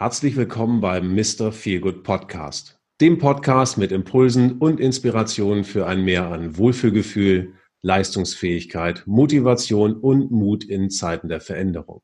Herzlich 0.00 0.34
willkommen 0.34 0.80
beim 0.80 1.14
Mr. 1.14 1.52
Feelgood 1.52 2.04
Podcast, 2.04 2.80
dem 3.02 3.18
Podcast 3.18 3.76
mit 3.76 3.92
Impulsen 3.92 4.52
und 4.52 4.80
Inspirationen 4.80 5.62
für 5.62 5.86
ein 5.86 6.02
Mehr 6.06 6.30
an 6.30 6.56
Wohlfühlgefühl, 6.56 7.52
Leistungsfähigkeit, 7.82 9.02
Motivation 9.04 9.94
und 9.94 10.30
Mut 10.30 10.64
in 10.64 10.88
Zeiten 10.88 11.28
der 11.28 11.42
Veränderung. 11.42 12.00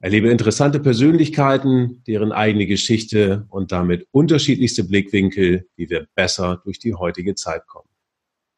Erlebe 0.00 0.30
interessante 0.30 0.80
Persönlichkeiten, 0.80 2.02
deren 2.06 2.32
eigene 2.32 2.66
Geschichte 2.66 3.44
und 3.50 3.72
damit 3.72 4.08
unterschiedlichste 4.10 4.82
Blickwinkel, 4.82 5.68
wie 5.76 5.90
wir 5.90 6.06
besser 6.14 6.62
durch 6.64 6.78
die 6.78 6.94
heutige 6.94 7.34
Zeit 7.34 7.66
kommen. 7.66 7.90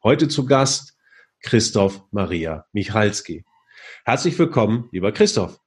Heute 0.01 0.29
zu 0.29 0.45
Gast 0.45 0.97
Christoph 1.41 2.05
Maria 2.11 2.65
Michalski. 2.71 3.43
Herzlich 4.05 4.39
willkommen, 4.39 4.87
lieber 4.93 5.11
Christoph. 5.11 5.59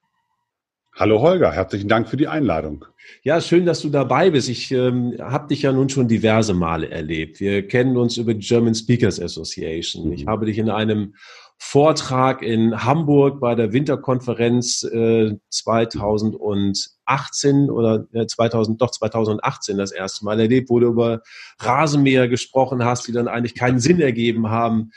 Hallo 0.99 1.21
Holger, 1.21 1.51
herzlichen 1.53 1.87
Dank 1.87 2.09
für 2.09 2.17
die 2.17 2.27
Einladung. 2.27 2.83
Ja, 3.23 3.39
schön, 3.39 3.65
dass 3.65 3.79
du 3.79 3.87
dabei 3.87 4.31
bist. 4.31 4.49
Ich 4.49 4.69
ähm, 4.73 5.15
habe 5.17 5.47
dich 5.47 5.61
ja 5.61 5.71
nun 5.71 5.87
schon 5.87 6.09
diverse 6.09 6.53
Male 6.53 6.91
erlebt. 6.91 7.39
Wir 7.39 7.65
kennen 7.65 7.95
uns 7.95 8.17
über 8.17 8.33
die 8.33 8.45
German 8.45 8.75
Speakers 8.75 9.17
Association. 9.17 10.07
Mhm. 10.07 10.11
Ich 10.11 10.27
habe 10.27 10.45
dich 10.45 10.57
in 10.57 10.69
einem 10.69 11.15
Vortrag 11.57 12.41
in 12.41 12.83
Hamburg 12.83 13.39
bei 13.39 13.55
der 13.55 13.71
Winterkonferenz 13.71 14.83
äh, 14.83 15.37
2018 15.49 17.69
oder 17.69 18.05
äh, 18.11 18.25
2000, 18.25 18.81
doch 18.81 18.91
2018 18.91 19.77
das 19.77 19.93
erste 19.93 20.25
Mal 20.25 20.37
erlebt, 20.37 20.69
wo 20.69 20.81
du 20.81 20.87
über 20.87 21.21
Rasenmäher 21.59 22.27
gesprochen 22.27 22.83
hast, 22.83 23.07
die 23.07 23.13
dann 23.13 23.29
eigentlich 23.29 23.55
keinen 23.55 23.79
Sinn 23.79 24.01
ergeben 24.01 24.49
haben. 24.49 24.91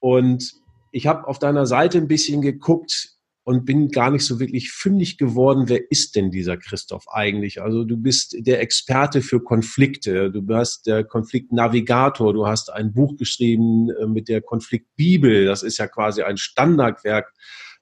Und 0.00 0.54
ich 0.90 1.06
habe 1.06 1.28
auf 1.28 1.38
deiner 1.38 1.66
Seite 1.66 1.98
ein 1.98 2.08
bisschen 2.08 2.42
geguckt, 2.42 3.15
und 3.46 3.64
bin 3.64 3.90
gar 3.90 4.10
nicht 4.10 4.24
so 4.24 4.40
wirklich 4.40 4.72
fündig 4.72 5.18
geworden, 5.18 5.68
wer 5.68 5.88
ist 5.92 6.16
denn 6.16 6.32
dieser 6.32 6.56
Christoph 6.56 7.06
eigentlich? 7.08 7.62
Also 7.62 7.84
du 7.84 7.96
bist 7.96 8.34
der 8.40 8.60
Experte 8.60 9.22
für 9.22 9.40
Konflikte, 9.40 10.32
du 10.32 10.42
bist 10.42 10.88
der 10.88 11.04
Konfliktnavigator, 11.04 12.32
du 12.32 12.48
hast 12.48 12.72
ein 12.72 12.92
Buch 12.92 13.16
geschrieben 13.16 13.88
äh, 13.90 14.06
mit 14.08 14.26
der 14.26 14.40
Konfliktbibel, 14.40 15.44
das 15.44 15.62
ist 15.62 15.78
ja 15.78 15.86
quasi 15.86 16.22
ein 16.22 16.38
Standardwerk 16.38 17.32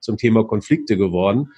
zum 0.00 0.19
Thema 0.19 0.47
Konflikte 0.47 0.98
geworden. 0.98 1.48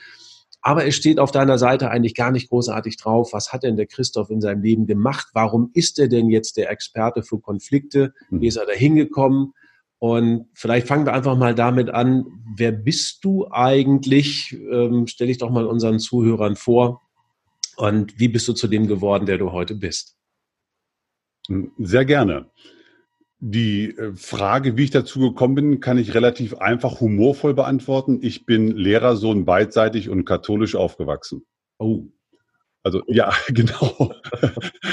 Aber 0.63 0.87
es 0.87 0.95
steht 0.95 1.19
auf 1.19 1.33
deiner 1.33 1.59
Seite 1.59 1.91
eigentlich 1.91 2.15
gar 2.15 2.31
nicht 2.31 2.49
großartig 2.49 2.99
drauf, 2.99 3.31
was 3.33 3.53
hat 3.53 3.65
denn 3.65 3.77
der 3.77 3.87
Christoph 3.87 4.31
in 4.31 4.41
seinem 4.41 4.63
Leben 4.63 4.87
gemacht? 4.87 5.31
Warum 5.33 5.73
ist 5.75 5.99
er 5.99 6.07
denn 6.07 6.31
jetzt 6.31 6.57
der 6.57 6.71
Experte 6.71 7.25
für 7.25 7.41
Konflikte? 7.41 8.15
Wie 8.31 8.37
mhm. 8.37 8.43
ist 8.45 8.57
er 8.57 8.67
da 8.67 8.73
hingekommen? 8.73 9.53
Und 9.99 10.49
vielleicht 10.55 10.87
fangen 10.87 11.07
wir 11.07 11.15
einfach 11.15 11.37
mal 11.37 11.55
damit 11.55 11.91
an, 11.91 12.27
wer 12.57 12.73
bist 12.73 13.25
du 13.25 13.49
eigentlich? 13.51 14.53
Ähm, 14.71 15.07
stell 15.07 15.29
dich 15.29 15.39
doch 15.39 15.51
mal 15.51 15.67
unseren 15.67 15.99
Zuhörern 15.99 16.57
vor. 16.57 17.03
Und 17.77 18.19
wie 18.19 18.29
bist 18.29 18.47
du 18.49 18.53
zu 18.53 18.69
dem 18.69 18.89
geworden, 18.89 19.27
der 19.27 19.39
du 19.39 19.53
heute 19.53 19.75
bist? 19.75 20.17
Sehr 21.79 22.05
gerne. 22.05 22.51
Die 23.39 23.91
äh, 23.91 24.15
Frage, 24.15 24.77
wie 24.77 24.85
ich 24.85 24.91
dazu 24.91 25.21
gekommen 25.21 25.55
bin, 25.55 25.81
kann 25.81 25.99
ich 25.99 26.15
relativ 26.15 26.55
einfach 26.55 27.01
humorvoll 27.01 27.55
beantworten. 27.55 28.19
Ich 28.23 28.47
bin 28.47 28.69
Lehrersohn 28.69 29.45
beidseitig 29.45 30.09
und 30.09 30.25
katholisch 30.25 30.75
aufgewachsen. 30.75 31.47
Oh. 31.79 32.07
Also 32.87 33.03
ja, 33.09 33.33
genau. 33.49 34.15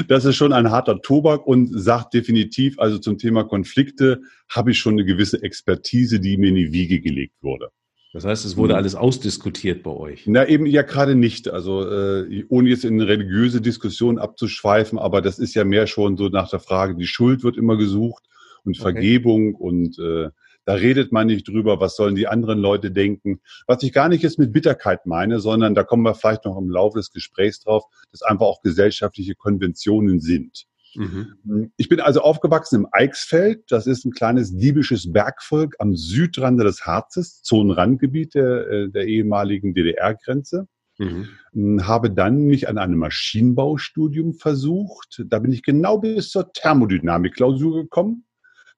Das 0.08 0.26
ist 0.26 0.36
schon 0.36 0.52
ein 0.52 0.72
harter 0.72 1.00
Tobak 1.00 1.46
und 1.46 1.68
sagt 1.80 2.16
definitiv, 2.16 2.80
also 2.80 2.98
zum 2.98 3.20
Thema 3.20 3.44
Konflikte 3.44 4.22
habe 4.50 4.72
ich 4.72 4.80
schon 4.80 4.94
eine 4.94 5.06
gewisse 5.06 5.44
Expertise, 5.44 6.20
die 6.20 6.38
mir 6.38 6.50
in 6.50 6.56
die 6.56 6.74
Wiege 6.74 7.02
gelegt 7.02 7.36
wurde. 7.42 7.70
Das 8.12 8.26
heißt, 8.26 8.46
es 8.46 8.58
wurde 8.58 8.74
mhm. 8.74 8.78
alles 8.78 8.96
ausdiskutiert 8.96 9.84
bei 9.84 9.92
euch? 9.92 10.24
Na 10.26 10.48
eben 10.48 10.66
ja 10.66 10.82
gerade 10.82 11.14
nicht. 11.14 11.50
Also 11.50 11.88
äh, 11.88 12.44
ohne 12.50 12.70
jetzt 12.70 12.84
in 12.84 13.00
religiöse 13.00 13.62
Diskussion 13.62 14.18
abzuschweifen, 14.18 14.98
aber 14.98 15.22
das 15.22 15.38
ist 15.38 15.54
ja 15.54 15.64
mehr 15.64 15.86
schon 15.86 16.18
so 16.18 16.30
nach 16.30 16.50
der 16.50 16.60
Frage, 16.62 16.96
die 16.96 17.06
Schuld 17.06 17.44
wird 17.44 17.58
immer 17.58 17.78
gesucht 17.78 18.24
und 18.64 18.74
okay. 18.76 18.82
Vergebung 18.82 19.54
und 19.54 20.00
äh, 20.00 20.30
da 20.66 20.74
redet 20.74 21.12
man 21.12 21.28
nicht 21.28 21.48
drüber, 21.48 21.80
was 21.80 21.96
sollen 21.96 22.16
die 22.16 22.28
anderen 22.28 22.60
Leute 22.60 22.92
denken. 22.92 23.42
Was 23.68 23.84
ich 23.84 23.94
gar 23.94 24.10
nicht 24.10 24.24
jetzt 24.24 24.40
mit 24.40 24.54
Bitterkeit 24.54 25.06
meine, 25.06 25.40
sondern 25.40 25.76
da 25.76 25.84
kommen 25.84 26.04
wir 26.04 26.16
vielleicht 26.16 26.46
noch 26.46 26.58
im 26.58 26.70
Laufe 26.70 27.00
des 27.00 27.12
Gesprächs 27.12 27.62
drauf, 27.62 27.84
dass 28.12 28.22
einfach 28.22 28.46
auch 28.46 28.62
gesellschaftliche 28.62 29.36
Konventionen 29.36 30.20
sind. 30.20 30.66
Mhm. 30.96 31.72
Ich 31.78 31.90
bin 31.90 32.00
also 32.00 32.22
aufgewachsen 32.22 32.82
im 32.82 32.88
Eichsfeld. 32.92 33.64
Das 33.70 33.88
ist 33.88 34.06
ein 34.06 34.12
kleines 34.12 34.56
diebisches 34.56 35.12
Bergvolk 35.12 35.76
am 35.80 35.96
Südrand 35.96 36.60
des 36.62 36.86
Harzes, 36.86 37.42
Zonenrandgebiet 37.42 38.36
der, 38.36 38.68
äh, 38.70 38.90
der 38.90 39.08
ehemaligen 39.08 39.74
DDR-Grenze. 39.74 40.68
Mhm. 41.00 41.88
Habe 41.88 42.12
dann 42.12 42.46
mich 42.46 42.70
an 42.70 42.78
einem 42.78 43.00
Maschinenbaustudium 43.00 44.36
versucht. 44.36 45.24
Da 45.26 45.40
bin 45.40 45.52
ich 45.52 45.64
genau 45.64 45.98
bis 45.98 46.30
zur 46.30 46.54
Thermodynamik-Klausur 46.54 47.84
gekommen. 47.84 48.26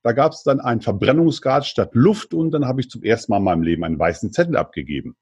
Da 0.06 0.12
gab 0.12 0.34
es 0.34 0.44
dann 0.44 0.60
einen 0.60 0.82
Verbrennungsgrad 0.82 1.66
statt 1.66 1.90
Luft 1.94 2.36
und 2.36 2.52
dann 2.52 2.66
habe 2.66 2.80
ich 2.80 2.92
zum 2.92 3.02
ersten 3.02 3.32
Mal 3.32 3.40
in 3.40 3.44
meinem 3.44 3.64
Leben 3.64 3.84
einen 3.84 3.98
weißen 3.98 4.32
Zettel 4.32 4.56
abgegeben. 4.56 5.16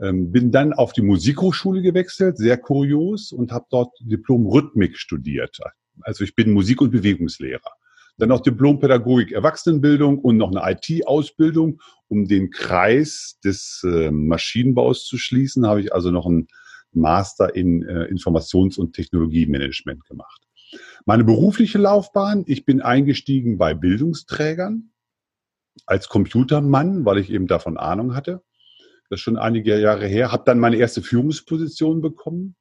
Ähm, 0.00 0.32
bin 0.32 0.50
dann 0.50 0.72
auf 0.72 0.92
die 0.92 1.02
Musikhochschule 1.02 1.80
gewechselt, 1.80 2.36
sehr 2.36 2.56
kurios, 2.56 3.30
und 3.30 3.52
habe 3.52 3.66
dort 3.70 3.96
Diplom 4.00 4.48
Rhythmik 4.48 4.98
studiert. 4.98 5.60
Also 6.00 6.24
ich 6.24 6.34
bin 6.34 6.52
Musik- 6.52 6.80
und 6.80 6.90
Bewegungslehrer. 6.90 7.70
Dann 8.16 8.30
noch 8.30 8.40
Diplom 8.40 8.80
Pädagogik 8.80 9.30
Erwachsenenbildung 9.30 10.18
und 10.18 10.38
noch 10.38 10.50
eine 10.50 10.72
IT-Ausbildung. 10.72 11.80
Um 12.08 12.26
den 12.26 12.50
Kreis 12.50 13.38
des 13.44 13.84
äh, 13.84 14.10
Maschinenbaus 14.10 15.04
zu 15.04 15.18
schließen, 15.18 15.68
habe 15.68 15.82
ich 15.82 15.94
also 15.94 16.10
noch 16.10 16.26
einen 16.26 16.48
Master 16.90 17.54
in 17.54 17.84
äh, 17.84 18.06
Informations- 18.12 18.76
und 18.76 18.92
Technologiemanagement 18.92 20.04
gemacht. 20.04 20.43
Meine 21.04 21.24
berufliche 21.24 21.78
Laufbahn, 21.78 22.44
ich 22.46 22.64
bin 22.64 22.80
eingestiegen 22.80 23.58
bei 23.58 23.74
Bildungsträgern 23.74 24.90
als 25.86 26.08
Computermann, 26.08 27.04
weil 27.04 27.18
ich 27.18 27.30
eben 27.30 27.46
davon 27.46 27.76
Ahnung 27.76 28.14
hatte. 28.14 28.42
Das 29.10 29.18
ist 29.18 29.24
schon 29.24 29.36
einige 29.36 29.78
Jahre 29.78 30.06
her. 30.06 30.32
Habe 30.32 30.44
dann 30.46 30.58
meine 30.58 30.76
erste 30.76 31.02
Führungsposition 31.02 32.00
bekommen, 32.00 32.56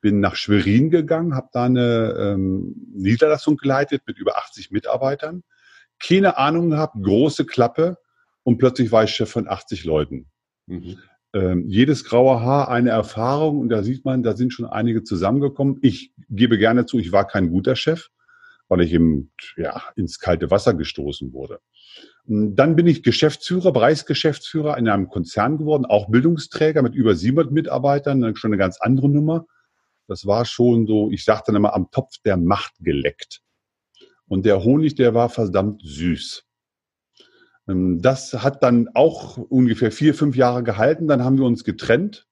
bin 0.00 0.20
nach 0.20 0.36
Schwerin 0.36 0.90
gegangen, 0.90 1.34
habe 1.34 1.48
da 1.52 1.64
eine 1.64 2.14
ähm, 2.18 2.74
Niederlassung 2.94 3.56
geleitet 3.56 4.02
mit 4.06 4.18
über 4.18 4.38
80 4.38 4.70
Mitarbeitern. 4.70 5.42
Keine 5.98 6.38
Ahnung 6.38 6.70
gehabt, 6.70 6.96
große 7.00 7.44
Klappe 7.46 7.98
und 8.42 8.58
plötzlich 8.58 8.90
war 8.90 9.04
ich 9.04 9.10
Chef 9.10 9.30
von 9.30 9.48
80 9.48 9.84
Leuten. 9.84 10.30
Mhm 10.66 10.98
ähm, 11.34 11.68
jedes 11.68 12.04
graue 12.04 12.40
Haar 12.40 12.68
eine 12.68 12.90
Erfahrung 12.90 13.58
und 13.58 13.68
da 13.68 13.82
sieht 13.82 14.04
man, 14.04 14.22
da 14.22 14.36
sind 14.36 14.52
schon 14.52 14.66
einige 14.66 15.02
zusammengekommen. 15.02 15.78
Ich 15.82 16.12
gebe 16.28 16.58
gerne 16.58 16.86
zu, 16.86 16.98
ich 16.98 17.12
war 17.12 17.26
kein 17.26 17.50
guter 17.50 17.74
Chef, 17.74 18.08
weil 18.68 18.82
ich 18.82 18.92
eben 18.92 19.32
ja, 19.56 19.82
ins 19.96 20.18
kalte 20.18 20.50
Wasser 20.50 20.74
gestoßen 20.74 21.32
wurde. 21.32 21.60
Dann 22.24 22.76
bin 22.76 22.86
ich 22.86 23.02
Geschäftsführer, 23.02 23.72
Bereichsgeschäftsführer 23.72 24.78
in 24.78 24.88
einem 24.88 25.08
Konzern 25.08 25.58
geworden, 25.58 25.86
auch 25.86 26.08
Bildungsträger 26.08 26.82
mit 26.82 26.94
über 26.94 27.14
700 27.14 27.52
Mitarbeitern, 27.52 28.36
schon 28.36 28.50
eine 28.50 28.58
ganz 28.58 28.78
andere 28.80 29.08
Nummer. 29.08 29.46
Das 30.06 30.26
war 30.26 30.44
schon 30.44 30.86
so, 30.86 31.10
ich 31.10 31.24
sagte 31.24 31.46
dann 31.46 31.56
immer, 31.56 31.74
am 31.74 31.90
Topf 31.90 32.18
der 32.24 32.36
Macht 32.36 32.74
geleckt. 32.80 33.40
Und 34.28 34.46
der 34.46 34.62
Honig, 34.62 34.94
der 34.94 35.14
war 35.14 35.30
verdammt 35.30 35.82
süß. 35.84 36.44
Ähm, 37.68 38.00
das 38.02 38.32
hat 38.34 38.62
dann 38.62 38.88
auch 38.94 39.36
ungefähr 39.36 39.92
vier, 39.92 40.14
fünf 40.14 40.36
Jahre 40.36 40.62
gehalten. 40.62 41.08
Dann 41.08 41.24
haben 41.24 41.38
wir 41.38 41.44
uns 41.44 41.64
getrennt. 41.64 42.26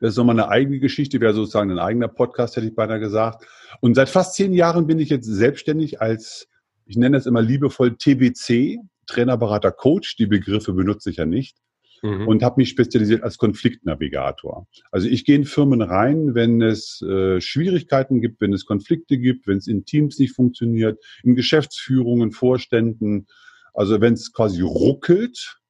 Das 0.00 0.10
ist 0.10 0.16
nochmal 0.16 0.38
eine 0.38 0.48
eigene 0.48 0.78
Geschichte, 0.78 1.20
wäre 1.20 1.32
sozusagen 1.32 1.70
ein 1.70 1.78
eigener 1.78 2.08
Podcast, 2.08 2.56
hätte 2.56 2.66
ich 2.66 2.74
beinahe 2.74 3.00
gesagt. 3.00 3.46
Und 3.80 3.94
seit 3.94 4.08
fast 4.08 4.34
zehn 4.34 4.52
Jahren 4.52 4.86
bin 4.86 4.98
ich 4.98 5.08
jetzt 5.08 5.26
selbstständig 5.26 6.00
als, 6.00 6.48
ich 6.84 6.96
nenne 6.96 7.16
es 7.16 7.26
immer 7.26 7.42
liebevoll 7.42 7.96
TBC, 7.96 8.78
Trainer, 9.06 9.36
Berater, 9.36 9.70
Coach. 9.70 10.16
Die 10.16 10.26
Begriffe 10.26 10.72
benutze 10.72 11.10
ich 11.10 11.16
ja 11.16 11.26
nicht. 11.26 11.56
Mhm. 12.02 12.28
Und 12.28 12.42
habe 12.42 12.60
mich 12.60 12.68
spezialisiert 12.68 13.22
als 13.22 13.38
Konfliktnavigator. 13.38 14.66
Also 14.90 15.08
ich 15.08 15.24
gehe 15.24 15.36
in 15.36 15.44
Firmen 15.44 15.80
rein, 15.80 16.34
wenn 16.34 16.60
es 16.60 17.00
äh, 17.00 17.40
Schwierigkeiten 17.40 18.20
gibt, 18.20 18.40
wenn 18.40 18.52
es 18.52 18.66
Konflikte 18.66 19.18
gibt, 19.18 19.46
wenn 19.46 19.58
es 19.58 19.66
in 19.66 19.86
Teams 19.86 20.18
nicht 20.18 20.34
funktioniert, 20.34 21.02
in 21.22 21.36
Geschäftsführungen, 21.36 22.32
Vorständen, 22.32 23.28
also 23.76 24.00
wenn 24.00 24.14
es 24.14 24.32
quasi 24.32 24.62
ruckelt, 24.62 25.60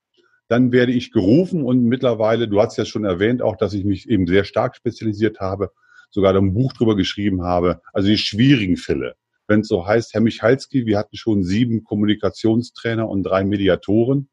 dann 0.49 0.73
werde 0.73 0.93
ich 0.93 1.11
gerufen 1.11 1.63
und 1.63 1.85
mittlerweile, 1.85 2.49
du 2.49 2.61
hast 2.61 2.77
ja 2.77 2.85
schon 2.85 3.05
erwähnt, 3.05 3.43
auch, 3.43 3.57
dass 3.57 3.75
ich 3.75 3.85
mich 3.85 4.09
eben 4.09 4.27
sehr 4.27 4.45
stark 4.45 4.77
spezialisiert 4.77 5.41
habe, 5.41 5.73
sogar 6.11 6.35
ein 6.35 6.55
Buch 6.55 6.73
drüber 6.73 6.97
geschrieben 6.97 7.43
habe, 7.43 7.81
also 7.93 8.09
die 8.09 8.19
schwierigen 8.19 8.77
Fälle. 8.77 9.17
Wenn 9.49 9.61
es 9.61 9.69
so 9.69 9.87
heißt, 9.87 10.15
Herr 10.15 10.21
Michalski, 10.21 10.87
wir 10.87 10.99
hatten 10.99 11.17
schon 11.17 11.43
sieben 11.43 11.85
Kommunikationstrainer 11.85 13.09
und 13.09 13.25
drei 13.25 13.45
Mediatoren. 13.45 14.29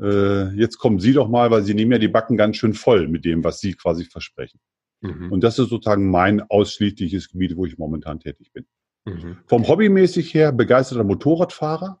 Äh, 0.00 0.54
jetzt 0.56 0.78
kommen 0.78 0.98
Sie 0.98 1.12
doch 1.12 1.28
mal, 1.28 1.50
weil 1.50 1.62
Sie 1.62 1.74
nehmen 1.74 1.92
ja 1.92 1.98
die 1.98 2.08
Backen 2.08 2.36
ganz 2.36 2.56
schön 2.56 2.74
voll 2.74 3.08
mit 3.08 3.24
dem, 3.24 3.42
was 3.44 3.60
Sie 3.60 3.74
quasi 3.74 4.04
versprechen. 4.04 4.60
Mhm. 5.00 5.32
Und 5.32 5.42
das 5.42 5.58
ist 5.58 5.68
sozusagen 5.68 6.10
mein 6.10 6.42
ausschließliches 6.42 7.30
Gebiet, 7.30 7.56
wo 7.56 7.66
ich 7.66 7.78
momentan 7.78 8.20
tätig 8.20 8.52
bin. 8.52 8.66
Mhm. 9.04 9.38
Vom 9.46 9.66
Hobbymäßig 9.66 10.34
her 10.34 10.52
begeisterter 10.52 11.04
Motorradfahrer, 11.04 12.00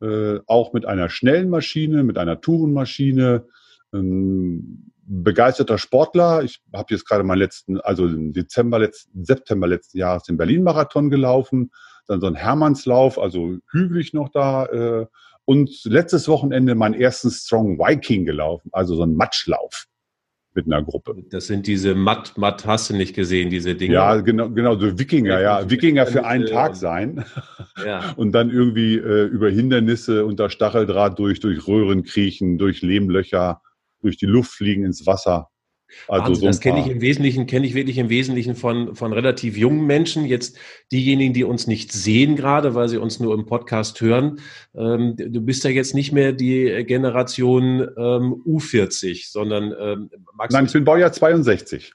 äh, 0.00 0.38
auch 0.46 0.72
mit 0.72 0.86
einer 0.86 1.08
schnellen 1.08 1.48
Maschine, 1.48 2.02
mit 2.02 2.18
einer 2.18 2.40
Tourenmaschine, 2.40 3.46
ähm, 3.92 4.92
begeisterter 5.06 5.78
Sportler. 5.78 6.42
Ich 6.42 6.60
habe 6.74 6.92
jetzt 6.94 7.06
gerade 7.08 7.24
meinen 7.24 7.38
letzten, 7.38 7.80
also 7.80 8.06
im 8.06 8.32
Dezember 8.32 8.78
letzten, 8.78 9.24
September 9.24 9.66
letzten 9.66 9.98
Jahres 9.98 10.24
den 10.24 10.36
Berlin-Marathon 10.36 11.10
gelaufen, 11.10 11.70
dann 12.06 12.20
so 12.20 12.26
ein 12.26 12.34
Hermannslauf, 12.34 13.18
also 13.18 13.56
hügelig 13.70 14.12
noch 14.12 14.28
da. 14.30 14.66
Äh, 14.66 15.06
und 15.44 15.84
letztes 15.84 16.26
Wochenende 16.26 16.74
meinen 16.74 16.94
ersten 16.94 17.30
Strong 17.30 17.78
Viking 17.78 18.24
gelaufen, 18.24 18.68
also 18.72 18.96
so 18.96 19.04
ein 19.04 19.14
Matschlauf 19.14 19.86
mit 20.56 20.66
einer 20.66 20.82
Gruppe. 20.82 21.14
Das 21.30 21.46
sind 21.46 21.66
diese 21.66 21.94
Matt, 21.94 22.36
Matt 22.36 22.66
hast 22.66 22.90
du 22.90 22.96
nicht 22.96 23.14
gesehen, 23.14 23.50
diese 23.50 23.74
Dinge. 23.74 23.94
Ja, 23.94 24.16
genau, 24.16 24.50
genau, 24.50 24.76
so 24.76 24.98
Wikinger, 24.98 25.40
ja. 25.40 25.70
Wikinger 25.70 26.06
für 26.06 26.24
einen 26.24 26.46
Tag 26.46 26.74
sein. 26.74 27.24
Ja. 27.84 28.12
Und 28.16 28.32
dann 28.32 28.50
irgendwie 28.50 28.96
äh, 28.96 29.26
über 29.26 29.50
Hindernisse 29.50 30.24
unter 30.24 30.50
Stacheldraht 30.50 31.18
durch, 31.18 31.38
durch 31.40 31.68
Röhren 31.68 32.02
kriechen, 32.02 32.58
durch 32.58 32.82
Lehmlöcher, 32.82 33.60
durch 34.00 34.16
die 34.16 34.26
Luft 34.26 34.50
fliegen 34.50 34.84
ins 34.84 35.06
Wasser. 35.06 35.50
Also 36.08 36.34
so 36.34 36.46
das 36.46 36.60
kenne 36.60 36.80
ich 36.80 36.88
im 36.88 37.00
Wesentlichen, 37.00 37.46
kenne 37.46 37.66
ich 37.66 37.74
wirklich 37.74 37.98
im 37.98 38.08
Wesentlichen 38.08 38.54
von, 38.54 38.94
von 38.94 39.12
relativ 39.12 39.56
jungen 39.56 39.86
Menschen. 39.86 40.24
Jetzt 40.24 40.56
diejenigen, 40.92 41.32
die 41.32 41.44
uns 41.44 41.66
nicht 41.66 41.92
sehen 41.92 42.36
gerade, 42.36 42.74
weil 42.74 42.88
sie 42.88 42.98
uns 42.98 43.20
nur 43.20 43.34
im 43.34 43.46
Podcast 43.46 44.00
hören. 44.00 44.40
Ähm, 44.74 45.16
du 45.16 45.40
bist 45.40 45.64
ja 45.64 45.70
jetzt 45.70 45.94
nicht 45.94 46.12
mehr 46.12 46.32
die 46.32 46.84
Generation 46.86 47.80
ähm, 47.80 48.42
U40, 48.46 49.30
sondern 49.30 49.74
ähm, 49.78 50.10
Nein, 50.50 50.66
ich 50.66 50.72
bin 50.72 50.84
Baujahr 50.84 51.12
62. 51.12 51.92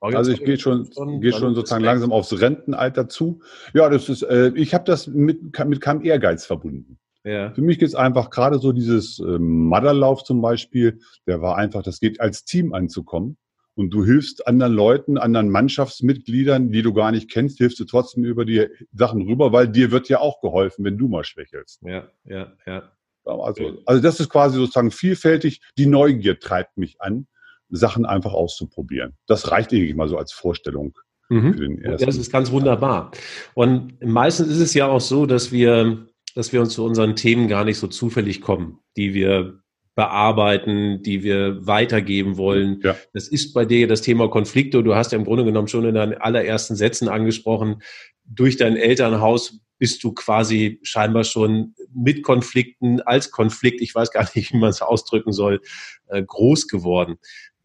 Baujahr 0.00 0.18
also 0.18 0.32
ich 0.32 0.44
gehe 0.44 0.58
schon, 0.58 0.88
gehe 1.20 1.32
schon 1.32 1.54
sozusagen 1.54 1.84
langsam 1.84 2.10
aufs 2.12 2.40
Rentenalter 2.40 3.08
zu. 3.08 3.40
Ja, 3.72 3.88
das 3.88 4.08
ist, 4.08 4.22
äh, 4.22 4.50
ich 4.54 4.74
habe 4.74 4.84
das 4.84 5.06
mit, 5.06 5.58
mit 5.64 5.80
keinem 5.80 6.04
Ehrgeiz 6.04 6.44
verbunden. 6.44 6.98
Ja. 7.24 7.52
Für 7.52 7.62
mich 7.62 7.78
geht 7.78 7.88
es 7.88 7.94
einfach 7.94 8.30
gerade 8.30 8.58
so 8.58 8.72
dieses 8.72 9.20
äh, 9.20 9.38
Madderlauf 9.38 10.24
zum 10.24 10.40
Beispiel, 10.40 11.00
der 11.26 11.40
war 11.40 11.56
einfach, 11.56 11.82
das 11.82 12.00
geht 12.00 12.20
als 12.20 12.44
Team 12.44 12.72
anzukommen. 12.72 13.36
Und 13.74 13.90
du 13.90 14.04
hilfst 14.04 14.46
anderen 14.46 14.74
Leuten, 14.74 15.16
anderen 15.16 15.48
Mannschaftsmitgliedern, 15.48 16.72
die 16.72 16.82
du 16.82 16.92
gar 16.92 17.10
nicht 17.10 17.30
kennst, 17.30 17.56
hilfst 17.56 17.80
du 17.80 17.84
trotzdem 17.84 18.22
über 18.24 18.44
die 18.44 18.66
Sachen 18.92 19.22
rüber, 19.22 19.52
weil 19.52 19.66
dir 19.66 19.90
wird 19.90 20.10
ja 20.10 20.20
auch 20.20 20.42
geholfen, 20.42 20.84
wenn 20.84 20.98
du 20.98 21.08
mal 21.08 21.24
schwächelst. 21.24 21.80
Ja, 21.82 22.08
ja, 22.24 22.52
ja. 22.66 22.92
Also, 23.24 23.78
also 23.86 24.02
das 24.02 24.20
ist 24.20 24.28
quasi 24.28 24.56
sozusagen 24.58 24.90
vielfältig. 24.90 25.62
Die 25.78 25.86
Neugier 25.86 26.38
treibt 26.38 26.76
mich 26.76 27.00
an, 27.00 27.26
Sachen 27.70 28.04
einfach 28.04 28.32
auszuprobieren. 28.32 29.16
Das 29.26 29.50
reicht 29.50 29.72
irgendwie 29.72 29.94
mal 29.94 30.08
so 30.08 30.18
als 30.18 30.32
Vorstellung. 30.32 30.98
Mhm. 31.30 31.54
Für 31.54 31.60
den 31.60 31.78
ersten. 31.80 32.06
Das 32.06 32.16
ist 32.16 32.30
ganz 32.30 32.50
wunderbar. 32.50 33.10
Und 33.54 34.04
meistens 34.04 34.48
ist 34.48 34.60
es 34.60 34.74
ja 34.74 34.88
auch 34.88 35.00
so, 35.00 35.24
dass 35.24 35.50
wir 35.50 36.08
dass 36.34 36.52
wir 36.52 36.60
uns 36.60 36.74
zu 36.74 36.84
unseren 36.84 37.16
Themen 37.16 37.48
gar 37.48 37.64
nicht 37.64 37.78
so 37.78 37.86
zufällig 37.86 38.40
kommen, 38.40 38.78
die 38.96 39.14
wir 39.14 39.62
bearbeiten, 39.94 41.02
die 41.02 41.22
wir 41.22 41.66
weitergeben 41.66 42.38
wollen. 42.38 42.80
Ja. 42.82 42.96
Das 43.12 43.28
ist 43.28 43.52
bei 43.52 43.64
dir 43.66 43.86
das 43.86 44.00
Thema 44.00 44.28
Konflikte. 44.28 44.82
Du 44.82 44.94
hast 44.94 45.12
ja 45.12 45.18
im 45.18 45.24
Grunde 45.24 45.44
genommen 45.44 45.68
schon 45.68 45.84
in 45.84 45.94
deinen 45.94 46.14
allerersten 46.14 46.76
Sätzen 46.76 47.08
angesprochen, 47.08 47.82
durch 48.24 48.56
dein 48.56 48.76
Elternhaus 48.76 49.60
bist 49.78 50.04
du 50.04 50.12
quasi 50.12 50.78
scheinbar 50.82 51.24
schon 51.24 51.74
mit 51.92 52.22
Konflikten, 52.22 53.00
als 53.00 53.30
Konflikt, 53.30 53.80
ich 53.80 53.94
weiß 53.94 54.12
gar 54.12 54.28
nicht, 54.34 54.52
wie 54.52 54.58
man 54.58 54.70
es 54.70 54.80
ausdrücken 54.80 55.32
soll, 55.32 55.60
äh, 56.06 56.22
groß 56.22 56.68
geworden. 56.68 57.16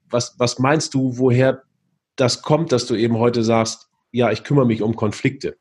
Was, 0.10 0.36
was 0.40 0.58
meinst 0.60 0.94
du, 0.94 1.18
woher 1.18 1.64
das 2.16 2.42
kommt, 2.42 2.72
dass 2.72 2.88
du 2.88 2.96
eben 2.96 3.18
heute 3.20 3.44
sagst, 3.44 3.90
ja, 4.12 4.32
ich 4.32 4.44
kümmere 4.44 4.66
mich 4.66 4.82
um 4.82 4.96
Konflikte? 4.96 5.58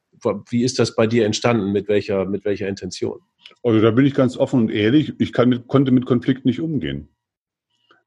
Wie 0.50 0.62
ist 0.62 0.78
das 0.78 0.94
bei 0.94 1.06
dir 1.06 1.26
entstanden? 1.26 1.72
Mit 1.72 1.88
welcher, 1.88 2.24
mit 2.24 2.44
welcher 2.44 2.68
Intention? 2.68 3.20
Also 3.62 3.80
da 3.80 3.90
bin 3.90 4.06
ich 4.06 4.14
ganz 4.14 4.36
offen 4.36 4.60
und 4.60 4.70
ehrlich. 4.70 5.14
Ich 5.18 5.36
mit, 5.38 5.66
konnte 5.66 5.92
mit 5.92 6.06
Konflikten 6.06 6.48
nicht 6.48 6.60
umgehen. 6.60 7.08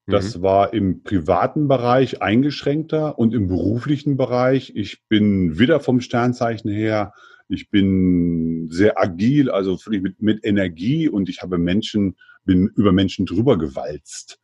Das 0.08 0.38
mhm. 0.38 0.42
war 0.42 0.74
im 0.74 1.04
privaten 1.04 1.68
Bereich 1.68 2.22
eingeschränkter 2.22 3.20
und 3.20 3.34
im 3.34 3.48
beruflichen 3.48 4.18
Bereich. 4.18 4.72
Ich 4.76 5.04
bin 5.08 5.60
wieder 5.60 5.80
vom 5.80 6.02
Sternzeichen 6.02 6.72
her. 6.72 7.14
Ich 7.48 7.70
bin 7.70 8.68
sehr 8.70 9.00
agil, 9.00 9.50
also 9.50 9.78
mit, 9.90 10.22
mit 10.22 10.46
Energie 10.46 11.10
und 11.10 11.30
ich 11.30 11.42
habe 11.42 11.58
Menschen, 11.58 12.16
bin 12.46 12.68
über 12.76 12.92
Menschen 12.92 13.26
drüber 13.26 13.58
gewalzt. 13.58 14.40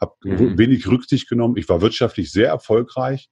Habe 0.00 0.14
mhm. 0.24 0.58
wenig 0.58 0.86
Rücksicht 0.86 1.28
genommen. 1.28 1.56
Ich 1.56 1.68
war 1.68 1.80
wirtschaftlich 1.80 2.30
sehr 2.30 2.48
erfolgreich 2.48 3.30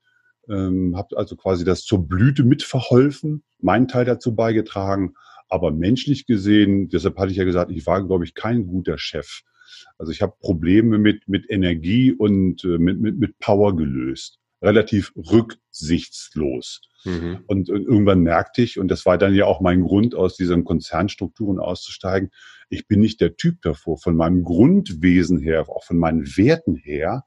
ähm, 0.48 0.96
habe 0.96 1.16
also 1.16 1.36
quasi 1.36 1.64
das 1.64 1.84
zur 1.84 2.06
Blüte 2.06 2.44
mitverholfen, 2.44 3.42
meinen 3.58 3.88
Teil 3.88 4.04
dazu 4.04 4.34
beigetragen. 4.34 5.14
Aber 5.48 5.70
menschlich 5.70 6.26
gesehen, 6.26 6.88
deshalb 6.88 7.18
hatte 7.18 7.30
ich 7.30 7.36
ja 7.36 7.44
gesagt, 7.44 7.70
ich 7.70 7.86
war, 7.86 8.04
glaube 8.06 8.24
ich, 8.24 8.34
kein 8.34 8.66
guter 8.66 8.98
Chef. 8.98 9.42
Also 9.98 10.12
ich 10.12 10.22
habe 10.22 10.34
Probleme 10.40 10.98
mit, 10.98 11.28
mit 11.28 11.48
Energie 11.50 12.12
und 12.12 12.64
äh, 12.64 12.78
mit, 12.78 13.00
mit, 13.00 13.18
mit 13.18 13.38
Power 13.38 13.76
gelöst. 13.76 14.38
Relativ 14.62 15.12
rücksichtslos. 15.16 16.80
Mhm. 17.04 17.40
Und, 17.46 17.68
und 17.68 17.84
irgendwann 17.84 18.20
merkte 18.20 18.62
ich, 18.62 18.78
und 18.78 18.88
das 18.88 19.04
war 19.04 19.18
dann 19.18 19.34
ja 19.34 19.44
auch 19.44 19.60
mein 19.60 19.82
Grund, 19.82 20.14
aus 20.14 20.36
diesen 20.36 20.64
Konzernstrukturen 20.64 21.58
auszusteigen, 21.58 22.30
ich 22.70 22.88
bin 22.88 23.00
nicht 23.00 23.20
der 23.20 23.36
Typ 23.36 23.60
davor. 23.62 23.98
Von 23.98 24.16
meinem 24.16 24.42
Grundwesen 24.42 25.38
her, 25.38 25.68
auch 25.68 25.84
von 25.84 25.98
meinen 25.98 26.26
Werten 26.36 26.76
her, 26.76 27.24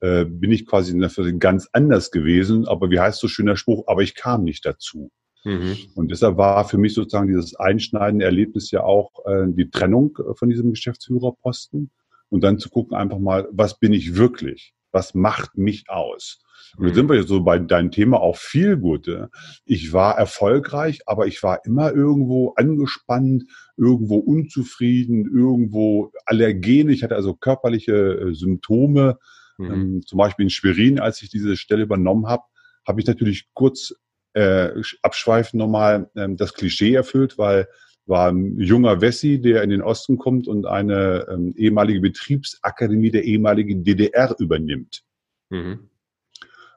äh, 0.00 0.24
bin 0.24 0.52
ich 0.52 0.66
quasi 0.66 0.96
ganz 1.38 1.68
anders 1.72 2.10
gewesen. 2.10 2.66
Aber 2.66 2.90
wie 2.90 3.00
heißt 3.00 3.20
so 3.20 3.28
schöner 3.28 3.56
Spruch, 3.56 3.84
aber 3.86 4.02
ich 4.02 4.14
kam 4.14 4.44
nicht 4.44 4.64
dazu. 4.64 5.10
Mhm. 5.44 5.76
Und 5.94 6.10
deshalb 6.10 6.36
war 6.36 6.68
für 6.68 6.78
mich 6.78 6.94
sozusagen 6.94 7.28
dieses 7.28 7.54
einschneidende 7.56 8.24
Erlebnis 8.24 8.70
ja 8.70 8.82
auch 8.82 9.24
äh, 9.26 9.46
die 9.48 9.70
Trennung 9.70 10.16
äh, 10.18 10.34
von 10.34 10.48
diesem 10.48 10.70
Geschäftsführerposten 10.70 11.90
und 12.28 12.44
dann 12.44 12.58
zu 12.58 12.70
gucken 12.70 12.96
einfach 12.96 13.18
mal, 13.18 13.48
was 13.52 13.78
bin 13.78 13.92
ich 13.92 14.16
wirklich? 14.16 14.74
Was 14.90 15.14
macht 15.14 15.56
mich 15.56 15.88
aus? 15.88 16.42
Und 16.76 16.86
jetzt 16.86 16.94
mhm. 16.94 17.00
sind 17.00 17.08
wir 17.10 17.16
jetzt 17.16 17.28
so 17.28 17.42
bei 17.42 17.58
deinem 17.58 17.90
Thema 17.90 18.20
auch 18.20 18.36
viel 18.36 18.76
Gute. 18.76 19.30
Ich 19.64 19.92
war 19.92 20.18
erfolgreich, 20.18 21.00
aber 21.06 21.26
ich 21.26 21.42
war 21.42 21.64
immer 21.64 21.92
irgendwo 21.92 22.52
angespannt, 22.56 23.44
irgendwo 23.76 24.16
unzufrieden, 24.16 25.30
irgendwo 25.34 26.12
allergen. 26.26 26.90
Ich 26.90 27.02
hatte 27.02 27.16
also 27.16 27.34
körperliche 27.34 27.94
äh, 27.94 28.34
Symptome, 28.34 29.18
Mhm. 29.58 29.70
Ähm, 29.70 30.02
zum 30.06 30.16
Beispiel 30.16 30.44
in 30.44 30.50
Schwerin, 30.50 30.98
als 30.98 31.22
ich 31.22 31.30
diese 31.30 31.56
Stelle 31.56 31.82
übernommen 31.82 32.26
habe, 32.26 32.44
habe 32.86 33.00
ich 33.00 33.06
natürlich 33.06 33.48
kurz 33.52 33.94
äh, 34.32 34.70
abschweifend 35.02 35.58
nochmal 35.58 36.10
ähm, 36.16 36.36
das 36.36 36.54
Klischee 36.54 36.94
erfüllt, 36.94 37.38
weil 37.38 37.68
war 38.08 38.30
ein 38.30 38.58
junger 38.58 39.00
Wessi, 39.00 39.40
der 39.40 39.62
in 39.62 39.70
den 39.70 39.82
Osten 39.82 40.16
kommt 40.16 40.48
und 40.48 40.66
eine 40.66 41.26
ähm, 41.30 41.54
ehemalige 41.56 42.00
Betriebsakademie 42.00 43.10
der 43.10 43.24
ehemaligen 43.24 43.84
DDR 43.84 44.34
übernimmt. 44.38 45.02
Mhm. 45.50 45.90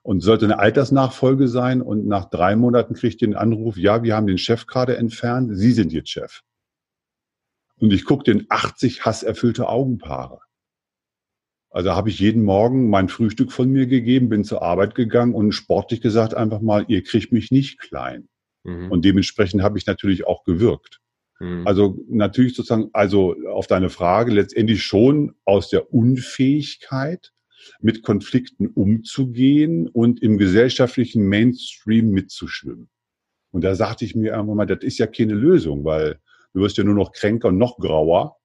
Und 0.04 0.22
sollte 0.22 0.46
eine 0.46 0.60
Altersnachfolge 0.60 1.48
sein 1.48 1.82
und 1.82 2.06
nach 2.06 2.26
drei 2.30 2.56
Monaten 2.56 2.96
kriegt 2.96 3.22
den 3.22 3.36
Anruf, 3.36 3.78
ja, 3.78 4.04
wir 4.04 4.16
haben 4.16 4.28
den 4.28 4.40
Chef 4.40 4.66
gerade 4.66 4.98
entfernt, 4.98 5.52
Sie 5.54 5.72
sind 5.72 5.94
jetzt 5.94 6.10
Chef. 6.10 6.42
Und 7.80 7.94
ich 7.94 8.04
gucke 8.04 8.24
den 8.24 8.46
80 8.50 9.06
hasserfüllte 9.06 9.70
Augenpaare. 9.70 10.40
Also 11.72 11.92
habe 11.92 12.10
ich 12.10 12.20
jeden 12.20 12.44
Morgen 12.44 12.90
mein 12.90 13.08
Frühstück 13.08 13.52
von 13.52 13.72
mir 13.72 13.88
gegeben, 13.88 14.28
bin 14.28 14.44
zur 14.44 14.62
Arbeit 14.62 14.94
gegangen 14.94 15.34
und 15.34 15.54
sportlich 15.54 16.02
gesagt 16.02 16.34
einfach 16.34 16.60
mal, 16.60 16.86
ihr 16.90 17.02
kriegt 17.02 17.32
mich 17.32 17.50
nicht 17.50 17.80
klein. 17.80 18.28
Mhm. 18.64 18.92
Und 18.92 19.06
dementsprechend 19.06 19.64
habe 19.64 19.78
ich 19.78 19.86
natürlich 19.86 20.28
auch 20.28 20.44
gewirkt. 20.44 21.00
Mhm. 21.40 21.66
Also 21.66 21.98
natürlich 22.10 22.56
sozusagen, 22.56 22.90
also 22.92 23.36
auf 23.48 23.68
deine 23.68 23.90
Frage 23.90 24.34
letztendlich 24.34 24.84
schon 24.84 25.34
aus 25.46 25.70
der 25.70 25.94
Unfähigkeit, 25.94 27.32
mit 27.80 28.04
Konflikten 28.04 28.68
umzugehen 28.68 29.88
und 29.88 30.22
im 30.22 30.38
gesellschaftlichen 30.38 31.28
Mainstream 31.28 32.10
mitzuschwimmen. 32.10 32.90
Und 33.52 33.64
da 33.64 33.76
sagte 33.76 34.04
ich 34.04 34.16
mir 34.16 34.38
einfach 34.38 34.56
mal, 34.56 34.66
das 34.66 34.84
ist 34.84 34.98
ja 34.98 35.08
keine 35.08 35.34
Lösung, 35.34 35.86
weil 35.86 36.20
du 36.54 36.62
wirst 36.62 36.78
ja 36.78 36.84
nur 36.84 36.96
noch 36.96 37.12
kränker 37.12 37.50
und 37.50 37.58
noch 37.58 37.78
grauer. 37.78 38.38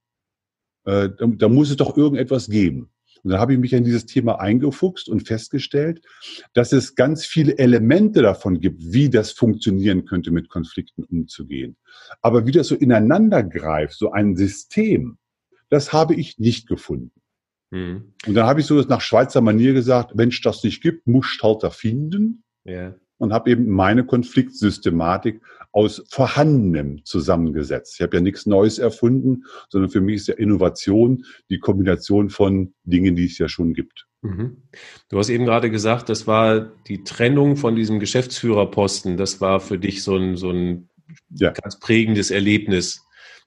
Äh, 0.85 1.11
da, 1.17 1.27
da 1.27 1.49
muss 1.49 1.71
es 1.71 1.77
doch 1.77 1.97
irgendetwas 1.97 2.49
geben. 2.49 2.91
Und 3.27 3.33
dann 3.33 3.41
habe 3.41 3.55
ich 3.55 3.59
mich 3.59 3.73
in 3.73 3.83
dieses 3.83 4.07
Thema 4.07 4.39
eingefuchst 4.39 5.09
und 5.09 5.27
festgestellt, 5.27 6.01
dass 6.55 6.73
es 6.73 6.95
ganz 6.95 7.27
viele 7.27 7.59
Elemente 7.59 8.23
davon 8.23 8.61
gibt, 8.61 8.81
wie 8.81 9.11
das 9.11 9.33
funktionieren 9.33 10.05
könnte, 10.05 10.31
mit 10.31 10.49
Konflikten 10.49 11.03
umzugehen. 11.03 11.77
Aber 12.23 12.47
wie 12.47 12.53
das 12.53 12.69
so 12.69 12.77
ineinander 12.77 13.43
greift, 13.43 13.95
so 13.95 14.13
ein 14.13 14.37
System, 14.37 15.19
das 15.71 15.93
habe 15.93 16.15
ich 16.15 16.39
nicht 16.39 16.69
gefunden. 16.69 17.21
Mhm. 17.73 18.15
Und 18.29 18.35
dann 18.35 18.47
habe 18.47 18.61
ich 18.61 18.67
so 18.67 18.81
nach 18.83 19.01
Schweizer 19.01 19.41
Manier 19.41 19.73
gesagt, 19.73 20.13
wenn 20.15 20.29
es 20.29 20.41
das 20.41 20.63
nicht 20.63 20.81
gibt, 20.81 21.09
muss 21.09 21.37
halt 21.43 21.65
finden. 21.75 22.45
Ja 22.63 22.95
und 23.19 23.33
habe 23.33 23.51
eben 23.51 23.69
meine 23.69 24.05
Konfliktsystematik 24.05 25.41
aus 25.73 26.05
Vorhandenem 26.09 27.05
zusammengesetzt. 27.05 27.97
Ich 27.97 28.03
habe 28.03 28.17
ja 28.17 28.23
nichts 28.23 28.47
Neues 28.47 28.79
erfunden, 28.79 29.45
sondern 29.69 29.91
für 29.91 30.01
mich 30.01 30.17
ist 30.17 30.29
ja 30.29 30.35
Innovation 30.35 31.25
die 31.51 31.59
Kombination 31.59 32.31
von 32.31 32.75
Dingen, 32.85 33.17
die 33.17 33.27
es 33.27 33.39
ja 33.39 33.49
schon 33.49 33.75
gibt. 33.75 34.07
Mhm. 34.23 34.63
Du 35.09 35.19
hast 35.19 35.29
eben 35.29 35.45
gerade 35.45 35.71
gesagt, 35.71 36.09
das 36.09 36.27
war 36.27 36.73
die 36.89 37.05
Trennung 37.05 37.57
von 37.57 37.77
diesem 37.77 38.01
Geschäftsführerposten. 38.01 39.17
Das 39.17 39.41
war 39.41 39.61
für 39.61 39.79
dich 39.79 40.03
so 40.03 40.17
ein, 40.17 40.37
so 40.37 40.51
ein 40.51 40.89
ja. 41.31 41.51
ganz 41.51 41.79
prägendes 41.79 42.31
Erlebnis. 42.31 43.03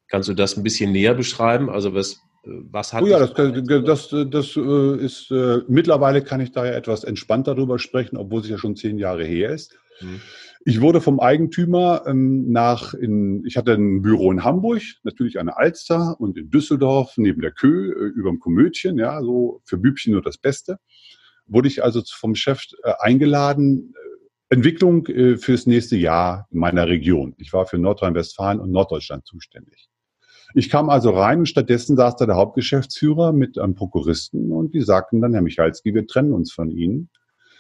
Kannst 0.08 0.30
du 0.30 0.34
das 0.34 0.58
ein 0.58 0.64
bisschen 0.64 0.92
näher 0.92 1.14
beschreiben? 1.14 1.70
Also 1.70 1.94
was, 1.94 2.22
Was 2.44 2.94
hat 2.94 3.04
oh 3.04 3.08
ja, 3.08 3.20
das, 3.20 3.34
das, 3.34 3.84
das, 3.84 4.30
das 4.30 4.56
äh, 4.56 5.06
ist, 5.06 5.30
äh, 5.32 5.62
mittlerweile 5.68 6.24
kann 6.24 6.40
ich 6.40 6.52
da 6.52 6.66
ja 6.66 6.72
etwas 6.72 7.04
entspannter 7.04 7.54
darüber 7.54 7.80
sprechen, 7.80 8.18
obwohl 8.18 8.42
es 8.42 8.50
ja 8.50 8.58
schon 8.58 8.76
zehn 8.76 8.98
Jahre 8.98 9.26
her 9.26 9.50
ist. 9.50 9.78
Hm. 10.00 10.22
Ich 10.66 10.82
wurde 10.82 11.02
vom 11.02 11.20
Eigentümer 11.20 12.04
ähm, 12.06 12.52
nach, 12.52 12.94
in, 12.94 13.46
ich 13.46 13.58
hatte 13.58 13.74
ein 13.74 14.02
Büro 14.02 14.32
in 14.32 14.44
Hamburg, 14.44 14.82
natürlich 15.04 15.40
eine 15.40 15.58
Alster 15.58 16.20
und 16.20 16.38
in 16.38 16.50
Düsseldorf 16.50 17.14
neben 17.18 17.42
der 17.42 17.52
Kö, 17.52 17.92
äh, 17.92 18.10
über 18.10 18.30
dem 18.30 18.40
Komödchen, 18.40 18.98
ja, 18.98 19.22
so 19.22 19.62
für 19.66 19.78
Bübchen 19.78 20.14
nur 20.14 20.22
das 20.22 20.38
Beste. 20.38 20.78
Wurde 21.46 21.68
ich 21.68 21.84
also 21.84 22.02
vom 22.06 22.36
Chef 22.36 22.64
äh, 22.84 22.94
eingeladen, 23.00 23.94
äh, 23.96 24.56
Entwicklung 24.56 25.06
äh, 25.08 25.38
fürs 25.38 25.66
nächste 25.66 25.96
Jahr 25.96 26.48
in 26.52 26.60
meiner 26.60 26.88
Region. 26.88 27.36
Ich 27.38 27.54
war 27.54 27.66
für 27.66 27.78
Nordrhein-Westfalen 27.78 28.60
und 28.60 28.72
Norddeutschland 28.72 29.26
zuständig. 29.26 29.89
Ich 30.56 30.70
kam 30.70 30.90
also 30.90 31.12
rein 31.12 31.40
und 31.40 31.46
stattdessen 31.46 31.96
saß 31.96 32.16
da 32.16 32.26
der 32.26 32.36
Hauptgeschäftsführer 32.36 33.34
mit 33.34 33.58
einem 33.60 33.76
Prokuristen 33.76 34.52
und 34.52 34.74
die 34.74 34.82
sagten 34.82 35.22
dann, 35.22 35.34
Herr 35.34 35.42
Michalski, 35.42 35.94
wir 35.94 36.08
trennen 36.08 36.34
uns 36.34 36.52
von 36.52 36.72
Ihnen. 36.72 37.10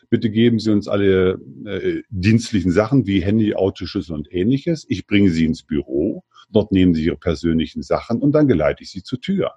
Bitte 0.09 0.31
geben 0.31 0.57
Sie 0.57 0.71
uns 0.71 0.87
alle 0.87 1.39
äh, 1.65 2.01
dienstlichen 2.09 2.71
Sachen 2.71 3.05
wie 3.05 3.21
Handy, 3.21 3.53
Autoschlüssel 3.53 4.15
und 4.15 4.33
ähnliches. 4.33 4.85
Ich 4.89 5.05
bringe 5.05 5.29
Sie 5.29 5.45
ins 5.45 5.63
Büro. 5.63 6.23
Dort 6.49 6.71
nehmen 6.71 6.95
Sie 6.95 7.05
Ihre 7.05 7.17
persönlichen 7.17 7.83
Sachen 7.83 8.19
und 8.19 8.31
dann 8.31 8.47
geleite 8.47 8.81
ich 8.81 8.89
Sie 8.89 9.03
zur 9.03 9.21
Tür. 9.21 9.53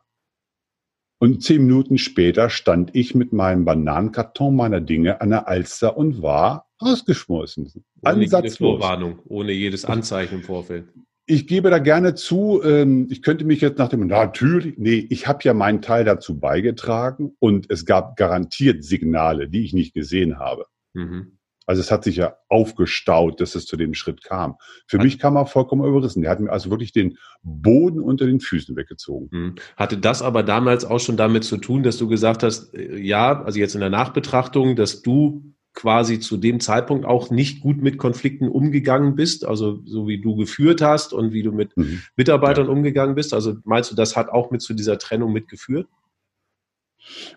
Und 1.18 1.42
zehn 1.42 1.62
Minuten 1.62 1.96
später 1.96 2.50
stand 2.50 2.94
ich 2.94 3.14
mit 3.14 3.32
meinem 3.32 3.64
Bananenkarton 3.64 4.54
meiner 4.54 4.80
Dinge 4.80 5.20
an 5.20 5.30
der 5.30 5.48
Alster 5.48 5.96
und 5.96 6.20
war 6.20 6.68
ausgeschmissen. 6.78 7.72
Ohne 8.04 8.24
jede 8.24 8.50
Vorwarnung, 8.50 9.20
ohne 9.26 9.52
jedes 9.52 9.84
Anzeichen 9.84 10.40
im 10.40 10.42
Vorfeld 10.42 10.88
ich 11.26 11.46
gebe 11.46 11.70
da 11.70 11.78
gerne 11.78 12.14
zu, 12.14 12.62
ähm, 12.64 13.06
ich 13.10 13.22
könnte 13.22 13.44
mich 13.44 13.60
jetzt 13.60 13.78
nach 13.78 13.88
dem, 13.88 14.06
natürlich, 14.06 14.76
nee, 14.78 15.06
ich 15.08 15.26
habe 15.26 15.38
ja 15.42 15.54
meinen 15.54 15.82
Teil 15.82 16.04
dazu 16.04 16.38
beigetragen 16.38 17.36
und 17.38 17.70
es 17.70 17.86
gab 17.86 18.16
garantiert 18.16 18.84
Signale, 18.84 19.48
die 19.48 19.64
ich 19.64 19.72
nicht 19.72 19.94
gesehen 19.94 20.38
habe. 20.38 20.66
Mhm. 20.94 21.38
Also 21.64 21.80
es 21.80 21.92
hat 21.92 22.02
sich 22.02 22.16
ja 22.16 22.36
aufgestaut, 22.48 23.40
dass 23.40 23.54
es 23.54 23.66
zu 23.66 23.76
dem 23.76 23.94
Schritt 23.94 24.24
kam. 24.24 24.56
Für 24.88 24.98
hat 24.98 25.04
mich 25.04 25.20
kam 25.20 25.36
er 25.36 25.46
vollkommen 25.46 25.86
überrissen. 25.86 26.22
Der 26.22 26.30
hat 26.32 26.40
mir 26.40 26.50
also 26.50 26.70
wirklich 26.70 26.92
den 26.92 27.18
Boden 27.42 28.00
unter 28.00 28.26
den 28.26 28.40
Füßen 28.40 28.74
weggezogen. 28.76 29.28
Mhm. 29.30 29.54
Hatte 29.76 29.96
das 29.96 30.22
aber 30.22 30.42
damals 30.42 30.84
auch 30.84 30.98
schon 30.98 31.16
damit 31.16 31.44
zu 31.44 31.56
tun, 31.56 31.84
dass 31.84 31.98
du 31.98 32.08
gesagt 32.08 32.42
hast, 32.42 32.74
äh, 32.74 32.98
ja, 32.98 33.42
also 33.42 33.60
jetzt 33.60 33.74
in 33.74 33.80
der 33.80 33.90
Nachbetrachtung, 33.90 34.74
dass 34.74 35.02
du 35.02 35.54
quasi 35.74 36.20
zu 36.20 36.36
dem 36.36 36.60
Zeitpunkt 36.60 37.06
auch 37.06 37.30
nicht 37.30 37.60
gut 37.60 37.80
mit 37.80 37.98
Konflikten 37.98 38.48
umgegangen 38.48 39.14
bist, 39.14 39.44
also 39.44 39.80
so 39.84 40.06
wie 40.06 40.20
du 40.20 40.36
geführt 40.36 40.82
hast 40.82 41.12
und 41.12 41.32
wie 41.32 41.42
du 41.42 41.52
mit 41.52 41.76
mhm. 41.76 42.02
Mitarbeitern 42.16 42.66
ja. 42.66 42.72
umgegangen 42.72 43.14
bist. 43.14 43.32
Also 43.32 43.56
meinst 43.64 43.90
du, 43.90 43.94
das 43.94 44.16
hat 44.16 44.28
auch 44.28 44.50
mit 44.50 44.62
zu 44.62 44.74
dieser 44.74 44.98
Trennung 44.98 45.32
mitgeführt? 45.32 45.88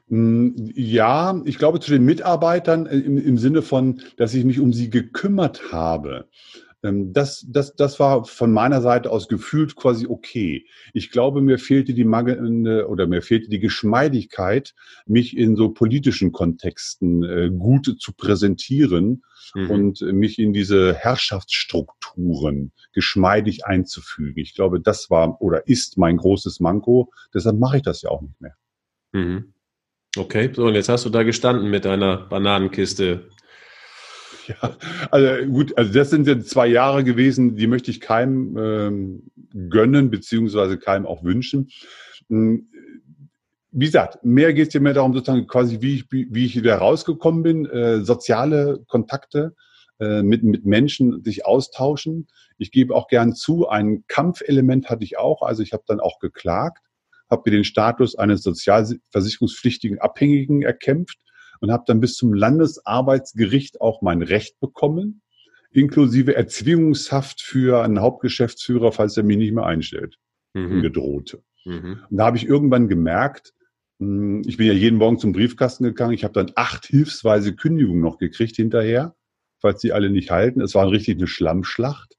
Mm, 0.07 0.49
ja, 0.75 1.41
ich 1.45 1.57
glaube 1.57 1.79
zu 1.79 1.91
den 1.91 2.05
Mitarbeitern 2.05 2.85
im, 2.85 3.17
im 3.17 3.37
Sinne 3.37 3.61
von, 3.61 4.01
dass 4.17 4.33
ich 4.33 4.45
mich 4.45 4.59
um 4.59 4.73
sie 4.73 4.89
gekümmert 4.89 5.71
habe. 5.71 6.27
Ähm, 6.85 7.13
das, 7.13 7.45
das, 7.49 7.75
das 7.75 7.99
war 7.99 8.25
von 8.25 8.51
meiner 8.51 8.81
Seite 8.81 9.09
aus 9.09 9.27
gefühlt 9.27 9.75
quasi 9.75 10.05
okay. 10.07 10.65
Ich 10.93 11.09
glaube, 11.09 11.41
mir 11.41 11.57
fehlte 11.57 11.93
die 11.93 12.03
mangelnde 12.03 12.87
oder 12.87 13.07
mir 13.07 13.21
fehlte 13.21 13.49
die 13.49 13.59
Geschmeidigkeit, 13.59 14.75
mich 15.05 15.35
in 15.35 15.55
so 15.55 15.69
politischen 15.69 16.31
Kontexten 16.31 17.23
äh, 17.23 17.49
gut 17.49 17.95
zu 17.99 18.13
präsentieren 18.13 19.23
mhm. 19.55 19.71
und 19.71 20.01
mich 20.01 20.37
in 20.37 20.53
diese 20.53 20.93
Herrschaftsstrukturen 20.93 22.71
geschmeidig 22.93 23.65
einzufügen. 23.65 24.39
Ich 24.39 24.53
glaube, 24.53 24.79
das 24.79 25.09
war 25.09 25.41
oder 25.41 25.67
ist 25.67 25.97
mein 25.97 26.17
großes 26.17 26.59
Manko. 26.59 27.11
Deshalb 27.33 27.57
mache 27.57 27.77
ich 27.77 27.83
das 27.83 28.01
ja 28.03 28.11
auch 28.11 28.21
nicht 28.21 28.39
mehr. 28.39 28.55
Mhm. 29.13 29.53
Okay, 30.17 30.49
so 30.53 30.65
und 30.65 30.75
jetzt 30.75 30.87
hast 30.87 31.05
du 31.05 31.09
da 31.09 31.23
gestanden 31.23 31.69
mit 31.69 31.83
deiner 31.83 32.17
Bananenkiste 32.17 33.29
Ja, 34.61 34.77
also 35.11 35.45
gut, 35.47 35.77
also 35.77 35.91
das 35.93 36.09
sind 36.09 36.27
jetzt 36.27 36.49
zwei 36.49 36.67
Jahre 36.67 37.03
gewesen, 37.03 37.55
die 37.55 37.67
möchte 37.67 37.91
ich 37.91 37.99
keinem 37.99 38.57
ähm, 38.57 39.23
gönnen, 39.69 40.09
beziehungsweise 40.09 40.77
keinem 40.77 41.05
auch 41.05 41.23
wünschen. 41.23 41.69
Hm, 42.29 42.67
wie 43.71 43.85
gesagt, 43.85 44.23
mehr 44.23 44.53
geht 44.53 44.69
es 44.69 44.73
ja 44.73 44.79
mehr 44.79 44.93
darum, 44.93 45.13
sozusagen 45.13 45.47
quasi, 45.47 45.81
wie 45.81 45.95
ich, 45.95 46.11
wie 46.11 46.45
ich 46.45 46.55
wieder 46.55 46.77
rausgekommen 46.77 47.43
bin, 47.43 47.65
äh, 47.65 48.01
soziale 48.01 48.83
Kontakte 48.87 49.53
äh, 49.99 50.23
mit, 50.23 50.43
mit 50.43 50.65
Menschen 50.65 51.23
sich 51.23 51.45
austauschen. 51.45 52.27
Ich 52.57 52.71
gebe 52.71 52.95
auch 52.95 53.07
gern 53.07 53.35
zu, 53.35 53.67
ein 53.67 54.05
Kampfelement 54.07 54.89
hatte 54.89 55.03
ich 55.03 55.17
auch, 55.17 55.41
also 55.41 55.61
ich 55.61 55.73
habe 55.73 55.83
dann 55.87 55.99
auch 55.99 56.19
geklagt, 56.19 56.83
habe 57.29 57.41
mir 57.45 57.57
den 57.57 57.65
Status 57.65 58.15
eines 58.15 58.43
sozialversicherungspflichtigen 58.43 59.99
Abhängigen 59.99 60.61
erkämpft 60.61 61.17
und 61.59 61.71
habe 61.71 61.83
dann 61.87 61.99
bis 61.99 62.15
zum 62.15 62.33
Landesarbeitsgericht 62.33 63.81
auch 63.81 64.01
mein 64.01 64.21
Recht 64.21 64.59
bekommen, 64.59 65.21
inklusive 65.71 66.35
Erzwingungshaft 66.35 67.41
für 67.41 67.83
einen 67.83 68.01
Hauptgeschäftsführer, 68.01 68.91
falls 68.91 69.17
er 69.17 69.23
mich 69.23 69.37
nicht 69.37 69.53
mehr 69.53 69.65
einstellt, 69.65 70.17
mhm. 70.53 70.81
gedrohte. 70.81 71.43
Mhm. 71.65 71.99
Und 72.09 72.17
da 72.17 72.25
habe 72.25 72.37
ich 72.37 72.45
irgendwann 72.45 72.87
gemerkt, 72.87 73.53
hm, 73.99 74.43
ich 74.45 74.57
bin 74.57 74.67
ja 74.67 74.73
jeden 74.73 74.97
Morgen 74.97 75.19
zum 75.19 75.33
Briefkasten 75.33 75.83
gegangen, 75.83 76.13
ich 76.13 76.23
habe 76.23 76.33
dann 76.33 76.51
acht 76.55 76.85
hilfsweise 76.85 77.55
Kündigungen 77.55 78.01
noch 78.01 78.17
gekriegt 78.17 78.55
hinterher, 78.55 79.15
falls 79.59 79.81
sie 79.81 79.91
alle 79.91 80.09
nicht 80.09 80.31
halten. 80.31 80.61
Es 80.61 80.75
war 80.75 80.89
richtig 80.89 81.17
eine 81.17 81.27
Schlammschlacht 81.27 82.15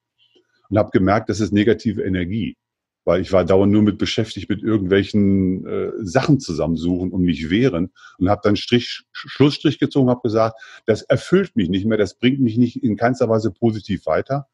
und 0.68 0.78
habe 0.78 0.90
gemerkt, 0.90 1.28
das 1.28 1.40
ist 1.40 1.52
negative 1.52 2.02
Energie 2.02 2.56
weil 3.06 3.22
ich 3.22 3.32
war 3.32 3.44
dauernd 3.44 3.72
nur 3.72 3.82
mit 3.82 3.98
beschäftigt 3.98 4.50
mit 4.50 4.62
irgendwelchen 4.62 5.64
äh, 5.64 5.92
Sachen 6.00 6.40
zusammensuchen 6.40 7.12
und 7.12 7.22
mich 7.22 7.48
wehren 7.48 7.92
und 8.18 8.28
habe 8.28 8.40
dann 8.42 8.56
Strich, 8.56 9.04
Schlussstrich 9.12 9.78
gezogen, 9.78 10.10
habe 10.10 10.20
gesagt, 10.22 10.60
das 10.86 11.02
erfüllt 11.02 11.54
mich 11.54 11.70
nicht 11.70 11.86
mehr, 11.86 11.98
das 11.98 12.18
bringt 12.18 12.40
mich 12.40 12.58
nicht 12.58 12.82
in 12.82 12.96
keinster 12.96 13.28
Weise 13.28 13.52
positiv 13.52 14.06
weiter 14.06 14.48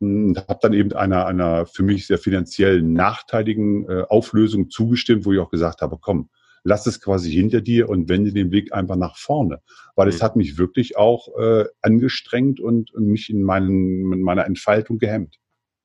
und 0.00 0.36
habe 0.48 0.58
dann 0.60 0.72
eben 0.72 0.92
einer 0.92 1.26
einer 1.26 1.66
für 1.66 1.84
mich 1.84 2.08
sehr 2.08 2.18
finanziell 2.18 2.82
nachteiligen 2.82 3.88
äh, 3.88 4.02
Auflösung 4.08 4.70
zugestimmt, 4.70 5.24
wo 5.24 5.32
ich 5.32 5.38
auch 5.38 5.50
gesagt 5.50 5.80
habe, 5.80 5.98
komm, 6.00 6.30
lass 6.64 6.86
es 6.86 7.00
quasi 7.00 7.30
hinter 7.30 7.60
dir 7.60 7.88
und 7.88 8.08
wende 8.08 8.32
den 8.32 8.50
Blick 8.50 8.72
einfach 8.72 8.96
nach 8.96 9.16
vorne, 9.16 9.60
weil 9.94 10.06
mhm. 10.06 10.14
es 10.14 10.22
hat 10.22 10.34
mich 10.34 10.58
wirklich 10.58 10.96
auch 10.96 11.28
äh, 11.38 11.66
angestrengt 11.80 12.58
und 12.58 12.92
mich 12.98 13.30
in, 13.30 13.42
meinen, 13.42 14.12
in 14.12 14.22
meiner 14.22 14.46
Entfaltung 14.46 14.98
gehemmt. 14.98 15.36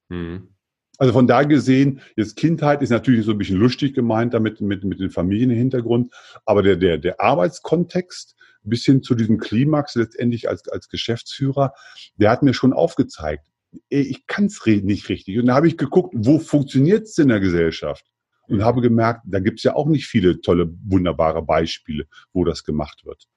Mhm. 0.10 0.53
Also 1.00 1.12
von 1.14 1.26
da 1.28 1.44
gesehen, 1.44 2.02
jetzt 2.16 2.36
Kindheit 2.36 2.82
ist 2.82 2.92
natürlich 2.92 3.26
so 3.26 3.32
ein 3.32 3.38
bisschen 3.38 3.58
lustig 3.58 3.96
gemeint 3.96 4.34
damit 4.34 4.62
mit, 4.62 4.84
mit 4.84 5.00
dem 5.00 5.10
Familienhintergrund, 5.10 6.14
aber 6.46 6.62
der, 6.62 6.76
der, 6.76 6.98
der 6.98 7.20
Arbeitskontext 7.20 8.36
bis 8.64 8.86
hin 8.86 9.02
zu 9.04 9.16
diesem 9.16 9.40
Klimax 9.40 9.96
letztendlich 9.96 10.48
als, 10.50 10.68
als 10.70 10.90
Geschäftsführer, 10.90 11.74
der 12.16 12.30
hat 12.30 12.44
mir 12.44 12.54
schon 12.54 12.74
aufgezeigt, 12.74 13.48
ich 13.90 14.28
kann 14.28 14.46
es 14.46 14.64
nicht 14.66 15.10
richtig. 15.10 15.40
Und 15.40 15.48
da 15.48 15.56
habe 15.56 15.68
ich 15.68 15.78
geguckt, 15.78 16.14
wo 16.16 16.40
funktioniert 16.40 17.08
es 17.08 17.18
in 17.18 17.30
der 17.30 17.40
Gesellschaft? 17.40 18.06
Und 18.48 18.64
habe 18.64 18.82
gemerkt, 18.82 19.22
da 19.26 19.40
gibt 19.40 19.60
es 19.60 19.64
ja 19.64 19.74
auch 19.74 19.88
nicht 19.88 20.06
viele 20.06 20.42
tolle, 20.42 20.72
wunderbare 20.84 21.42
Beispiele, 21.42 22.06
wo 22.34 22.44
das 22.44 22.64
gemacht 22.64 23.06
wird. 23.06 23.28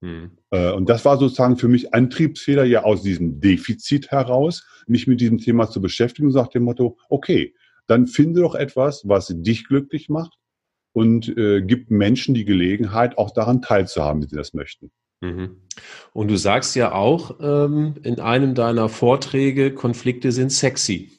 Mhm. 0.00 0.32
Und 0.50 0.88
das 0.88 1.04
war 1.04 1.18
sozusagen 1.18 1.56
für 1.56 1.68
mich 1.68 1.94
Antriebsfehler, 1.94 2.64
ja 2.64 2.84
aus 2.84 3.02
diesem 3.02 3.40
Defizit 3.40 4.10
heraus, 4.10 4.66
mich 4.86 5.06
mit 5.06 5.20
diesem 5.20 5.38
Thema 5.38 5.70
zu 5.70 5.80
beschäftigen 5.80 6.28
und 6.28 6.32
sagt 6.32 6.54
dem 6.54 6.64
Motto, 6.64 6.98
okay, 7.08 7.54
dann 7.86 8.06
finde 8.06 8.40
doch 8.40 8.54
etwas, 8.54 9.02
was 9.06 9.32
dich 9.34 9.66
glücklich 9.66 10.08
macht 10.08 10.34
und 10.92 11.28
äh, 11.36 11.62
gibt 11.62 11.90
Menschen 11.90 12.34
die 12.34 12.44
Gelegenheit, 12.44 13.18
auch 13.18 13.30
daran 13.30 13.62
teilzuhaben, 13.62 14.22
wenn 14.22 14.28
sie 14.28 14.36
das 14.36 14.54
möchten. 14.54 14.90
Mhm. 15.20 15.62
Und 16.12 16.28
du 16.28 16.36
sagst 16.36 16.76
ja 16.76 16.92
auch 16.92 17.36
ähm, 17.40 17.94
in 18.02 18.20
einem 18.20 18.54
deiner 18.54 18.88
Vorträge, 18.88 19.72
Konflikte 19.72 20.32
sind 20.32 20.52
sexy. 20.52 21.15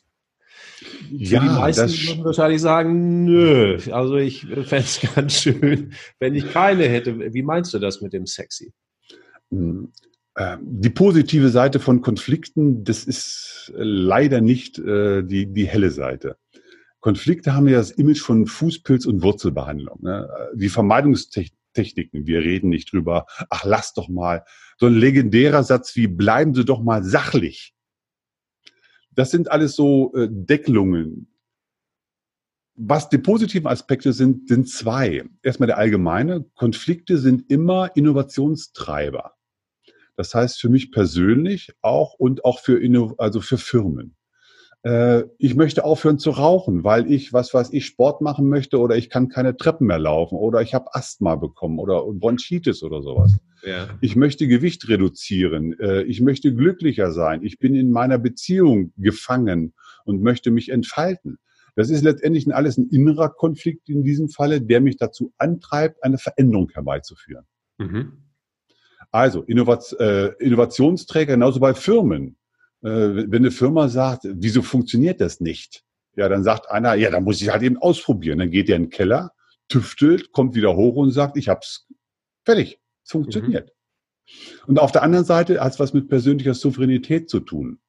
Ja, 1.12 1.40
die 1.40 1.48
meisten 1.48 1.90
würden 1.90 2.26
wahrscheinlich 2.26 2.62
sagen, 2.62 3.26
nö, 3.26 3.80
also 3.92 4.18
ich 4.18 4.42
fände 4.42 4.78
es 4.78 5.02
ganz 5.16 5.42
schön, 5.42 5.94
wenn 6.20 6.36
ich 6.36 6.52
keine 6.52 6.88
hätte. 6.88 7.34
Wie 7.34 7.44
meinst 7.44 7.74
du 7.74 7.80
das 7.80 8.02
mit 8.02 8.14
dem 8.14 8.26
sexy? 8.26 8.74
Hm, 9.50 9.92
ähm, 10.38 10.60
die 10.62 10.92
positive 10.92 11.50
Seite 11.50 11.80
von 11.80 12.02
Konflikten, 12.02 12.84
das 12.84 13.06
ist 13.06 13.74
leider 13.76 14.40
nicht 14.40 14.78
äh, 14.78 15.24
die, 15.24 15.52
die 15.52 15.68
helle 15.68 15.90
Seite. 15.90 16.38
Konflikte 17.00 17.54
haben 17.54 17.68
ja 17.68 17.78
das 17.78 17.92
Image 17.92 18.22
von 18.22 18.46
Fußpilz- 18.46 19.08
und 19.08 19.24
Wurzelbehandlung. 19.24 20.00
Ne? 20.02 20.30
Die 20.54 20.70
Vermeidungstechniken, 20.70 22.28
wir 22.28 22.42
reden 22.42 22.70
nicht 22.70 22.92
drüber, 22.92 23.26
ach 23.50 23.64
lass 23.66 23.94
doch 23.94 24.10
mal. 24.10 24.44
So 24.78 24.86
ein 24.88 24.96
legendärer 24.96 25.64
Satz 25.64 25.96
wie, 25.96 26.08
bleiben 26.08 26.54
Sie 26.54 26.66
doch 26.66 26.84
mal 26.84 27.04
sachlich. 27.04 27.74
Das 29.18 29.32
sind 29.32 29.50
alles 29.52 29.76
so 29.76 30.14
äh, 30.14 30.28
Deckelungen. 30.30 31.28
Was 32.76 33.10
die 33.10 33.18
positiven 33.18 33.66
Aspekte 33.66 34.14
sind, 34.14 34.48
sind 34.48 34.70
zwei. 34.70 35.24
Erstmal 35.42 35.66
der 35.66 35.80
allgemeine. 35.80 36.46
Konflikte 36.54 37.18
sind 37.18 37.50
immer 37.50 37.96
Innovationstreiber. 37.96 39.34
Das 40.16 40.36
heißt 40.36 40.62
für 40.62 40.70
mich 40.70 40.92
persönlich 40.92 41.74
auch 41.82 42.14
und 42.14 42.46
auch 42.46 42.60
für, 42.60 42.80
also 43.18 43.42
für 43.42 43.58
Firmen. 43.58 44.16
äh, 44.84 45.24
ich 45.40 45.56
möchte 45.56 45.84
aufhören 45.84 46.20
zu 46.20 46.30
rauchen, 46.30 46.84
weil 46.84 47.12
ich, 47.12 47.34
was 47.34 47.56
weiß 47.56 47.74
ich, 47.74 47.88
Sport 47.88 48.22
machen 48.22 48.48
möchte 48.48 48.80
oder 48.80 48.98
ich 48.98 49.10
kann 49.10 49.30
keine 49.30 49.58
Treppen 49.58 49.88
mehr 49.88 49.98
laufen 49.98 50.36
oder 50.36 50.62
ich 50.62 50.76
habe 50.76 50.94
Asthma 50.94 51.36
bekommen 51.36 51.80
oder 51.80 52.04
Bronchitis 52.14 52.84
oder 52.84 53.02
sowas. 53.02 53.36
Ja. 53.64 53.90
Ich 54.02 54.16
möchte 54.16 54.48
Gewicht 54.48 54.88
reduzieren. 54.88 55.78
Äh, 55.80 56.04
ich 56.04 56.22
möchte 56.22 56.54
glücklicher 56.54 57.12
sein. 57.12 57.44
Ich 57.44 57.60
bin 57.60 57.76
in 57.76 57.92
meiner 57.92 58.18
Beziehung 58.18 58.94
gefangen 58.98 59.74
und 60.06 60.22
möchte 60.22 60.52
mich 60.52 60.70
entfalten. 60.70 61.38
Das 61.76 61.90
ist 61.90 62.04
letztendlich 62.04 62.54
alles 62.54 62.78
ein 62.78 62.90
innerer 62.90 63.30
Konflikt 63.30 63.88
in 63.90 64.04
diesem 64.04 64.30
Falle, 64.30 64.62
der 64.62 64.82
mich 64.82 64.98
dazu 64.98 65.32
antreibt, 65.38 66.04
eine 66.04 66.18
Veränderung 66.18 66.70
herbeizuführen. 66.74 67.46
Mhm. 67.78 68.24
Also 69.12 69.46
äh, 69.46 70.34
Innovationsträger 70.40 71.34
genauso 71.34 71.60
bei 71.60 71.74
Firmen. 71.74 72.38
Äh, 72.82 72.90
wenn 72.90 73.36
eine 73.36 73.52
Firma 73.52 73.90
sagt, 73.90 74.24
wieso 74.24 74.62
funktioniert 74.62 75.22
das 75.22 75.40
nicht? 75.40 75.84
Ja, 76.16 76.28
dann 76.30 76.44
sagt 76.44 76.70
einer, 76.70 76.96
ja, 76.96 77.12
dann 77.12 77.24
muss 77.24 77.42
ich 77.42 77.50
halt 77.50 77.62
eben 77.62 77.78
ausprobieren. 77.78 78.40
Dann 78.40 78.50
geht 78.50 78.70
er 78.70 78.76
in 78.76 78.86
den 78.86 78.90
Keller, 78.90 79.34
tüftelt, 79.70 80.32
kommt 80.32 80.56
wieder 80.56 80.76
hoch 80.76 80.96
und 80.96 81.12
sagt, 81.12 81.38
ich 81.38 81.48
hab's 81.48 81.88
fertig. 82.44 82.80
Es 83.08 83.12
funktioniert. 83.12 83.70
Mhm. 83.70 84.68
Und 84.68 84.80
auf 84.80 84.92
der 84.92 85.04
anderen 85.04 85.26
Seite 85.26 85.62
hat 85.62 85.74
es 85.74 85.80
was 85.80 85.94
mit 85.94 86.10
persönlicher 86.10 86.54
Souveränität 86.54 87.30
zu 87.30 87.40
tun 87.40 87.80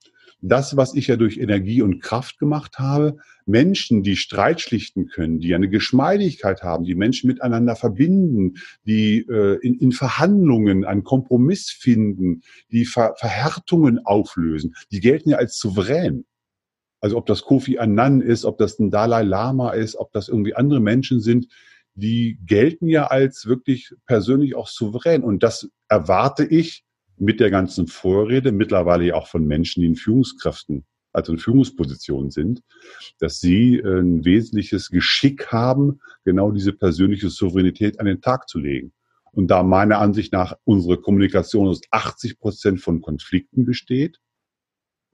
das, 0.41 0.77
was 0.77 0.95
ich 0.95 1.09
ja 1.09 1.17
durch 1.17 1.39
Energie 1.39 1.83
und 1.83 2.01
Kraft 2.01 2.39
gemacht 2.39 2.79
habe, 2.79 3.17
Menschen, 3.45 4.03
die 4.03 4.17
Streit 4.17 4.61
schlichten 4.61 5.07
können, 5.09 5.41
die 5.41 5.55
eine 5.55 5.69
Geschmeidigkeit 5.69 6.63
haben, 6.63 6.85
die 6.85 6.95
Menschen 6.95 7.27
miteinander 7.27 7.75
verbinden, 7.75 8.55
die 8.85 9.27
äh, 9.29 9.59
in, 9.63 9.75
in 9.75 9.93
Verhandlungen 9.93 10.85
einen 10.85 11.03
Kompromiss 11.03 11.71
finden, 11.71 12.43
die 12.71 12.85
Ver 12.85 13.15
Verhärtungen 13.17 14.05
auflösen, 14.05 14.75
die 14.93 15.01
gelten 15.01 15.31
ja 15.31 15.39
als 15.39 15.59
souverän. 15.59 16.25
Also 17.01 17.17
ob 17.17 17.27
das 17.27 17.43
Kofi 17.43 17.79
Annan 17.79 18.21
ist, 18.21 18.45
ob 18.45 18.59
das 18.59 18.79
ein 18.79 18.91
Dalai 18.91 19.23
Lama 19.23 19.71
ist, 19.71 19.97
ob 19.97 20.13
das 20.13 20.29
irgendwie 20.29 20.55
andere 20.55 20.81
Menschen 20.81 21.21
sind, 21.21 21.49
die 21.99 22.39
gelten 22.47 22.89
ja 22.89 23.09
als 23.09 23.47
wirklich 23.47 23.95
persönlich 24.07 24.55
auch 24.55 24.69
souverän. 24.69 25.23
Und 25.23 25.43
das 25.43 25.69
erwarte 25.89 26.45
ich 26.45 26.85
mit 27.17 27.41
der 27.41 27.51
ganzen 27.51 27.89
Vorrede, 27.89 28.53
mittlerweile 28.53 29.05
ja 29.05 29.15
auch 29.15 29.27
von 29.27 29.47
Menschen, 29.47 29.81
die 29.81 29.89
in 29.89 29.97
Führungskräften, 29.97 30.85
also 31.13 31.33
in 31.33 31.39
Führungspositionen 31.39 32.31
sind, 32.31 32.63
dass 33.19 33.41
sie 33.41 33.81
ein 33.81 34.25
wesentliches 34.25 34.91
Geschick 34.91 35.49
haben, 35.49 36.01
genau 36.25 36.53
diese 36.53 36.73
persönliche 36.73 37.31
Souveränität 37.31 37.99
an 37.99 38.07
den 38.07 38.21
Tag 38.21 38.49
zu 38.49 38.59
legen. 38.61 38.93
Und 39.33 39.49
da 39.49 39.63
meiner 39.63 39.99
Ansicht 39.99 40.33
nach 40.33 40.57
unsere 40.65 41.01
Kommunikation 41.01 41.69
aus 41.69 41.81
80 41.91 42.39
Prozent 42.39 42.81
von 42.81 43.01
Konflikten 43.01 43.65
besteht, 43.65 44.21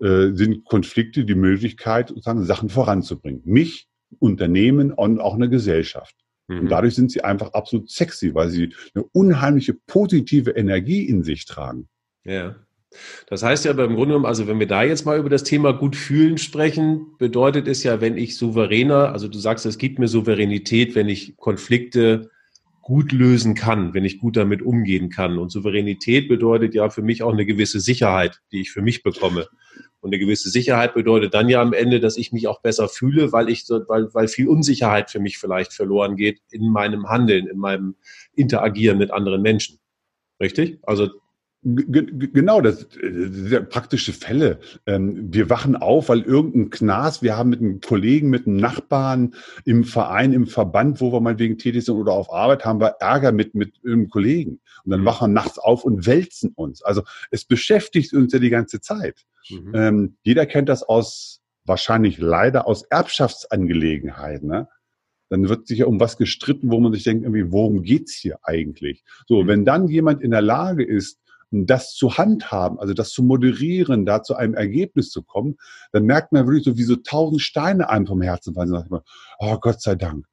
äh, 0.01 0.33
sind 0.33 0.65
Konflikte 0.65 1.25
die 1.25 1.35
Möglichkeit, 1.35 2.09
sozusagen 2.09 2.45
Sachen 2.45 2.69
voranzubringen. 2.69 3.43
Mich, 3.45 3.89
Unternehmen 4.19 4.93
und 4.93 5.21
auch 5.21 5.35
eine 5.35 5.49
Gesellschaft. 5.49 6.24
Mhm. 6.49 6.61
Und 6.61 6.69
dadurch 6.71 6.95
sind 6.95 7.11
sie 7.11 7.23
einfach 7.23 7.53
absolut 7.53 7.91
sexy, 7.91 8.35
weil 8.35 8.51
sie 8.51 8.75
eine 8.95 9.05
unheimliche 9.13 9.75
positive 9.75 10.51
Energie 10.51 11.05
in 11.05 11.23
sich 11.23 11.47
tragen. 11.47 11.89
Ja. 12.25 12.57
Das 13.27 13.43
heißt 13.43 13.65
ja 13.65 13.73
aber 13.73 13.85
im 13.85 13.95
Grunde 13.95 14.11
genommen, 14.11 14.27
also 14.27 14.47
wenn 14.47 14.61
wir 14.61 14.69
da 14.69 14.85
jetzt 14.85 15.05
mal 15.05 15.19
über 15.19 15.29
das 15.29 15.43
Thema 15.43 15.73
gut 15.73 15.97
fühlen 15.97 16.39
sprechen, 16.39 17.07
bedeutet 17.19 17.67
es 17.67 17.83
ja, 17.83 18.01
wenn 18.01 18.17
ich 18.17 18.37
souveräner, 18.37 19.13
also 19.13 19.27
du 19.27 19.39
sagst, 19.39 19.67
es 19.67 19.79
gibt 19.79 19.99
mir 19.99 20.07
Souveränität, 20.07 20.95
wenn 20.95 21.09
ich 21.09 21.37
Konflikte 21.37 22.31
gut 22.85 23.13
lösen 23.13 23.55
kann, 23.55 23.95
wenn 23.95 24.05
ich 24.05 24.19
gut 24.19 24.37
damit 24.37 24.61
umgehen 24.61 25.09
kann. 25.09 25.39
Und 25.39 25.51
Souveränität 25.51 26.29
bedeutet 26.29 26.75
ja 26.75 26.91
für 26.91 27.01
mich 27.01 27.23
auch 27.23 27.33
eine 27.33 27.47
gewisse 27.47 27.81
Sicherheit, 27.81 28.43
die 28.53 28.61
ich 28.61 28.71
für 28.71 28.83
mich 28.83 29.03
bekomme. 29.03 29.49
Und 30.01 30.11
eine 30.11 30.19
gewisse 30.19 30.51
Sicherheit 30.51 30.93
bedeutet 30.93 31.33
dann 31.33 31.49
ja 31.49 31.63
am 31.63 31.73
Ende, 31.73 31.99
dass 31.99 32.19
ich 32.19 32.31
mich 32.31 32.47
auch 32.47 32.61
besser 32.61 32.91
fühle, 32.91 33.33
weil 33.33 33.49
ich 33.49 33.65
weil, 33.89 34.13
weil 34.13 34.29
viel 34.29 34.49
Unsicherheit 34.49 35.11
für 35.11 35.19
mich 35.19 35.39
vielleicht 35.39 35.73
verloren 35.73 36.15
geht 36.17 36.43
in 36.51 36.71
meinem 36.71 37.09
Handeln, 37.09 37.47
in 37.47 37.57
meinem 37.57 37.97
Interagieren 38.35 38.99
mit 38.99 39.11
anderen 39.11 39.41
Menschen. 39.41 39.79
Richtig? 40.39 40.79
Also 40.83 41.09
Genau, 41.65 42.61
das, 42.61 42.87
das 42.91 43.01
sind 43.01 43.71
praktische 43.71 44.13
Fälle. 44.13 44.61
Ähm, 44.85 45.33
wir 45.33 45.49
wachen 45.49 45.77
auf, 45.77 46.11
weil 46.11 46.21
irgendein 46.21 46.69
Knas, 46.69 47.23
wir 47.23 47.39
haben 47.39 47.49
mit 47.49 47.61
einem 47.61 47.81
Kollegen, 47.81 48.29
mit 48.29 48.47
einem 48.47 48.57
Nachbarn 48.57 49.35
im 49.65 49.85
Verein, 49.85 50.35
im 50.35 50.47
Verband, 50.47 51.01
wo 51.01 51.11
wir 51.11 51.21
meinetwegen 51.21 51.57
tätig 51.57 51.87
sind 51.87 51.95
oder 51.95 52.13
auf 52.13 52.31
Arbeit, 52.31 52.67
haben 52.67 52.81
wir 52.81 52.97
Ärger 53.01 53.33
mit, 53.33 53.55
mit 53.55 53.73
einem 53.83 54.11
Kollegen. 54.11 54.61
Und 54.85 54.91
dann 54.91 55.01
mhm. 55.01 55.07
wachen 55.07 55.31
wir 55.31 55.35
nachts 55.35 55.59
auf 55.59 55.85
und 55.85 56.07
wälzen 56.07 56.53
uns. 56.55 56.83
Also 56.83 57.03
es 57.31 57.47
beschäftigt 57.47 58.13
uns 58.13 58.35
ja 58.35 58.39
die 58.39 58.51
ganze 58.51 58.83
Zeit. 58.83 59.25
Mhm. 59.49 59.73
Ähm, 59.75 60.17
jeder 60.23 60.45
kennt 60.45 60.69
das 60.69 60.83
aus, 60.83 61.41
wahrscheinlich 61.65 62.19
leider 62.19 62.67
aus 62.67 62.83
Erbschaftsangelegenheiten. 62.83 64.49
Ne? 64.49 64.69
dann 65.31 65.49
wird 65.49 65.67
sich 65.67 65.79
ja 65.79 65.87
um 65.87 65.99
was 65.99 66.17
gestritten, 66.17 66.71
wo 66.71 66.79
man 66.79 66.93
sich 66.93 67.03
denkt, 67.03 67.25
irgendwie, 67.25 67.51
worum 67.51 67.83
geht's 67.83 68.15
hier 68.15 68.39
eigentlich? 68.43 69.03
So, 69.27 69.43
mhm. 69.43 69.49
wenn 69.49 69.65
dann 69.65 69.89
jemand 69.89 70.23
in 70.23 70.31
der 70.31 70.43
Lage 70.43 70.85
ist, 70.85 71.19
das 71.55 71.95
zu 71.95 72.19
handhaben, 72.19 72.79
also 72.79 72.95
das 72.95 73.11
zu 73.11 73.23
moderieren, 73.23 74.05
da 74.05 74.23
zu 74.23 74.35
einem 74.35 74.55
Ergebnis 74.55 75.11
zu 75.11 75.23
kommen, 75.23 75.57
dann 75.93 76.05
merkt 76.05 76.33
man 76.33 76.47
wirklich 76.47 76.65
so, 76.65 76.77
wie 76.77 76.83
so 76.83 76.97
tausend 76.97 77.41
Steine 77.41 77.89
einem 77.89 78.07
vom 78.07 78.23
Herzen 78.23 78.55
fallen. 78.55 78.71
Sagt 78.71 78.91
man, 78.91 79.03
oh 79.39 79.59
Gott 79.59 79.81
sei 79.81 79.95
Dank. 79.95 80.27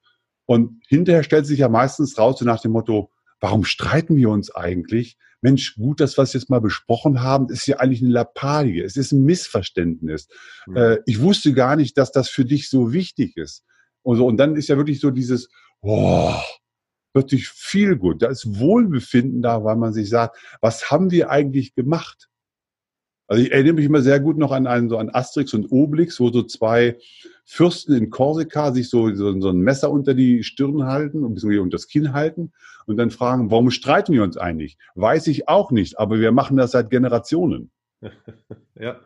Und 0.45 0.81
hinterher 0.87 1.23
stellt 1.23 1.45
sich 1.45 1.59
ja 1.59 1.69
meistens 1.69 2.17
raus, 2.17 2.39
so 2.39 2.45
nach 2.45 2.59
dem 2.59 2.71
Motto, 2.71 3.11
warum 3.39 3.63
streiten 3.63 4.17
wir 4.17 4.29
uns 4.29 4.53
eigentlich? 4.53 5.17
Mensch, 5.41 5.75
gut, 5.75 5.99
dass 5.99 6.17
wir 6.17 6.23
es 6.23 6.33
jetzt 6.33 6.49
mal 6.49 6.61
besprochen 6.61 7.21
haben, 7.21 7.49
ist 7.49 7.65
ja 7.65 7.77
eigentlich 7.77 8.01
eine 8.01 8.11
Lappalie. 8.11 8.83
Es 8.83 8.95
ist 8.95 9.11
ein 9.11 9.23
Missverständnis. 9.23 10.27
Mhm. 10.67 10.77
Äh, 10.77 10.97
ich 11.05 11.19
wusste 11.21 11.53
gar 11.53 11.75
nicht, 11.75 11.97
dass 11.97 12.11
das 12.11 12.29
für 12.29 12.45
dich 12.45 12.69
so 12.69 12.93
wichtig 12.93 13.37
ist. 13.37 13.63
Und, 14.03 14.17
so, 14.17 14.25
und 14.25 14.37
dann 14.37 14.55
ist 14.55 14.67
ja 14.67 14.77
wirklich 14.77 14.99
so 14.99 15.09
dieses, 15.09 15.49
oh, 15.81 16.33
plötzlich 17.13 17.47
viel 17.49 17.95
gut. 17.95 18.21
Da 18.21 18.27
ist 18.27 18.59
Wohlbefinden 18.59 19.41
da, 19.41 19.63
weil 19.63 19.75
man 19.75 19.93
sich 19.93 20.09
sagt, 20.09 20.37
was 20.61 20.91
haben 20.91 21.11
wir 21.11 21.29
eigentlich 21.29 21.75
gemacht? 21.75 22.29
Also 23.27 23.43
ich 23.43 23.51
erinnere 23.53 23.75
mich 23.75 23.85
immer 23.85 24.01
sehr 24.01 24.19
gut 24.19 24.37
noch 24.37 24.51
an 24.51 24.67
einen, 24.67 24.89
so 24.89 24.97
an 24.97 25.09
Asterix 25.09 25.53
und 25.53 25.71
Obelix, 25.71 26.19
wo 26.19 26.29
so 26.31 26.43
zwei 26.43 26.97
Fürsten 27.45 27.95
in 27.95 28.09
Korsika 28.09 28.73
sich 28.73 28.89
so, 28.89 29.13
so, 29.15 29.39
so 29.39 29.49
ein 29.49 29.59
Messer 29.59 29.89
unter 29.89 30.13
die 30.13 30.43
Stirn 30.43 30.83
halten 30.83 31.23
und 31.23 31.41
unter 31.41 31.69
das 31.69 31.87
Kinn 31.87 32.11
halten 32.11 32.51
und 32.87 32.97
dann 32.97 33.09
fragen, 33.09 33.49
warum 33.49 33.71
streiten 33.71 34.11
wir 34.11 34.23
uns 34.23 34.35
eigentlich? 34.35 34.77
Weiß 34.95 35.27
ich 35.27 35.47
auch 35.47 35.71
nicht, 35.71 35.97
aber 35.97 36.19
wir 36.19 36.33
machen 36.33 36.57
das 36.57 36.71
seit 36.71 36.89
Generationen. 36.89 37.71
ja. 38.75 38.99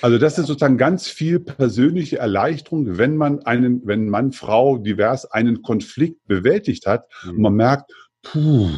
Also 0.00 0.18
das 0.18 0.38
ist 0.38 0.46
sozusagen 0.46 0.78
ganz 0.78 1.08
viel 1.08 1.40
persönliche 1.40 2.18
Erleichterung, 2.18 2.98
wenn 2.98 3.16
man 3.16 3.40
einen, 3.40 3.86
wenn 3.86 4.08
Mann, 4.08 4.32
Frau 4.32 4.78
divers 4.78 5.24
einen 5.30 5.62
Konflikt 5.62 6.26
bewältigt 6.26 6.86
hat 6.86 7.06
mhm. 7.24 7.30
und 7.30 7.40
man 7.40 7.54
merkt, 7.54 7.92
puh, 8.22 8.70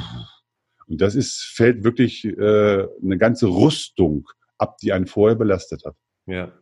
und 0.89 1.01
das 1.01 1.15
ist, 1.15 1.43
fällt 1.55 1.85
wirklich 1.85 2.25
äh, 2.25 2.87
eine 3.03 3.19
ganze 3.19 3.49
Rüstung 3.49 4.29
ab, 4.59 4.79
die 4.79 4.93
einen 4.93 5.07
vorher 5.07 5.37
belastet 5.37 5.85
hat. 5.85 5.95
Ja, 6.27 6.53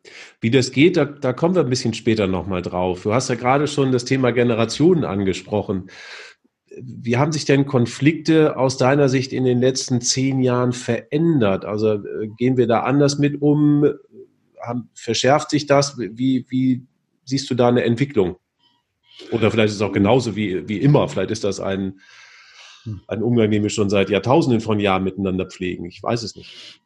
wie 0.40 0.50
das 0.50 0.72
geht, 0.72 0.96
da, 0.96 1.06
da 1.06 1.32
kommen 1.32 1.54
wir 1.54 1.62
ein 1.62 1.70
bisschen 1.70 1.94
später 1.94 2.26
nochmal 2.26 2.60
drauf. 2.60 3.02
Du 3.02 3.14
hast 3.14 3.30
ja 3.30 3.34
gerade 3.34 3.66
schon 3.66 3.92
das 3.92 4.04
Thema 4.04 4.30
Generationen 4.30 5.04
angesprochen. 5.04 5.90
Wie 6.82 7.16
haben 7.16 7.32
sich 7.32 7.46
denn 7.46 7.64
Konflikte 7.64 8.58
aus 8.58 8.76
deiner 8.76 9.08
Sicht 9.08 9.32
in 9.32 9.44
den 9.44 9.60
letzten 9.60 10.02
zehn 10.02 10.42
Jahren 10.42 10.72
verändert? 10.72 11.64
Also 11.64 11.94
äh, 11.94 12.28
gehen 12.36 12.56
wir 12.58 12.66
da 12.66 12.80
anders 12.80 13.18
mit 13.18 13.40
um? 13.40 13.84
Haben, 14.66 14.90
verschärft 14.94 15.50
sich 15.50 15.66
das? 15.66 15.98
Wie, 15.98 16.46
wie 16.48 16.86
siehst 17.24 17.50
du 17.50 17.54
da 17.54 17.68
eine 17.68 17.84
Entwicklung? 17.84 18.36
Oder 19.30 19.50
vielleicht 19.50 19.70
ist 19.70 19.76
es 19.76 19.82
auch 19.82 19.92
genauso 19.92 20.36
wie, 20.36 20.68
wie 20.68 20.78
immer. 20.78 21.08
Vielleicht 21.08 21.30
ist 21.30 21.44
das 21.44 21.60
ein, 21.60 22.00
ein 23.06 23.22
Umgang, 23.22 23.50
den 23.50 23.62
wir 23.62 23.70
schon 23.70 23.90
seit 23.90 24.10
Jahrtausenden 24.10 24.60
von 24.60 24.80
Jahren 24.80 25.04
miteinander 25.04 25.46
pflegen. 25.46 25.84
Ich 25.84 26.02
weiß 26.02 26.22
es 26.22 26.36
nicht. 26.36 26.80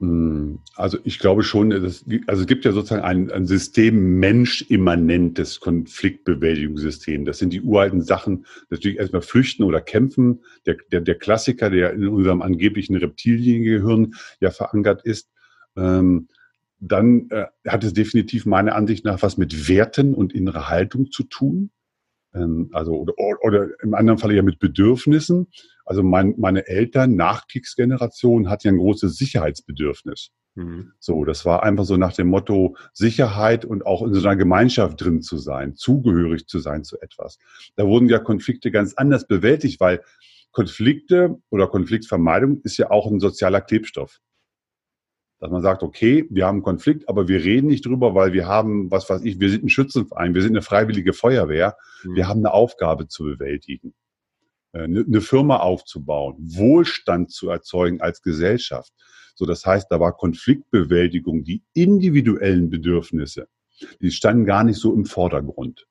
Hm, 0.00 0.60
also 0.76 0.98
ich 1.02 1.18
glaube 1.18 1.42
schon, 1.42 1.70
dass, 1.70 2.04
also 2.26 2.42
es 2.42 2.46
gibt 2.46 2.64
ja 2.64 2.72
sozusagen 2.72 3.02
ein, 3.02 3.30
ein 3.32 3.46
System 3.46 4.18
menschimmanentes 4.18 5.60
Konfliktbewältigungssystem. 5.60 7.24
Das 7.24 7.38
sind 7.38 7.52
die 7.52 7.62
uralten 7.62 8.02
Sachen, 8.02 8.46
natürlich 8.70 8.98
erstmal 8.98 9.22
flüchten 9.22 9.64
oder 9.64 9.80
kämpfen. 9.80 10.44
Der, 10.66 10.76
der, 10.92 11.00
der 11.00 11.16
Klassiker, 11.16 11.68
der 11.70 11.92
in 11.94 12.08
unserem 12.08 12.42
angeblichen 12.42 12.96
Reptiliengehirn 12.96 14.14
ja 14.40 14.50
verankert 14.50 15.04
ist. 15.04 15.30
Ähm, 15.76 16.28
dann 16.80 17.28
äh, 17.30 17.46
hat 17.66 17.84
es 17.84 17.92
definitiv 17.92 18.46
meiner 18.46 18.74
Ansicht 18.74 19.04
nach 19.04 19.22
was 19.22 19.36
mit 19.36 19.68
Werten 19.68 20.14
und 20.14 20.32
innerer 20.32 20.68
Haltung 20.68 21.10
zu 21.10 21.24
tun. 21.24 21.70
Ähm, 22.34 22.70
also 22.72 22.94
oder, 22.94 23.14
oder 23.42 23.68
im 23.82 23.94
anderen 23.94 24.18
Falle 24.18 24.34
ja 24.34 24.42
mit 24.42 24.58
Bedürfnissen. 24.58 25.48
Also 25.84 26.02
mein, 26.02 26.34
meine 26.38 26.66
Eltern, 26.66 27.16
Nachkriegsgeneration, 27.16 28.48
hatten 28.48 28.66
ja 28.66 28.72
ein 28.72 28.78
großes 28.78 29.16
Sicherheitsbedürfnis. 29.16 30.30
Mhm. 30.54 30.92
So, 30.98 31.24
das 31.24 31.44
war 31.44 31.62
einfach 31.62 31.84
so 31.84 31.96
nach 31.96 32.12
dem 32.12 32.28
Motto 32.28 32.76
Sicherheit 32.92 33.64
und 33.64 33.86
auch 33.86 34.02
in 34.02 34.12
so 34.12 34.20
einer 34.26 34.36
Gemeinschaft 34.36 35.00
drin 35.00 35.22
zu 35.22 35.38
sein, 35.38 35.74
zugehörig 35.76 36.46
zu 36.46 36.58
sein 36.58 36.84
zu 36.84 37.00
etwas. 37.00 37.38
Da 37.76 37.86
wurden 37.86 38.08
ja 38.08 38.18
Konflikte 38.18 38.70
ganz 38.70 38.94
anders 38.94 39.26
bewältigt, 39.26 39.80
weil 39.80 40.02
Konflikte 40.52 41.38
oder 41.50 41.68
Konfliktvermeidung 41.68 42.60
ist 42.62 42.76
ja 42.76 42.90
auch 42.90 43.10
ein 43.10 43.20
sozialer 43.20 43.60
Klebstoff. 43.60 44.20
Dass 45.40 45.50
man 45.50 45.62
sagt, 45.62 45.82
okay, 45.82 46.26
wir 46.30 46.46
haben 46.46 46.56
einen 46.56 46.62
Konflikt, 46.64 47.08
aber 47.08 47.28
wir 47.28 47.44
reden 47.44 47.68
nicht 47.68 47.86
drüber, 47.86 48.14
weil 48.14 48.32
wir 48.32 48.46
haben, 48.46 48.90
was 48.90 49.08
weiß 49.08 49.22
ich, 49.22 49.38
wir 49.38 49.50
sind 49.50 49.64
ein 49.64 49.68
Schützenverein, 49.68 50.34
wir 50.34 50.42
sind 50.42 50.52
eine 50.52 50.62
freiwillige 50.62 51.12
Feuerwehr, 51.12 51.76
mhm. 52.02 52.14
wir 52.16 52.28
haben 52.28 52.40
eine 52.40 52.52
Aufgabe 52.52 53.06
zu 53.06 53.24
bewältigen, 53.24 53.94
äh, 54.72 54.82
eine 54.82 55.20
Firma 55.20 55.58
aufzubauen, 55.58 56.36
Wohlstand 56.38 57.30
zu 57.30 57.50
erzeugen 57.50 58.00
als 58.00 58.22
Gesellschaft. 58.22 58.92
So, 59.36 59.46
das 59.46 59.64
heißt, 59.64 59.86
da 59.90 60.00
war 60.00 60.16
Konfliktbewältigung, 60.16 61.44
die 61.44 61.62
individuellen 61.72 62.70
Bedürfnisse, 62.70 63.46
die 64.00 64.10
standen 64.10 64.44
gar 64.44 64.64
nicht 64.64 64.80
so 64.80 64.92
im 64.92 65.04
Vordergrund. 65.04 65.86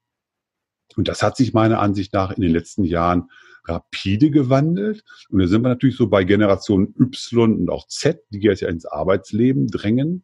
Und 0.98 1.08
das 1.08 1.24
hat 1.24 1.38
sich 1.38 1.54
meiner 1.54 1.80
Ansicht 1.80 2.12
nach 2.12 2.32
in 2.32 2.42
den 2.42 2.52
letzten 2.52 2.84
Jahren 2.84 3.30
rapide 3.68 4.32
gewandelt. 4.32 5.04
Und 5.30 5.40
da 5.40 5.48
sind 5.48 5.62
wir 5.62 5.70
natürlich 5.70 5.98
so 5.98 6.08
bei 6.08 6.24
Generation 6.24 6.94
Y 7.00 7.56
und 7.56 7.70
auch 7.70 7.88
Z, 7.88 8.22
die 8.30 8.40
jetzt 8.40 8.62
ja 8.62 8.70
ins 8.70 8.86
Arbeitsleben 8.86 9.68
drängen. 9.68 10.24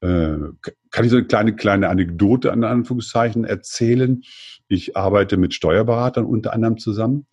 Äh, 0.00 0.38
kann 0.90 1.04
ich 1.04 1.10
so 1.10 1.16
eine 1.16 1.26
kleine, 1.26 1.54
kleine 1.54 1.88
Anekdote 1.88 2.52
an 2.52 2.64
Anführungszeichen 2.64 3.44
erzählen? 3.44 4.22
Ich 4.68 4.96
arbeite 4.96 5.36
mit 5.36 5.54
Steuerberatern 5.54 6.24
unter 6.24 6.52
anderem 6.52 6.78
zusammen. 6.78 7.26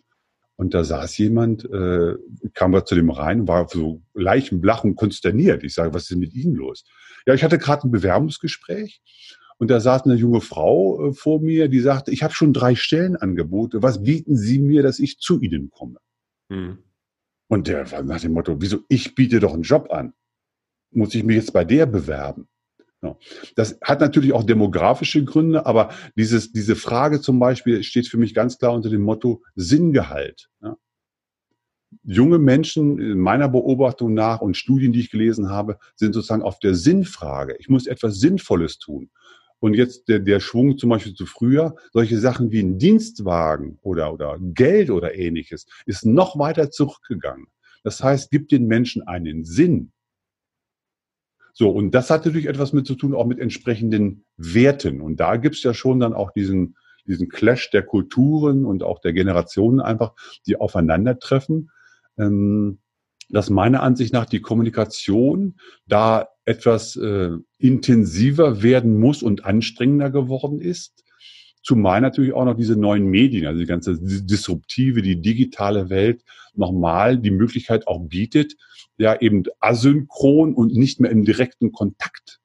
Und 0.57 0.73
da 0.73 0.83
saß 0.83 1.17
jemand, 1.19 1.65
äh, 1.65 2.15
kam 2.53 2.71
da 2.71 2.83
zu 2.83 2.95
dem 2.95 3.11
rein, 3.11 3.47
war 3.47 3.67
so 3.69 4.01
leichenblach 4.15 4.83
und 4.83 4.95
konsterniert. 4.95 5.63
Ich 5.63 5.75
sage, 5.75 5.93
was 5.93 6.09
ist 6.09 6.17
mit 6.17 6.33
Ihnen 6.33 6.55
los? 6.55 6.83
Ja, 7.27 7.35
ich 7.35 7.43
hatte 7.43 7.59
gerade 7.59 7.87
ein 7.87 7.91
Bewerbungsgespräch 7.91 9.01
und 9.57 9.69
da 9.69 9.79
saß 9.79 10.03
eine 10.03 10.15
junge 10.15 10.41
Frau 10.41 11.09
äh, 11.09 11.13
vor 11.13 11.41
mir, 11.41 11.67
die 11.67 11.79
sagte, 11.79 12.11
ich 12.11 12.23
habe 12.23 12.33
schon 12.33 12.53
drei 12.53 12.75
Stellenangebote. 12.75 13.81
Was 13.81 14.03
bieten 14.03 14.35
Sie 14.35 14.59
mir, 14.59 14.83
dass 14.83 14.99
ich 14.99 15.19
zu 15.19 15.39
Ihnen 15.39 15.69
komme? 15.69 15.99
Mhm. 16.49 16.79
Und 17.47 17.67
der 17.67 17.91
war 17.91 18.03
nach 18.03 18.21
dem 18.21 18.33
Motto, 18.33 18.61
wieso, 18.61 18.79
ich 18.89 19.15
biete 19.15 19.39
doch 19.39 19.53
einen 19.53 19.63
Job 19.63 19.91
an. 19.91 20.13
Muss 20.91 21.15
ich 21.15 21.23
mich 21.23 21.35
jetzt 21.37 21.53
bei 21.53 21.65
der 21.65 21.85
bewerben? 21.85 22.47
Das 23.55 23.77
hat 23.81 24.01
natürlich 24.01 24.33
auch 24.33 24.43
demografische 24.43 25.23
Gründe, 25.23 25.65
aber 25.65 25.91
dieses, 26.15 26.51
diese 26.51 26.75
Frage 26.75 27.21
zum 27.21 27.39
Beispiel 27.39 27.83
steht 27.83 28.07
für 28.07 28.17
mich 28.17 28.33
ganz 28.33 28.57
klar 28.57 28.73
unter 28.73 28.89
dem 28.89 29.03
Motto 29.03 29.43
Sinngehalt. 29.55 30.49
Ja. 30.61 30.77
Junge 32.03 32.39
Menschen 32.39 32.99
in 32.99 33.19
meiner 33.19 33.49
Beobachtung 33.49 34.13
nach 34.13 34.41
und 34.41 34.57
Studien, 34.57 34.93
die 34.93 34.99
ich 34.99 35.11
gelesen 35.11 35.49
habe, 35.49 35.77
sind 35.95 36.13
sozusagen 36.13 36.41
auf 36.41 36.59
der 36.59 36.73
Sinnfrage. 36.73 37.55
Ich 37.59 37.69
muss 37.69 37.87
etwas 37.87 38.19
Sinnvolles 38.19 38.79
tun. 38.79 39.09
Und 39.59 39.73
jetzt 39.73 40.07
der, 40.07 40.19
der 40.19 40.39
Schwung 40.39 40.77
zum 40.77 40.89
Beispiel 40.91 41.13
zu 41.13 41.25
früher, 41.25 41.75
solche 41.91 42.19
Sachen 42.19 42.51
wie 42.51 42.61
ein 42.61 42.77
Dienstwagen 42.77 43.79
oder, 43.81 44.13
oder 44.13 44.37
Geld 44.39 44.89
oder 44.89 45.15
ähnliches, 45.15 45.65
ist 45.85 46.05
noch 46.05 46.37
weiter 46.37 46.69
zurückgegangen. 46.69 47.47
Das 47.83 48.03
heißt, 48.03 48.31
gibt 48.31 48.51
den 48.51 48.67
Menschen 48.67 49.07
einen 49.07 49.45
Sinn. 49.45 49.91
So, 51.53 51.71
und 51.71 51.91
das 51.91 52.11
hat 52.11 52.25
natürlich 52.25 52.45
etwas 52.45 52.71
mit 52.71 52.85
zu 52.85 52.93
tun, 52.93 53.15
auch 53.15 53.25
mit 53.25 53.39
entsprechenden 53.39 54.25
Werten. 54.37 55.01
Und 55.01 55.19
da 55.19 55.37
gibt's 55.37 55.63
ja 55.63 55.73
schon 55.73 55.99
dann 55.99 56.13
auch 56.13 56.31
diesen, 56.31 56.75
diesen 57.07 57.29
Clash 57.29 57.71
der 57.71 57.81
Kulturen 57.81 58.63
und 58.63 58.83
auch 58.83 58.99
der 58.99 59.13
Generationen 59.13 59.79
einfach, 59.79 60.13
die 60.45 60.57
aufeinandertreffen. 60.57 61.71
Ähm, 62.17 62.79
dass 63.29 63.49
meiner 63.49 63.83
Ansicht 63.83 64.13
nach 64.13 64.25
die 64.25 64.41
Kommunikation 64.41 65.55
da 65.85 66.29
etwas 66.47 66.95
äh, 66.95 67.31
intensiver 67.57 68.63
werden 68.63 68.99
muss 68.99 69.21
und 69.21 69.45
anstrengender 69.45 70.09
geworden 70.09 70.61
ist. 70.61 71.03
Zumal 71.61 71.99
natürlich 71.99 72.33
auch 72.33 72.45
noch 72.45 72.55
diese 72.55 72.77
neuen 72.77 73.05
Medien, 73.07 73.45
also 73.45 73.59
die 73.59 73.65
ganze 73.65 73.99
disruptive, 73.99 75.01
die 75.01 75.21
digitale 75.21 75.89
Welt 75.89 76.23
nochmal 76.53 77.17
die 77.17 77.31
Möglichkeit 77.31 77.85
auch 77.87 77.99
bietet, 77.99 78.55
ja 78.97 79.19
eben 79.19 79.43
asynchron 79.59 80.53
und 80.53 80.73
nicht 80.73 81.01
mehr 81.01 81.11
im 81.11 81.25
direkten 81.25 81.73
Kontakt 81.73 82.39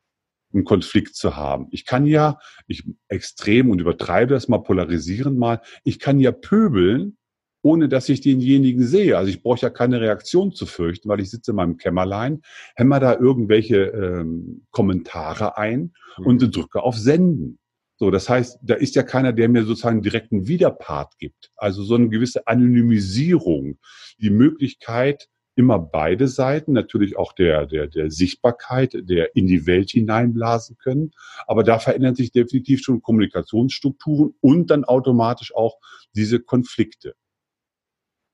einen 0.53 0.65
Konflikt 0.65 1.15
zu 1.15 1.37
haben. 1.37 1.69
Ich 1.71 1.87
kann 1.87 2.05
ja, 2.05 2.38
ich 2.67 2.85
extrem 3.09 3.71
und 3.71 3.81
übertreibe 3.81 4.35
das 4.35 4.49
mal, 4.49 4.59
polarisieren 4.59 5.38
mal, 5.38 5.62
ich 5.85 6.01
kann 6.01 6.19
ja 6.19 6.33
pöbeln, 6.33 7.17
ohne 7.62 7.88
dass 7.88 8.09
ich 8.09 8.20
denjenigen 8.20 8.85
sehe. 8.85 9.16
Also 9.16 9.31
ich 9.31 9.42
brauche 9.42 9.61
ja 9.61 9.70
keine 9.70 10.01
Reaktion 10.01 10.53
zu 10.53 10.66
fürchten, 10.66 11.09
weil 11.09 11.20
ich 11.20 11.31
sitze 11.31 11.53
in 11.53 11.57
meinem 11.57 11.77
Kämmerlein, 11.77 12.42
hämmer 12.75 13.01
da 13.01 13.14
irgendwelche 13.14 13.85
ähm, 13.85 14.66
Kommentare 14.70 15.57
ein 15.57 15.92
mhm. 16.18 16.27
und 16.27 16.57
drücke 16.57 16.83
auf 16.83 16.96
Senden. 16.96 17.59
So, 17.96 18.11
das 18.11 18.29
heißt, 18.29 18.59
da 18.62 18.75
ist 18.75 18.96
ja 18.96 19.05
keiner, 19.05 19.33
der 19.33 19.48
mir 19.48 19.64
sozusagen 19.64 20.03
direkten 20.03 20.48
Widerpart 20.48 21.18
gibt. 21.18 21.53
Also 21.57 21.85
so 21.85 21.94
eine 21.94 22.09
gewisse 22.09 22.48
Anonymisierung, 22.48 23.79
die 24.18 24.31
Möglichkeit, 24.31 25.29
immer 25.55 25.79
beide 25.79 26.29
Seiten, 26.29 26.72
natürlich 26.72 27.16
auch 27.16 27.33
der, 27.33 27.66
der, 27.66 27.87
der 27.87 28.11
Sichtbarkeit, 28.11 28.94
der 28.94 29.37
in 29.37 29.46
die 29.46 29.66
Welt 29.66 29.90
hineinblasen 29.90 30.79
können. 30.79 31.12
Aber 31.46 31.62
da 31.62 31.79
verändern 31.79 32.14
sich 32.14 32.33
definitiv 32.33 32.81
schon 32.83 33.03
Kommunikationsstrukturen 33.03 34.35
und 34.40 34.70
dann 34.70 34.85
automatisch 34.85 35.55
auch 35.55 35.79
diese 36.14 36.40
Konflikte. 36.40 37.14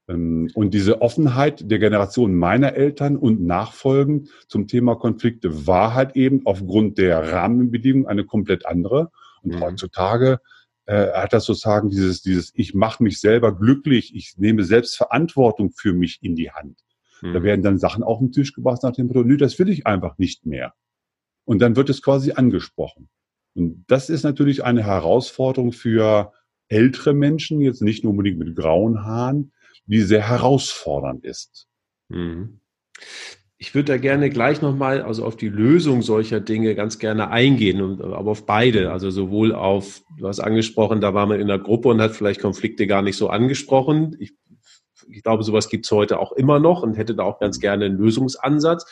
Ähm, 0.08 0.50
und 0.54 0.74
diese 0.74 1.02
Offenheit 1.02 1.70
der 1.70 1.78
Generation 1.78 2.34
meiner 2.34 2.74
Eltern 2.74 3.16
und 3.16 3.42
nachfolgend 3.42 4.30
zum 4.48 4.66
Thema 4.66 4.96
Konflikte 4.96 5.66
war 5.66 5.94
halt 5.94 6.16
eben 6.16 6.42
aufgrund 6.46 6.98
der 6.98 7.32
Rahmenbedingungen 7.32 8.06
eine 8.06 8.24
komplett 8.24 8.66
andere. 8.66 9.10
Und 9.42 9.56
mhm. 9.56 9.60
heutzutage 9.60 10.40
äh, 10.86 11.12
hat 11.12 11.32
das 11.32 11.44
sozusagen 11.44 11.90
dieses, 11.90 12.22
dieses, 12.22 12.52
ich 12.54 12.74
mache 12.74 13.02
mich 13.02 13.20
selber 13.20 13.56
glücklich, 13.56 14.14
ich 14.14 14.34
nehme 14.38 14.64
selbst 14.64 14.96
Verantwortung 14.96 15.70
für 15.70 15.92
mich 15.92 16.18
in 16.22 16.34
die 16.34 16.50
Hand. 16.50 16.80
Mhm. 17.20 17.34
Da 17.34 17.42
werden 17.42 17.62
dann 17.62 17.78
Sachen 17.78 18.02
auf 18.02 18.18
den 18.18 18.32
Tisch 18.32 18.54
gebracht 18.54 18.82
nach 18.82 18.92
dem 18.92 19.06
Motto, 19.06 19.22
nö, 19.22 19.36
das 19.36 19.58
will 19.58 19.68
ich 19.68 19.86
einfach 19.86 20.18
nicht 20.18 20.46
mehr. 20.46 20.74
Und 21.44 21.60
dann 21.60 21.76
wird 21.76 21.90
es 21.90 22.02
quasi 22.02 22.32
angesprochen. 22.32 23.08
Und 23.54 23.84
das 23.88 24.10
ist 24.10 24.22
natürlich 24.22 24.64
eine 24.64 24.84
Herausforderung 24.84 25.72
für 25.72 26.32
ältere 26.68 27.14
Menschen, 27.14 27.60
jetzt 27.60 27.82
nicht 27.82 28.04
nur 28.04 28.12
unbedingt 28.12 28.38
mit 28.38 28.54
grauen 28.54 29.04
Haaren, 29.04 29.52
die 29.88 30.02
sehr 30.02 30.28
herausfordernd 30.28 31.24
ist. 31.24 31.66
Mhm. 32.08 32.60
Ich 33.60 33.74
würde 33.74 33.92
da 33.92 33.98
gerne 33.98 34.30
gleich 34.30 34.62
nochmal, 34.62 35.02
also 35.02 35.24
auf 35.24 35.36
die 35.36 35.48
Lösung 35.48 36.02
solcher 36.02 36.38
Dinge 36.38 36.76
ganz 36.76 37.00
gerne 37.00 37.30
eingehen, 37.30 37.82
und, 37.82 38.00
aber 38.00 38.30
auf 38.30 38.46
beide. 38.46 38.92
Also 38.92 39.10
sowohl 39.10 39.52
auf, 39.52 40.02
du 40.16 40.28
hast 40.28 40.38
angesprochen, 40.38 41.00
da 41.00 41.12
war 41.12 41.26
man 41.26 41.40
in 41.40 41.48
der 41.48 41.58
Gruppe 41.58 41.88
und 41.88 42.00
hat 42.00 42.12
vielleicht 42.12 42.40
Konflikte 42.40 42.86
gar 42.86 43.02
nicht 43.02 43.16
so 43.16 43.28
angesprochen. 43.28 44.16
Ich, 44.20 44.34
ich 45.10 45.24
glaube, 45.24 45.42
sowas 45.42 45.68
gibt 45.68 45.86
es 45.86 45.90
heute 45.90 46.20
auch 46.20 46.32
immer 46.32 46.60
noch 46.60 46.82
und 46.84 46.96
hätte 46.96 47.16
da 47.16 47.24
auch 47.24 47.40
ganz 47.40 47.58
gerne 47.58 47.86
einen 47.86 47.98
Lösungsansatz. 47.98 48.86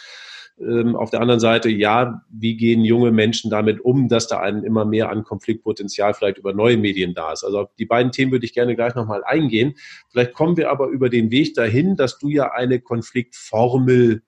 Ähm, 0.59 0.97
auf 0.97 1.11
der 1.11 1.21
anderen 1.21 1.41
Seite, 1.41 1.69
ja, 1.69 2.23
wie 2.31 2.57
gehen 2.57 2.85
junge 2.85 3.13
Menschen 3.13 3.51
damit 3.51 3.81
um, 3.81 4.09
dass 4.09 4.27
da 4.27 4.41
ein 4.41 4.65
immer 4.65 4.87
mehr 4.87 5.11
an 5.11 5.23
Konfliktpotenzial 5.23 6.15
vielleicht 6.15 6.39
über 6.39 6.55
neue 6.55 6.79
Medien 6.79 7.13
da 7.13 7.33
ist? 7.33 7.45
Also 7.45 7.69
die 7.79 7.85
beiden 7.85 8.11
Themen 8.11 8.33
würde 8.33 8.47
ich 8.47 8.55
gerne 8.55 8.75
gleich 8.75 8.95
nochmal 8.95 9.23
eingehen. 9.25 9.75
Vielleicht 10.09 10.33
kommen 10.33 10.57
wir 10.57 10.71
aber 10.71 10.89
über 10.89 11.11
den 11.11 11.31
Weg 11.31 11.55
dahin, 11.55 11.97
dass 11.97 12.19
du 12.19 12.31
ja 12.31 12.53
eine 12.53 12.81
Konfliktformel 12.81 14.23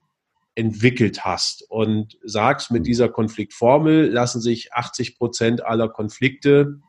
entwickelt 0.54 1.24
hast 1.24 1.64
und 1.70 2.18
sagst, 2.24 2.72
mit 2.72 2.84
dieser 2.84 3.08
Konfliktformel 3.08 4.08
lassen 4.10 4.40
sich 4.40 4.72
80 4.72 5.16
Prozent 5.16 5.64
aller 5.64 5.88
Konflikte 5.88 6.80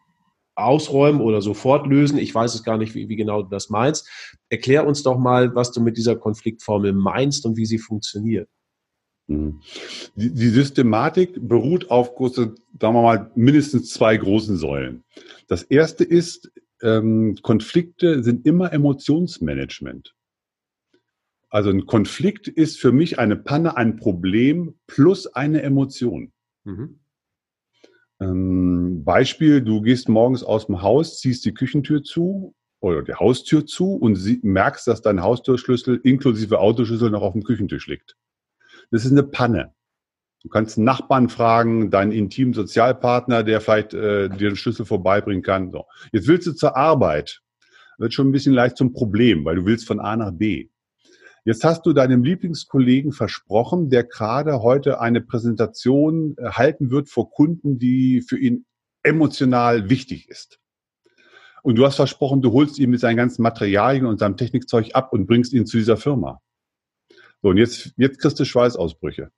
ausräumen 0.56 1.21
oder 1.21 1.41
sofort 1.41 1.88
lösen. 1.88 2.17
Ich 2.17 2.34
weiß 2.34 2.56
es 2.56 2.63
gar 2.63 2.78
nicht, 2.78 2.95
wie, 2.95 3.08
wie, 3.08 3.15
genau 3.15 3.43
du 3.43 3.49
das 3.49 3.69
meinst. 3.69 4.10
Erklär 4.49 4.86
uns 4.86 5.04
doch 5.04 5.17
mal, 5.17 5.56
was 5.56 5.71
du 5.71 5.82
mit 5.82 5.97
dieser 5.97 6.15
Konfliktformel 6.15 6.93
meinst 6.93 7.45
und 7.45 7.58
wie 7.58 7.65
sie 7.65 7.78
funktioniert. 7.78 8.49
Die, 9.30 10.34
die 10.34 10.50
Systematik 10.50 11.38
beruht 11.39 11.92
auf 11.92 12.15
große, 12.15 12.56
sagen 12.82 12.96
wir 12.96 13.04
mal, 13.04 13.32
mindestens 13.36 13.92
zwei 13.92 14.18
großen 14.18 14.58
Säulen. 14.58 15.04
Das 15.48 15.62
erste 15.62 16.04
ist, 16.04 16.52
ähm, 16.82 17.38
Konflikte 17.44 18.24
sind 18.24 18.46
immer 18.48 18.74
Emotionsmanagement. 18.74 20.15
Also 21.50 21.70
ein 21.70 21.86
Konflikt 21.86 22.48
ist 22.48 22.80
für 22.80 22.92
mich 22.92 23.20
eine 23.20 23.36
Panne, 23.36 23.78
ein 23.78 23.98
Problem 23.98 24.76
plus 24.88 25.28
eine 25.28 25.62
Emotion. 25.62 26.32
Mhm. 26.63 27.00
Ähm, 28.20 29.04
Beispiel, 29.04 29.62
du 29.62 29.82
gehst 29.82 30.10
morgens 30.10 30.44
aus 30.44 30.65
dem 30.65 30.82
Haus, 30.82 31.20
ziehst 31.20 31.46
die 31.46 31.54
Küchentür 31.54 32.04
zu 32.04 32.56
oder 32.82 33.04
die 33.04 33.13
Haustür 33.13 33.65
zu 33.65 33.94
und 33.94 34.15
sie, 34.15 34.39
merkst, 34.42 34.88
dass 34.88 35.02
dein 35.02 35.22
Haustürschlüssel 35.22 36.00
inklusive 36.04 36.60
Autoschlüssel 36.60 37.12
noch 37.12 37.22
auf 37.22 37.34
dem 37.34 37.44
Küchentisch 37.44 37.88
liegt. 37.88 38.15
Das 38.91 39.06
ist 39.06 39.12
eine 39.12 39.23
Panne. 39.23 39.73
Du 40.41 40.49
kannst 40.49 40.78
einen 40.78 40.86
Nachbarn 40.86 41.30
fragen, 41.30 41.91
deinen 41.91 42.12
intimen 42.12 42.54
Sozialpartner, 42.54 43.43
der 43.43 43.60
vielleicht 43.60 43.93
äh, 43.93 44.30
dir 44.30 44.49
den 44.49 44.56
Schlüssel 44.56 44.86
vorbeibringen 44.86 45.43
kann. 45.43 45.71
So. 45.71 45.86
Jetzt 46.13 46.28
willst 46.28 46.47
du 46.47 46.54
zur 46.54 46.78
Arbeit. 46.78 47.41
Wird 47.97 48.13
schon 48.13 48.30
ein 48.30 48.32
bisschen 48.32 48.54
leicht 48.54 48.78
zum 48.78 48.93
Problem, 48.93 49.43
weil 49.43 49.58
du 49.58 49.65
willst 49.65 49.86
von 49.86 49.99
A 49.99 50.15
nach 50.15 50.32
B. 50.32 50.69
Jetzt 51.43 51.63
hast 51.63 51.86
du 51.86 51.93
deinem 51.93 52.23
Lieblingskollegen 52.23 53.12
versprochen, 53.12 53.89
der 53.89 54.06
gerade 54.06 54.62
heute 54.62 55.02
eine 55.02 55.19
Präsentation 55.19 56.36
äh, 56.38 56.52
halten 56.52 56.89
wird 56.91 57.10
vor 57.10 57.32
Kunden, 57.32 57.78
die 57.78 58.21
für 58.21 58.38
ihn 58.38 58.65
emotional 59.04 59.89
wichtig 59.89 60.30
ist. 60.30 60.60
Und 61.63 61.75
du 61.75 61.86
hast 61.86 61.97
versprochen, 61.97 62.41
du 62.41 62.54
holst 62.54 62.80
ihn 62.80 62.89
mit 62.89 63.02
seinen 63.02 63.17
ganzen 63.17 63.41
Materialien 63.41 64.06
und 64.06 64.19
seinem 64.19 64.38
Technikzeug 64.38 64.91
ab 64.93 65.12
und 65.12 65.28
bringst 65.28 65.52
ihn 65.52 65.65
zu 65.65 65.78
dieser 65.78 65.97
Firma. 65.97 66.41
So, 67.41 67.49
und 67.49 67.58
jetzt, 67.58 67.93
jetzt 67.97 68.19
kriegst 68.19 68.39
du 68.39 68.45
Schweißausbrüche. 68.45 69.32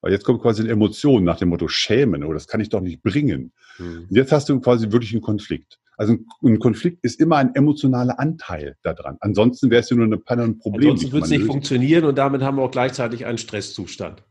Weil 0.00 0.12
jetzt 0.12 0.24
kommt 0.24 0.42
quasi 0.42 0.62
eine 0.62 0.70
Emotion 0.70 1.24
nach 1.24 1.38
dem 1.38 1.48
Motto 1.48 1.68
schämen 1.68 2.22
oder 2.22 2.34
das 2.34 2.46
kann 2.46 2.60
ich 2.60 2.68
doch 2.68 2.80
nicht 2.80 3.02
bringen. 3.02 3.52
Mhm. 3.78 4.06
Jetzt 4.10 4.32
hast 4.32 4.48
du 4.48 4.60
quasi 4.60 4.92
wirklich 4.92 5.12
einen 5.12 5.22
Konflikt. 5.22 5.78
Also 5.96 6.16
ein 6.42 6.58
Konflikt 6.58 7.02
ist 7.02 7.20
immer 7.20 7.36
ein 7.36 7.54
emotionaler 7.54 8.20
Anteil 8.20 8.76
daran. 8.82 9.16
Ansonsten 9.20 9.70
wäre 9.70 9.80
es 9.80 9.88
ja 9.88 9.96
nur 9.96 10.04
eine 10.04 10.18
Panne 10.18 10.44
und 10.44 10.58
Problem. 10.58 10.90
Ansonsten 10.90 11.12
wird 11.12 11.24
es 11.24 11.30
nicht 11.30 11.46
funktionieren 11.46 12.04
und 12.04 12.18
damit 12.18 12.42
haben 12.42 12.58
wir 12.58 12.62
auch 12.62 12.70
gleichzeitig 12.70 13.24
einen 13.24 13.38
Stresszustand. 13.38 14.22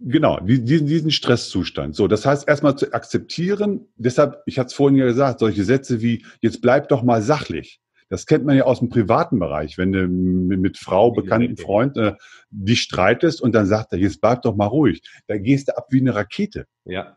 Genau, 0.00 0.40
diesen, 0.40 0.86
diesen 0.86 1.10
Stresszustand. 1.10 1.94
So, 1.94 2.08
das 2.08 2.24
heißt 2.24 2.48
erstmal 2.48 2.76
zu 2.76 2.92
akzeptieren. 2.92 3.88
Deshalb, 3.96 4.42
ich 4.46 4.58
hatte 4.58 4.68
es 4.68 4.74
vorhin 4.74 4.96
ja 4.96 5.04
gesagt, 5.04 5.40
solche 5.40 5.64
Sätze 5.64 6.00
wie, 6.00 6.24
jetzt 6.40 6.62
bleib 6.62 6.88
doch 6.88 7.02
mal 7.02 7.20
sachlich. 7.20 7.80
Das 8.12 8.26
kennt 8.26 8.44
man 8.44 8.58
ja 8.58 8.64
aus 8.64 8.80
dem 8.80 8.90
privaten 8.90 9.38
Bereich, 9.38 9.78
wenn 9.78 9.90
du 9.90 10.06
mit 10.06 10.76
Frau, 10.76 11.12
bekannten 11.12 11.56
Freund 11.56 11.96
äh, 11.96 12.12
die 12.50 12.76
streitest 12.76 13.40
und 13.40 13.54
dann 13.54 13.64
sagt 13.64 13.90
er, 13.94 13.98
jetzt 13.98 14.20
bleib 14.20 14.42
doch 14.42 14.54
mal 14.54 14.66
ruhig. 14.66 15.00
Da 15.28 15.38
gehst 15.38 15.68
du 15.68 15.78
ab 15.78 15.86
wie 15.88 16.00
eine 16.00 16.14
Rakete. 16.14 16.66
Ja. 16.84 17.16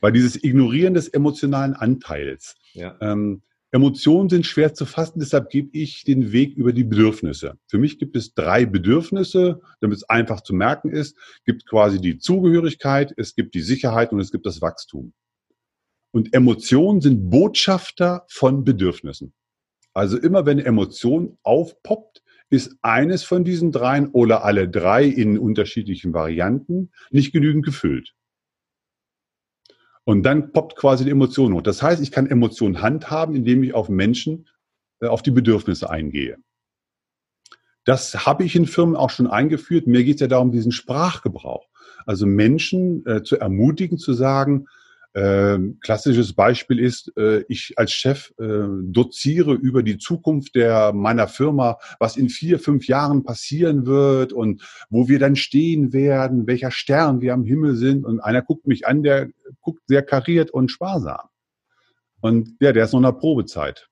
Weil 0.00 0.10
dieses 0.10 0.42
Ignorieren 0.42 0.94
des 0.94 1.06
emotionalen 1.06 1.74
Anteils. 1.74 2.56
Ja. 2.72 2.96
Ähm, 3.00 3.42
Emotionen 3.70 4.28
sind 4.28 4.46
schwer 4.46 4.74
zu 4.74 4.84
fassen, 4.84 5.20
deshalb 5.20 5.48
gebe 5.48 5.68
ich 5.78 6.02
den 6.02 6.32
Weg 6.32 6.56
über 6.56 6.72
die 6.72 6.82
Bedürfnisse. 6.82 7.56
Für 7.68 7.78
mich 7.78 8.00
gibt 8.00 8.16
es 8.16 8.34
drei 8.34 8.66
Bedürfnisse, 8.66 9.60
damit 9.80 9.98
es 9.98 10.10
einfach 10.10 10.40
zu 10.40 10.54
merken 10.54 10.90
ist. 10.90 11.16
Es 11.16 11.44
gibt 11.44 11.68
quasi 11.68 12.00
die 12.00 12.18
Zugehörigkeit, 12.18 13.14
es 13.16 13.36
gibt 13.36 13.54
die 13.54 13.60
Sicherheit 13.60 14.10
und 14.10 14.18
es 14.18 14.32
gibt 14.32 14.46
das 14.46 14.60
Wachstum. 14.60 15.12
Und 16.10 16.34
Emotionen 16.34 17.00
sind 17.00 17.30
Botschafter 17.30 18.24
von 18.26 18.64
Bedürfnissen. 18.64 19.32
Also 19.96 20.18
immer 20.18 20.44
wenn 20.44 20.58
Emotion 20.58 21.38
aufpoppt, 21.42 22.22
ist 22.50 22.76
eines 22.82 23.24
von 23.24 23.44
diesen 23.44 23.72
dreien 23.72 24.08
oder 24.08 24.44
alle 24.44 24.68
drei 24.68 25.04
in 25.06 25.38
unterschiedlichen 25.38 26.12
Varianten 26.12 26.90
nicht 27.10 27.32
genügend 27.32 27.64
gefüllt. 27.64 28.14
Und 30.04 30.22
dann 30.22 30.52
poppt 30.52 30.76
quasi 30.76 31.04
die 31.06 31.10
Emotion 31.10 31.54
hoch. 31.54 31.62
Das 31.62 31.82
heißt, 31.82 32.02
ich 32.02 32.12
kann 32.12 32.26
Emotionen 32.26 32.82
handhaben, 32.82 33.34
indem 33.34 33.62
ich 33.62 33.72
auf 33.72 33.88
Menschen, 33.88 34.48
äh, 35.00 35.06
auf 35.06 35.22
die 35.22 35.30
Bedürfnisse 35.30 35.88
eingehe. 35.88 36.36
Das 37.84 38.26
habe 38.26 38.44
ich 38.44 38.54
in 38.54 38.66
Firmen 38.66 38.96
auch 38.96 39.08
schon 39.08 39.28
eingeführt. 39.28 39.86
Mir 39.86 40.04
geht 40.04 40.16
es 40.16 40.20
ja 40.20 40.26
darum, 40.26 40.52
diesen 40.52 40.72
Sprachgebrauch. 40.72 41.70
Also 42.04 42.26
Menschen 42.26 43.06
äh, 43.06 43.22
zu 43.22 43.38
ermutigen, 43.38 43.96
zu 43.96 44.12
sagen, 44.12 44.66
ähm, 45.16 45.78
klassisches 45.80 46.34
Beispiel 46.34 46.78
ist, 46.78 47.10
äh, 47.16 47.42
ich 47.48 47.72
als 47.76 47.92
Chef 47.92 48.34
äh, 48.38 48.66
doziere 48.82 49.54
über 49.54 49.82
die 49.82 49.96
Zukunft 49.96 50.54
der 50.54 50.92
meiner 50.92 51.26
Firma, 51.26 51.78
was 51.98 52.18
in 52.18 52.28
vier, 52.28 52.58
fünf 52.58 52.86
Jahren 52.86 53.22
passieren 53.22 53.86
wird 53.86 54.34
und 54.34 54.62
wo 54.90 55.08
wir 55.08 55.18
dann 55.18 55.34
stehen 55.34 55.94
werden, 55.94 56.46
welcher 56.46 56.70
Stern 56.70 57.22
wir 57.22 57.32
am 57.32 57.46
Himmel 57.46 57.76
sind. 57.76 58.04
Und 58.04 58.20
einer 58.20 58.42
guckt 58.42 58.66
mich 58.66 58.86
an, 58.86 59.02
der 59.02 59.30
guckt 59.62 59.80
sehr 59.86 60.02
kariert 60.02 60.50
und 60.50 60.70
sparsam. 60.70 61.28
Und 62.20 62.54
ja, 62.60 62.72
der 62.72 62.84
ist 62.84 62.92
noch 62.92 63.00
in 63.00 63.04
der 63.04 63.12
Probezeit. 63.12 63.88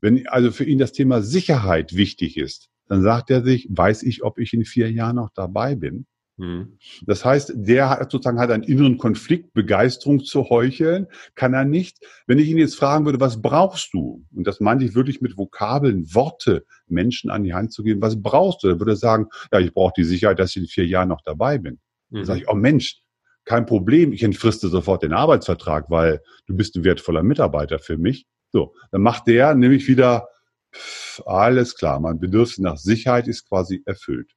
Wenn 0.00 0.26
also 0.26 0.50
für 0.50 0.64
ihn 0.64 0.80
das 0.80 0.90
Thema 0.90 1.22
Sicherheit 1.22 1.94
wichtig 1.94 2.36
ist, 2.36 2.70
dann 2.88 3.02
sagt 3.02 3.30
er 3.30 3.44
sich, 3.44 3.68
weiß 3.70 4.02
ich, 4.02 4.24
ob 4.24 4.40
ich 4.40 4.52
in 4.52 4.64
vier 4.64 4.90
Jahren 4.90 5.14
noch 5.14 5.30
dabei 5.32 5.76
bin? 5.76 6.06
Mhm. 6.40 6.78
Das 7.06 7.22
heißt, 7.22 7.52
der 7.54 7.90
hat 7.90 8.10
sozusagen 8.10 8.40
hat 8.40 8.50
einen 8.50 8.62
inneren 8.62 8.96
Konflikt, 8.96 9.52
Begeisterung 9.52 10.24
zu 10.24 10.48
heucheln, 10.48 11.06
kann 11.34 11.52
er 11.52 11.66
nicht. 11.66 11.98
Wenn 12.26 12.38
ich 12.38 12.48
ihn 12.48 12.56
jetzt 12.56 12.76
fragen 12.76 13.04
würde, 13.04 13.20
was 13.20 13.42
brauchst 13.42 13.92
du? 13.92 14.24
Und 14.34 14.46
das 14.46 14.58
meinte 14.58 14.86
ich 14.86 14.94
wirklich 14.94 15.20
mit 15.20 15.36
Vokabeln, 15.36 16.14
Worte 16.14 16.64
Menschen 16.86 17.30
an 17.30 17.44
die 17.44 17.52
Hand 17.52 17.74
zu 17.74 17.82
geben. 17.82 18.00
Was 18.00 18.22
brauchst 18.22 18.62
du? 18.62 18.68
Dann 18.68 18.80
würde 18.80 18.92
er 18.92 18.96
sagen, 18.96 19.26
ja, 19.52 19.60
ich 19.60 19.74
brauche 19.74 19.92
die 19.94 20.04
Sicherheit, 20.04 20.38
dass 20.38 20.56
ich 20.56 20.62
in 20.62 20.66
vier 20.66 20.86
Jahren 20.86 21.08
noch 21.08 21.20
dabei 21.22 21.58
bin. 21.58 21.78
Mhm. 22.08 22.16
Dann 22.16 22.24
sage 22.24 22.40
ich, 22.40 22.48
oh 22.48 22.54
Mensch, 22.54 23.02
kein 23.44 23.66
Problem, 23.66 24.14
ich 24.14 24.22
entfriste 24.22 24.68
sofort 24.68 25.02
den 25.02 25.12
Arbeitsvertrag, 25.12 25.90
weil 25.90 26.22
du 26.46 26.56
bist 26.56 26.74
ein 26.74 26.84
wertvoller 26.84 27.22
Mitarbeiter 27.22 27.78
für 27.78 27.98
mich. 27.98 28.26
So, 28.50 28.74
dann 28.92 29.02
macht 29.02 29.26
der 29.26 29.54
nämlich 29.54 29.88
wieder, 29.88 30.28
pff, 30.74 31.22
alles 31.26 31.74
klar, 31.74 32.00
mein 32.00 32.18
Bedürfnis 32.18 32.58
nach 32.58 32.78
Sicherheit 32.78 33.28
ist 33.28 33.46
quasi 33.46 33.82
erfüllt 33.84 34.34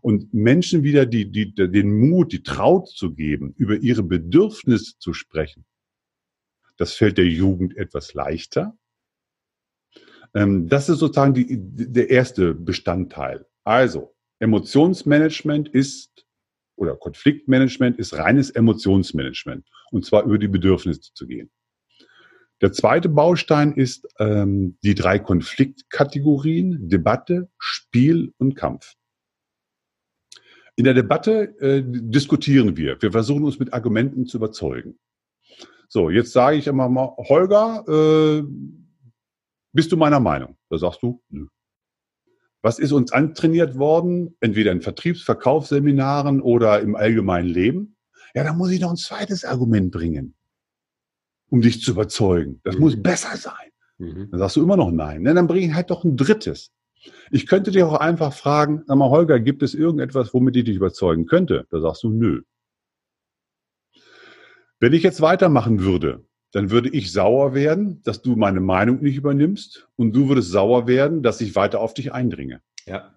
und 0.00 0.32
Menschen 0.32 0.82
wieder 0.82 1.06
die, 1.06 1.30
die, 1.30 1.54
den 1.54 1.98
Mut, 1.98 2.32
die 2.32 2.42
Traut 2.42 2.88
zu 2.88 3.14
geben, 3.14 3.54
über 3.56 3.76
ihre 3.76 4.02
Bedürfnisse 4.02 4.98
zu 4.98 5.12
sprechen. 5.12 5.64
Das 6.76 6.94
fällt 6.94 7.18
der 7.18 7.26
Jugend 7.26 7.76
etwas 7.76 8.14
leichter. 8.14 8.76
Ähm, 10.34 10.68
das 10.68 10.88
ist 10.88 10.98
sozusagen 10.98 11.34
die, 11.34 11.46
der 11.50 12.10
erste 12.10 12.54
Bestandteil. 12.54 13.46
Also, 13.64 14.14
Emotionsmanagement 14.38 15.68
ist 15.68 16.26
oder 16.76 16.96
Konfliktmanagement 16.96 17.98
ist 17.98 18.14
reines 18.14 18.50
Emotionsmanagement 18.50 19.68
und 19.90 20.06
zwar 20.06 20.24
über 20.24 20.38
die 20.38 20.48
Bedürfnisse 20.48 21.12
zu 21.12 21.26
gehen. 21.26 21.50
Der 22.62 22.72
zweite 22.72 23.08
Baustein 23.08 23.72
ist 23.74 24.06
ähm, 24.18 24.78
die 24.82 24.94
drei 24.94 25.18
Konfliktkategorien 25.18 26.88
Debatte, 26.88 27.50
Spiel 27.58 28.32
und 28.38 28.54
Kampf. 28.54 28.94
In 30.80 30.84
der 30.84 30.94
Debatte 30.94 31.54
äh, 31.60 31.82
diskutieren 31.84 32.74
wir. 32.74 33.02
Wir 33.02 33.12
versuchen 33.12 33.44
uns 33.44 33.58
mit 33.58 33.74
Argumenten 33.74 34.24
zu 34.24 34.38
überzeugen. 34.38 34.98
So, 35.88 36.08
jetzt 36.08 36.32
sage 36.32 36.56
ich 36.56 36.66
immer 36.68 36.88
mal, 36.88 37.14
Holger, 37.18 37.84
äh, 37.86 38.42
bist 39.72 39.92
du 39.92 39.98
meiner 39.98 40.20
Meinung? 40.20 40.56
Da 40.70 40.78
sagst 40.78 41.02
du, 41.02 41.22
nö. 41.28 41.48
Was 42.62 42.78
ist 42.78 42.92
uns 42.92 43.12
antrainiert 43.12 43.76
worden? 43.76 44.38
Entweder 44.40 44.72
in 44.72 44.80
Vertriebs-, 44.80 45.22
Verkaufsseminaren 45.22 46.40
oder 46.40 46.80
im 46.80 46.96
allgemeinen 46.96 47.48
Leben? 47.48 47.98
Ja, 48.34 48.42
da 48.42 48.54
muss 48.54 48.70
ich 48.70 48.80
noch 48.80 48.88
ein 48.88 48.96
zweites 48.96 49.44
Argument 49.44 49.90
bringen, 49.90 50.34
um 51.50 51.60
dich 51.60 51.82
zu 51.82 51.90
überzeugen. 51.90 52.62
Das 52.64 52.76
mhm. 52.76 52.80
muss 52.80 53.02
besser 53.02 53.36
sein. 53.36 53.70
Mhm. 53.98 54.30
Dann 54.30 54.40
sagst 54.40 54.56
du 54.56 54.62
immer 54.62 54.78
noch 54.78 54.90
nein. 54.90 55.24
dann 55.24 55.46
bringe 55.46 55.66
ich 55.66 55.74
halt 55.74 55.90
doch 55.90 56.04
ein 56.04 56.16
drittes. 56.16 56.72
Ich 57.30 57.46
könnte 57.46 57.70
dich 57.70 57.82
auch 57.82 57.94
einfach 57.94 58.32
fragen, 58.32 58.82
sag 58.86 58.96
mal, 58.96 59.10
Holger, 59.10 59.40
gibt 59.40 59.62
es 59.62 59.74
irgendetwas, 59.74 60.34
womit 60.34 60.56
ich 60.56 60.64
dich 60.64 60.76
überzeugen 60.76 61.26
könnte? 61.26 61.66
Da 61.70 61.80
sagst 61.80 62.02
du, 62.02 62.10
nö. 62.10 62.42
Wenn 64.78 64.92
ich 64.92 65.02
jetzt 65.02 65.20
weitermachen 65.20 65.80
würde, 65.80 66.24
dann 66.52 66.70
würde 66.70 66.88
ich 66.88 67.12
sauer 67.12 67.54
werden, 67.54 68.02
dass 68.02 68.22
du 68.22 68.36
meine 68.36 68.60
Meinung 68.60 69.02
nicht 69.02 69.16
übernimmst 69.16 69.88
und 69.96 70.14
du 70.14 70.28
würdest 70.28 70.50
sauer 70.50 70.86
werden, 70.86 71.22
dass 71.22 71.40
ich 71.40 71.54
weiter 71.54 71.80
auf 71.80 71.94
dich 71.94 72.12
eindringe. 72.12 72.60
Ja. 72.86 73.14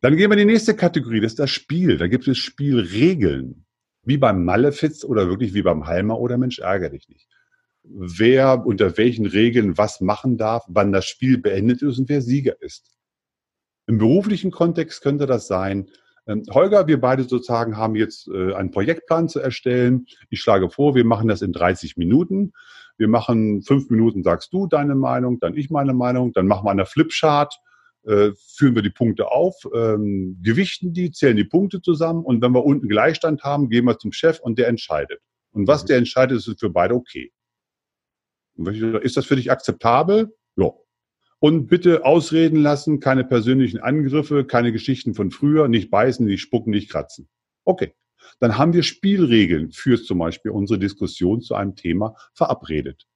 Dann 0.00 0.16
gehen 0.16 0.30
wir 0.30 0.38
in 0.38 0.46
die 0.46 0.52
nächste 0.52 0.74
Kategorie, 0.74 1.20
das 1.20 1.32
ist 1.32 1.38
das 1.38 1.50
Spiel. 1.50 1.96
Da 1.98 2.08
gibt 2.08 2.26
es 2.28 2.38
Spielregeln. 2.38 3.64
Wie 4.02 4.16
beim 4.16 4.44
Malefiz 4.44 5.04
oder 5.04 5.28
wirklich 5.28 5.54
wie 5.54 5.62
beim 5.62 5.86
Halmer 5.86 6.18
oder 6.18 6.38
Mensch, 6.38 6.58
ärgere 6.58 6.90
dich 6.90 7.08
nicht 7.08 7.28
wer 7.92 8.64
unter 8.66 8.96
welchen 8.96 9.26
Regeln 9.26 9.78
was 9.78 10.00
machen 10.00 10.36
darf, 10.36 10.64
wann 10.68 10.92
das 10.92 11.06
Spiel 11.06 11.38
beendet 11.38 11.82
ist 11.82 11.98
und 11.98 12.08
wer 12.08 12.22
Sieger 12.22 12.60
ist. 12.60 12.96
Im 13.86 13.98
beruflichen 13.98 14.50
Kontext 14.50 15.02
könnte 15.02 15.26
das 15.26 15.46
sein, 15.46 15.90
ähm, 16.26 16.44
Holger, 16.50 16.86
wir 16.86 17.00
beide 17.00 17.24
sozusagen 17.24 17.76
haben 17.76 17.96
jetzt 17.96 18.28
äh, 18.28 18.54
einen 18.54 18.70
Projektplan 18.70 19.28
zu 19.28 19.40
erstellen. 19.40 20.06
Ich 20.28 20.40
schlage 20.40 20.70
vor, 20.70 20.94
wir 20.94 21.04
machen 21.04 21.28
das 21.28 21.42
in 21.42 21.52
30 21.52 21.96
Minuten. 21.96 22.52
Wir 22.98 23.08
machen 23.08 23.62
fünf 23.62 23.88
Minuten, 23.90 24.22
sagst 24.22 24.52
du 24.52 24.66
deine 24.66 24.94
Meinung, 24.94 25.40
dann 25.40 25.56
ich 25.56 25.70
meine 25.70 25.94
Meinung, 25.94 26.32
dann 26.32 26.46
machen 26.46 26.66
wir 26.66 26.70
eine 26.70 26.84
Flipchart, 26.84 27.58
äh, 28.04 28.30
führen 28.54 28.74
wir 28.74 28.82
die 28.82 28.90
Punkte 28.90 29.32
auf, 29.32 29.56
ähm, 29.74 30.38
gewichten 30.42 30.92
die, 30.92 31.10
zählen 31.10 31.36
die 31.36 31.44
Punkte 31.44 31.80
zusammen 31.80 32.22
und 32.24 32.42
wenn 32.42 32.52
wir 32.52 32.64
unten 32.64 32.88
Gleichstand 32.88 33.42
haben, 33.42 33.70
gehen 33.70 33.86
wir 33.86 33.98
zum 33.98 34.12
Chef 34.12 34.38
und 34.40 34.58
der 34.58 34.68
entscheidet. 34.68 35.20
Und 35.52 35.66
was 35.66 35.84
mhm. 35.84 35.86
der 35.88 35.96
entscheidet, 35.96 36.46
ist 36.46 36.60
für 36.60 36.68
beide 36.68 36.94
okay. 36.94 37.32
Ist 38.56 39.16
das 39.16 39.26
für 39.26 39.36
dich 39.36 39.50
akzeptabel? 39.50 40.36
Ja. 40.56 40.70
Und 41.38 41.68
bitte 41.68 42.04
ausreden 42.04 42.60
lassen, 42.60 43.00
keine 43.00 43.24
persönlichen 43.24 43.78
Angriffe, 43.78 44.44
keine 44.44 44.72
Geschichten 44.72 45.14
von 45.14 45.30
früher, 45.30 45.68
nicht 45.68 45.90
beißen, 45.90 46.26
nicht 46.26 46.42
spucken, 46.42 46.70
nicht 46.70 46.90
kratzen. 46.90 47.28
Okay. 47.64 47.94
Dann 48.38 48.58
haben 48.58 48.74
wir 48.74 48.82
Spielregeln 48.82 49.72
für 49.72 50.02
zum 50.02 50.18
Beispiel 50.18 50.50
unsere 50.50 50.78
Diskussion 50.78 51.40
zu 51.40 51.54
einem 51.54 51.76
Thema 51.76 52.14
verabredet. 52.34 53.06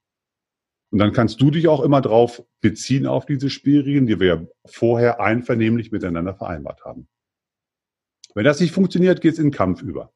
Und 0.91 1.01
dann 1.01 1.13
kannst 1.13 1.43
du 1.43 1.51
dich 1.51 1.69
auch 1.69 1.83
immer 1.83 2.01
drauf 2.01 2.43
beziehen 2.61 3.07
auf 3.07 3.27
diese 3.27 3.51
Spielregeln, 3.51 4.07
die 4.07 4.21
wir 4.21 4.49
vorher 4.65 5.21
einvernehmlich 5.21 5.91
miteinander 5.91 6.35
vereinbart 6.35 6.85
haben. 6.85 7.09
Wenn 8.35 8.45
das 8.45 8.61
nicht 8.61 8.73
funktioniert, 8.73 9.21
geht 9.21 9.35
es 9.35 9.39
in 9.39 9.51
Kampf 9.51 9.83
über. 9.83 10.14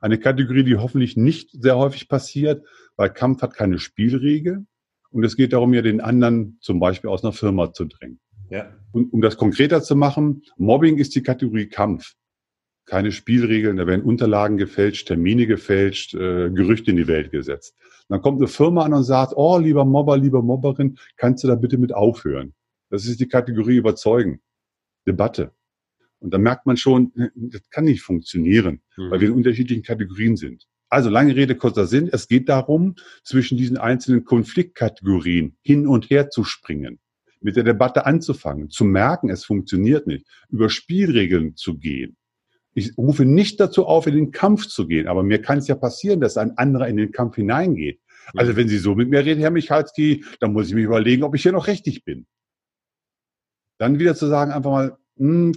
Eine 0.00 0.18
Kategorie, 0.18 0.64
die 0.64 0.76
hoffentlich 0.76 1.16
nicht 1.16 1.50
sehr 1.52 1.76
häufig 1.76 2.08
passiert, 2.08 2.64
weil 2.96 3.10
Kampf 3.10 3.42
hat 3.42 3.54
keine 3.54 3.78
Spielregel. 3.78 4.66
Und 5.10 5.24
es 5.24 5.36
geht 5.36 5.52
darum, 5.52 5.72
ja 5.72 5.82
den 5.82 6.00
anderen 6.00 6.58
zum 6.60 6.80
Beispiel 6.80 7.10
aus 7.10 7.24
einer 7.24 7.32
Firma 7.32 7.72
zu 7.72 7.86
drängen. 7.86 8.20
Ja. 8.50 8.74
Und 8.92 9.12
um 9.12 9.20
das 9.20 9.36
konkreter 9.36 9.82
zu 9.82 9.96
machen, 9.96 10.42
Mobbing 10.56 10.98
ist 10.98 11.14
die 11.14 11.22
Kategorie 11.22 11.66
Kampf. 11.66 12.14
Keine 12.86 13.12
Spielregeln, 13.12 13.76
da 13.76 13.86
werden 13.86 14.02
Unterlagen 14.02 14.56
gefälscht, 14.56 15.08
Termine 15.08 15.46
gefälscht, 15.46 16.14
äh, 16.14 16.50
Gerüchte 16.50 16.90
in 16.90 16.96
die 16.96 17.06
Welt 17.06 17.30
gesetzt. 17.30 17.74
dann 18.08 18.22
kommt 18.22 18.38
eine 18.38 18.48
Firma 18.48 18.84
an 18.84 18.94
und 18.94 19.04
sagt, 19.04 19.34
oh, 19.36 19.58
lieber 19.58 19.84
Mobber, 19.84 20.16
lieber 20.16 20.42
Mobberin, 20.42 20.98
kannst 21.16 21.44
du 21.44 21.48
da 21.48 21.54
bitte 21.54 21.76
mit 21.76 21.94
aufhören? 21.94 22.54
Das 22.88 23.04
ist 23.04 23.20
die 23.20 23.28
Kategorie 23.28 23.76
Überzeugen. 23.76 24.40
Debatte. 25.06 25.52
Und 26.20 26.32
dann 26.34 26.42
merkt 26.42 26.66
man 26.66 26.76
schon, 26.76 27.12
das 27.34 27.68
kann 27.70 27.84
nicht 27.84 28.02
funktionieren, 28.02 28.80
mhm. 28.96 29.10
weil 29.10 29.20
wir 29.20 29.28
in 29.28 29.34
unterschiedlichen 29.34 29.82
Kategorien 29.82 30.36
sind. 30.36 30.66
Also 30.90 31.10
lange 31.10 31.36
Rede, 31.36 31.54
kurzer 31.54 31.86
Sinn. 31.86 32.08
Es 32.10 32.28
geht 32.28 32.48
darum, 32.48 32.96
zwischen 33.22 33.58
diesen 33.58 33.76
einzelnen 33.76 34.24
Konfliktkategorien 34.24 35.56
hin 35.62 35.86
und 35.86 36.08
her 36.10 36.30
zu 36.30 36.44
springen, 36.44 36.98
mit 37.40 37.56
der 37.56 37.64
Debatte 37.64 38.06
anzufangen, 38.06 38.70
zu 38.70 38.84
merken, 38.84 39.28
es 39.28 39.44
funktioniert 39.44 40.06
nicht, 40.06 40.26
über 40.48 40.70
Spielregeln 40.70 41.56
zu 41.56 41.78
gehen. 41.78 42.16
Ich 42.74 42.96
rufe 42.96 43.24
nicht 43.24 43.60
dazu 43.60 43.86
auf, 43.86 44.06
in 44.06 44.14
den 44.14 44.30
Kampf 44.30 44.66
zu 44.66 44.86
gehen, 44.86 45.08
aber 45.08 45.22
mir 45.22 45.42
kann 45.42 45.58
es 45.58 45.68
ja 45.68 45.74
passieren, 45.74 46.20
dass 46.20 46.36
ein 46.36 46.56
anderer 46.56 46.88
in 46.88 46.96
den 46.96 47.12
Kampf 47.12 47.36
hineingeht. 47.36 48.00
Also 48.34 48.56
wenn 48.56 48.68
Sie 48.68 48.78
so 48.78 48.94
mit 48.94 49.08
mir 49.08 49.24
reden, 49.24 49.40
Herr 49.40 49.50
Michalski, 49.50 50.24
dann 50.40 50.52
muss 50.52 50.68
ich 50.68 50.74
mich 50.74 50.84
überlegen, 50.84 51.22
ob 51.22 51.34
ich 51.34 51.42
hier 51.42 51.52
noch 51.52 51.66
richtig 51.66 52.04
bin. 52.04 52.26
Dann 53.78 53.98
wieder 53.98 54.14
zu 54.14 54.26
sagen, 54.26 54.52
einfach 54.52 54.70
mal, 54.70 54.98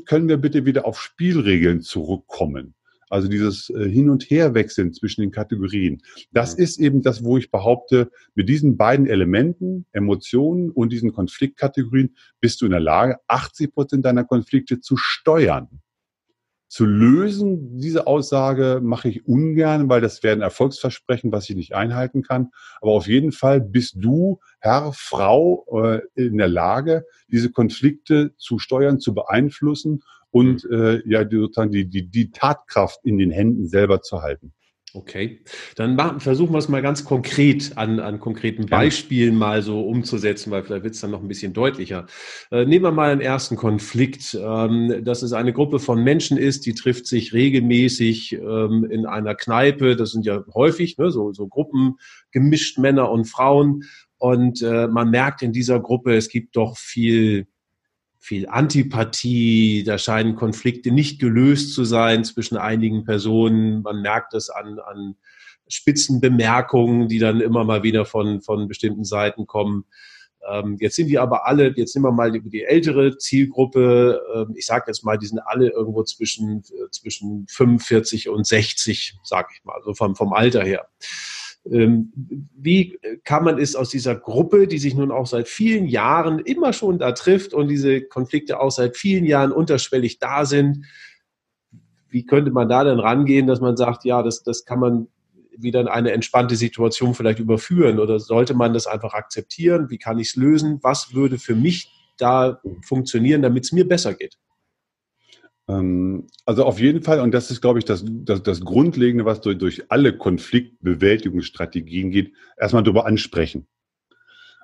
können 0.06 0.28
wir 0.28 0.38
bitte 0.38 0.66
wieder 0.66 0.86
auf 0.86 1.02
Spielregeln 1.02 1.82
zurückkommen? 1.82 2.76
Also 3.12 3.28
dieses 3.28 3.70
äh, 3.70 3.90
Hin- 3.90 4.10
und 4.10 4.30
Herwechseln 4.30 4.94
zwischen 4.94 5.20
den 5.20 5.32
Kategorien. 5.32 6.02
Das 6.32 6.54
ist 6.54 6.80
eben 6.80 7.02
das, 7.02 7.26
wo 7.26 7.38
ich 7.38 7.52
behaupte, 7.52 8.10
mit 8.36 8.48
diesen 8.48 8.78
beiden 8.78 9.06
Elementen, 9.06 9.86
Emotionen 9.92 10.72
und 10.72 10.94
diesen 10.94 11.12
Konfliktkategorien, 11.12 12.16
bist 12.40 12.62
du 12.62 12.66
in 12.66 12.72
der 12.72 12.80
Lage, 12.80 13.18
80 13.28 13.74
Prozent 13.74 14.06
deiner 14.06 14.24
Konflikte 14.24 14.80
zu 14.80 14.96
steuern. 14.96 15.82
Zu 16.72 16.86
lösen, 16.86 17.80
diese 17.80 18.08
Aussage 18.08 18.80
mache 18.82 19.10
ich 19.10 19.28
ungern, 19.28 19.90
weil 19.90 20.00
das 20.00 20.24
wäre 20.24 20.38
ein 20.38 20.42
Erfolgsversprechen, 20.42 21.30
was 21.34 21.50
ich 21.50 21.58
nicht 21.58 21.76
einhalten 21.76 22.22
kann. 22.22 22.52
Aber 22.80 22.92
auf 22.94 23.08
jeden 23.08 23.34
Fall 23.34 23.60
bist 23.60 23.96
du, 23.98 24.40
Herr, 24.62 24.94
Frau, 24.94 25.66
äh, 25.84 26.00
in 26.16 26.38
der 26.38 26.48
Lage, 26.48 27.04
diese 27.28 27.52
Konflikte 27.52 28.34
zu 28.38 28.58
steuern, 28.58 29.02
zu 29.02 29.14
beeinflussen 29.14 30.04
und 30.30 30.64
mhm. 30.64 30.82
äh, 30.82 31.02
ja 31.10 31.30
sozusagen 31.30 31.74
die, 31.74 31.90
die, 31.90 32.08
die 32.08 32.32
Tatkraft 32.32 33.02
in 33.04 33.18
den 33.18 33.32
Händen 33.32 33.68
selber 33.68 34.02
zu 34.02 34.22
halten. 34.22 34.54
Okay, 34.94 35.40
dann 35.78 35.96
machen, 35.96 36.20
versuchen 36.20 36.54
wir 36.54 36.58
es 36.58 36.68
mal 36.68 36.82
ganz 36.82 37.06
konkret 37.06 37.78
an, 37.78 38.02
an 38.02 38.20
konkreten 38.20 38.66
Beispielen 38.66 39.38
mal 39.38 39.62
so 39.62 39.82
umzusetzen, 39.82 40.52
weil 40.52 40.64
vielleicht 40.64 40.84
wird 40.84 40.96
es 40.96 41.02
dann 41.02 41.12
noch 41.12 41.22
ein 41.22 41.30
bisschen 41.30 41.54
deutlicher. 41.54 42.08
Äh, 42.52 42.66
nehmen 42.66 42.84
wir 42.84 42.92
mal 42.92 43.12
einen 43.12 43.22
ersten 43.22 43.56
Konflikt, 43.56 44.38
ähm, 44.40 45.02
dass 45.06 45.22
es 45.22 45.32
eine 45.32 45.54
Gruppe 45.54 45.80
von 45.80 46.04
Menschen 46.04 46.38
ist, 46.38 46.66
die 46.66 46.74
trifft 46.74 47.08
sich 47.08 47.32
regelmäßig 47.32 48.34
ähm, 48.34 48.86
in 48.90 49.06
einer 49.06 49.34
Kneipe. 49.34 49.96
Das 49.96 50.12
sind 50.12 50.26
ja 50.26 50.44
häufig 50.54 50.98
ne, 50.98 51.10
so, 51.10 51.32
so 51.32 51.48
Gruppen, 51.48 51.96
gemischt 52.32 52.78
Männer 52.78 53.12
und 53.12 53.26
Frauen. 53.26 53.84
Und 54.18 54.62
äh, 54.62 54.88
man 54.88 55.10
merkt 55.10 55.42
in 55.42 55.54
dieser 55.54 55.80
Gruppe, 55.80 56.16
es 56.16 56.28
gibt 56.28 56.58
doch 56.58 56.78
viel 56.78 57.48
viel 58.22 58.48
Antipathie, 58.48 59.84
da 59.84 59.98
scheinen 59.98 60.36
Konflikte 60.36 60.92
nicht 60.92 61.20
gelöst 61.20 61.74
zu 61.74 61.84
sein 61.84 62.24
zwischen 62.24 62.56
einigen 62.56 63.04
Personen. 63.04 63.82
Man 63.82 64.02
merkt 64.02 64.36
es 64.36 64.52
an, 64.52 64.78
an 64.80 65.16
Spitzenbemerkungen, 65.68 67.08
die 67.08 67.18
dann 67.18 67.42
immer 67.42 67.64
mal 67.64 67.82
wieder 67.82 68.06
von, 68.06 68.42
von 68.42 68.68
bestimmten 68.68 69.06
Seiten 69.06 69.48
kommen. 69.48 69.86
Ähm, 70.48 70.78
jetzt 70.80 70.96
sind 70.96 71.08
die 71.08 71.18
aber 71.18 71.48
alle, 71.48 71.74
jetzt 71.76 71.96
nehmen 71.96 72.06
wir 72.06 72.12
mal 72.12 72.32
die, 72.32 72.42
die 72.48 72.64
ältere 72.64 73.18
Zielgruppe, 73.18 74.22
ähm, 74.36 74.54
ich 74.56 74.68
sage 74.68 74.86
jetzt 74.88 75.04
mal, 75.04 75.18
die 75.18 75.28
sind 75.28 75.40
alle 75.40 75.70
irgendwo 75.70 76.04
zwischen, 76.04 76.60
äh, 76.60 76.90
zwischen 76.92 77.48
45 77.48 78.30
und 78.30 78.46
60, 78.46 79.18
sage 79.24 79.50
ich 79.56 79.64
mal, 79.64 79.82
so 79.84 79.96
vom, 79.96 80.16
vom 80.16 80.32
Alter 80.34 80.64
her. 80.64 80.88
Ähm, 81.70 82.12
wie 82.56 83.00
kann 83.24 83.44
man 83.44 83.60
es 83.60 83.76
aus 83.76 83.90
dieser 83.90 84.16
Gruppe, 84.16 84.68
die 84.68 84.80
sich 84.80 84.96
nun 84.96 85.12
auch 85.12 85.28
seit 85.28 85.48
vielen 85.48 85.86
Jahren 85.86 86.40
immer 86.40 86.74
schon 86.74 86.98
da 86.98 87.12
trifft 87.12 87.54
und 87.54 87.68
diese 87.68 88.02
Konflikte 88.02 88.60
auch 88.60 88.72
seit 88.72 88.98
vielen 88.98 89.26
Jahren 89.26 89.52
unterschwellig 89.52 90.20
da 90.20 90.46
sind, 90.46 90.86
wie 92.10 92.26
könnte 92.26 92.52
man 92.52 92.68
da 92.68 92.84
denn 92.84 93.00
rangehen, 93.00 93.48
dass 93.48 93.62
man 93.62 93.78
sagt, 93.78 94.04
ja, 94.06 94.22
das, 94.22 94.44
das 94.44 94.66
kann 94.66 94.80
man 94.80 95.08
wieder 95.56 95.80
in 95.82 95.88
eine 95.88 96.12
entspannte 96.12 96.56
Situation 96.56 97.14
vielleicht 97.14 97.40
überführen 97.40 98.00
oder 98.00 98.20
sollte 98.20 98.54
man 98.54 98.74
das 98.74 98.88
einfach 98.88 99.14
akzeptieren? 99.14 99.90
Wie 99.90 99.98
kann 99.98 100.20
ich 100.20 100.30
es 100.30 100.36
lösen? 100.36 100.80
Was 100.82 101.14
würde 101.14 101.38
für 101.38 101.56
mich 101.56 101.92
da 102.18 102.60
funktionieren, 102.84 103.42
damit 103.42 103.66
es 103.66 103.72
mir 103.72 103.88
besser 103.88 104.14
geht? 104.14 104.38
Ähm, 105.72 106.28
also 106.46 106.66
auf 106.66 106.80
jeden 106.80 107.02
Fall, 107.02 107.20
und 107.20 107.32
das 107.32 107.50
ist, 107.50 107.62
glaube 107.62 107.80
ich, 107.80 107.86
das, 107.86 108.04
das, 108.06 108.44
das 108.44 108.62
Grundlegende, 108.62 109.26
was 109.26 109.42
durch, 109.42 109.58
durch 109.58 109.90
alle 109.90 110.18
Konfliktbewältigungsstrategien 110.18 112.12
geht, 112.12 112.34
erstmal 112.58 112.84
darüber 112.84 113.06
ansprechen. 113.06 113.68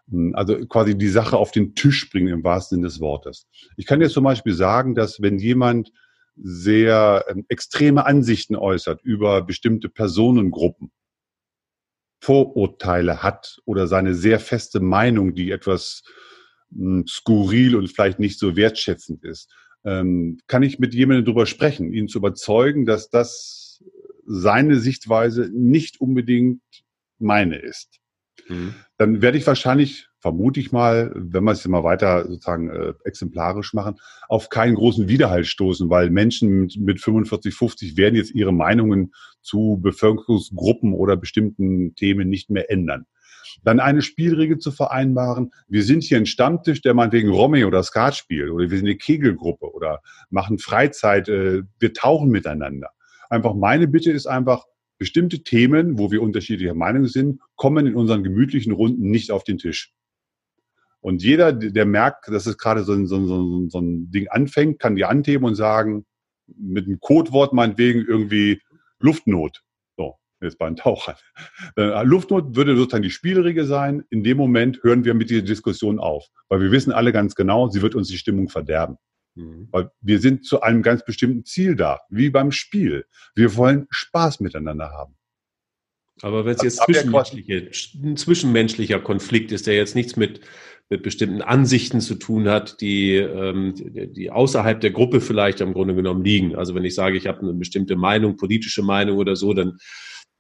Hm, 0.09 0.35
also 0.35 0.57
quasi 0.67 0.97
die 0.97 1.09
Sache 1.09 1.37
auf 1.37 1.51
den 1.51 1.75
Tisch 1.75 2.09
bringen 2.09 2.27
im 2.27 2.43
wahrsten 2.43 2.77
Sinne 2.77 2.87
des 2.87 2.99
Wortes. 2.99 3.47
Ich 3.77 3.85
kann 3.85 4.01
jetzt 4.01 4.13
zum 4.13 4.23
Beispiel 4.23 4.53
sagen, 4.53 4.95
dass 4.95 5.21
wenn 5.21 5.39
jemand 5.39 5.91
sehr 6.35 7.25
ähm, 7.29 7.45
extreme 7.47 8.05
Ansichten 8.05 8.55
äußert 8.55 9.01
über 9.01 9.41
bestimmte 9.41 9.89
Personengruppen, 9.89 10.91
Vorurteile 12.19 13.21
hat 13.21 13.59
oder 13.65 13.85
seine 13.85 14.15
sehr 14.15 14.39
feste 14.39 14.79
Meinung, 14.79 15.35
die 15.35 15.51
etwas 15.51 16.01
hm, 16.75 17.05
skurril 17.07 17.75
und 17.75 17.87
vielleicht 17.89 18.19
nicht 18.19 18.39
so 18.39 18.55
wertschätzend 18.55 19.23
ist, 19.23 19.53
ähm, 19.87 20.39
kann 20.47 20.63
ich 20.63 20.79
mit 20.79 20.93
jemandem 20.93 21.25
darüber 21.25 21.45
sprechen, 21.45 21.93
ihn 21.93 22.09
zu 22.09 22.17
überzeugen, 22.17 22.85
dass 22.85 23.09
das 23.09 23.81
seine 24.25 24.79
Sichtweise 24.79 25.49
nicht 25.53 26.01
unbedingt 26.01 26.61
meine 27.19 27.55
ist. 27.55 27.99
Mhm. 28.49 28.75
Dann 28.97 29.21
werde 29.21 29.37
ich 29.37 29.47
wahrscheinlich, 29.47 30.09
vermute 30.19 30.59
ich 30.59 30.73
mal, 30.73 31.13
wenn 31.15 31.45
wir 31.45 31.53
es 31.53 31.65
mal 31.65 31.85
weiter 31.85 32.27
sozusagen 32.27 32.69
äh, 32.69 32.93
exemplarisch 33.05 33.73
machen, 33.73 33.95
auf 34.27 34.49
keinen 34.49 34.75
großen 34.75 35.07
Widerhalt 35.07 35.47
stoßen, 35.47 35.89
weil 35.89 36.09
Menschen 36.09 36.61
mit, 36.61 36.77
mit 36.77 37.01
45, 37.01 37.55
50 37.55 37.95
werden 37.95 38.15
jetzt 38.15 38.35
ihre 38.35 38.53
Meinungen 38.53 39.13
zu 39.41 39.79
Bevölkerungsgruppen 39.81 40.93
oder 40.93 41.15
bestimmten 41.15 41.95
Themen 41.95 42.27
nicht 42.27 42.49
mehr 42.49 42.69
ändern 42.69 43.05
dann 43.63 43.79
eine 43.79 44.01
Spielregel 44.01 44.57
zu 44.57 44.71
vereinbaren. 44.71 45.51
Wir 45.67 45.83
sind 45.83 46.03
hier 46.03 46.17
ein 46.17 46.25
Stammtisch, 46.25 46.81
der 46.81 46.93
meinetwegen 46.93 47.29
Romy 47.29 47.65
oder 47.65 47.83
Skat 47.83 48.15
spielt 48.15 48.49
oder 48.49 48.69
wir 48.69 48.77
sind 48.77 48.87
eine 48.87 48.97
Kegelgruppe 48.97 49.71
oder 49.71 50.01
machen 50.29 50.59
Freizeit, 50.59 51.29
äh, 51.29 51.63
wir 51.79 51.93
tauchen 51.93 52.29
miteinander. 52.29 52.89
Einfach 53.29 53.53
meine 53.53 53.87
Bitte 53.87 54.11
ist 54.11 54.27
einfach, 54.27 54.65
bestimmte 54.97 55.43
Themen, 55.43 55.99
wo 55.99 56.11
wir 56.11 56.21
unterschiedlicher 56.21 56.73
Meinung 56.73 57.05
sind, 57.05 57.39
kommen 57.55 57.85
in 57.85 57.95
unseren 57.95 58.23
gemütlichen 58.23 58.73
Runden 58.73 59.09
nicht 59.11 59.31
auf 59.31 59.43
den 59.43 59.57
Tisch. 59.57 59.93
Und 61.01 61.23
jeder, 61.23 61.53
der 61.53 61.85
merkt, 61.85 62.27
dass 62.27 62.47
es 62.47 62.57
gerade 62.57 62.83
so 62.83 62.93
ein, 62.93 63.05
so, 63.05 63.17
ein, 63.17 63.69
so 63.69 63.79
ein 63.79 64.09
Ding 64.11 64.27
anfängt, 64.29 64.79
kann 64.79 64.95
die 64.95 65.05
anheben 65.05 65.45
und 65.45 65.55
sagen, 65.55 66.05
mit 66.47 66.85
einem 66.85 66.99
Codewort 66.99 67.53
meinetwegen 67.53 68.05
irgendwie 68.05 68.61
Luftnot 68.99 69.63
jetzt 70.41 70.57
bei 70.57 70.67
einem 70.67 70.75
Tauchern. 70.75 71.15
Äh, 71.77 72.03
Luftnot 72.03 72.55
würde 72.55 72.75
sozusagen 72.75 73.03
die 73.03 73.09
Spielregel 73.09 73.65
sein. 73.65 74.03
In 74.09 74.23
dem 74.23 74.37
Moment 74.37 74.81
hören 74.83 75.05
wir 75.05 75.13
mit 75.13 75.29
dieser 75.29 75.41
Diskussion 75.41 75.99
auf, 75.99 76.27
weil 76.49 76.61
wir 76.61 76.71
wissen 76.71 76.91
alle 76.91 77.11
ganz 77.11 77.35
genau, 77.35 77.69
sie 77.69 77.81
wird 77.81 77.95
uns 77.95 78.07
die 78.07 78.17
Stimmung 78.17 78.49
verderben. 78.49 78.97
Mhm. 79.35 79.67
Weil 79.71 79.91
wir 80.01 80.19
sind 80.19 80.45
zu 80.45 80.61
einem 80.61 80.81
ganz 80.81 81.05
bestimmten 81.05 81.45
Ziel 81.45 81.75
da, 81.75 81.99
wie 82.09 82.29
beim 82.29 82.51
Spiel. 82.51 83.05
Wir 83.35 83.55
wollen 83.55 83.87
Spaß 83.89 84.39
miteinander 84.39 84.91
haben. 84.91 85.15
Aber 86.21 86.45
wenn 86.45 86.55
es 86.55 86.63
jetzt 86.63 86.83
zwischenmenschliche, 86.83 87.69
ein 88.03 88.17
zwischenmenschlicher 88.17 88.99
Konflikt 88.99 89.51
ist, 89.51 89.67
der 89.67 89.75
jetzt 89.75 89.95
nichts 89.95 90.15
mit, 90.15 90.41
mit 90.89 91.03
bestimmten 91.03 91.43
Ansichten 91.43 92.01
zu 92.01 92.15
tun 92.15 92.47
hat, 92.49 92.81
die, 92.81 93.15
ähm, 93.15 93.75
die 93.75 94.31
außerhalb 94.31 94.81
der 94.81 94.91
Gruppe 94.91 95.21
vielleicht 95.21 95.61
im 95.61 95.73
Grunde 95.73 95.93
genommen 95.93 96.23
liegen. 96.23 96.55
Also 96.55 96.73
wenn 96.73 96.85
ich 96.85 96.95
sage, 96.95 97.17
ich 97.17 97.27
habe 97.27 97.41
eine 97.41 97.53
bestimmte 97.53 97.95
Meinung, 97.95 98.35
politische 98.35 98.81
Meinung 98.81 99.17
oder 99.17 99.35
so, 99.35 99.53
dann 99.53 99.77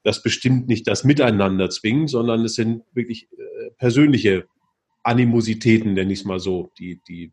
das 0.03 0.21
bestimmt 0.21 0.67
nicht 0.67 0.87
das 0.87 1.03
Miteinander 1.03 1.69
zwingen, 1.69 2.07
sondern 2.07 2.45
es 2.45 2.55
sind 2.55 2.83
wirklich 2.93 3.27
äh, 3.31 3.71
persönliche 3.77 4.45
Animositäten, 5.03 5.93
nenne 5.93 6.13
ich 6.13 6.19
es 6.19 6.25
mal 6.25 6.39
so, 6.39 6.71
die, 6.77 7.01
die 7.07 7.31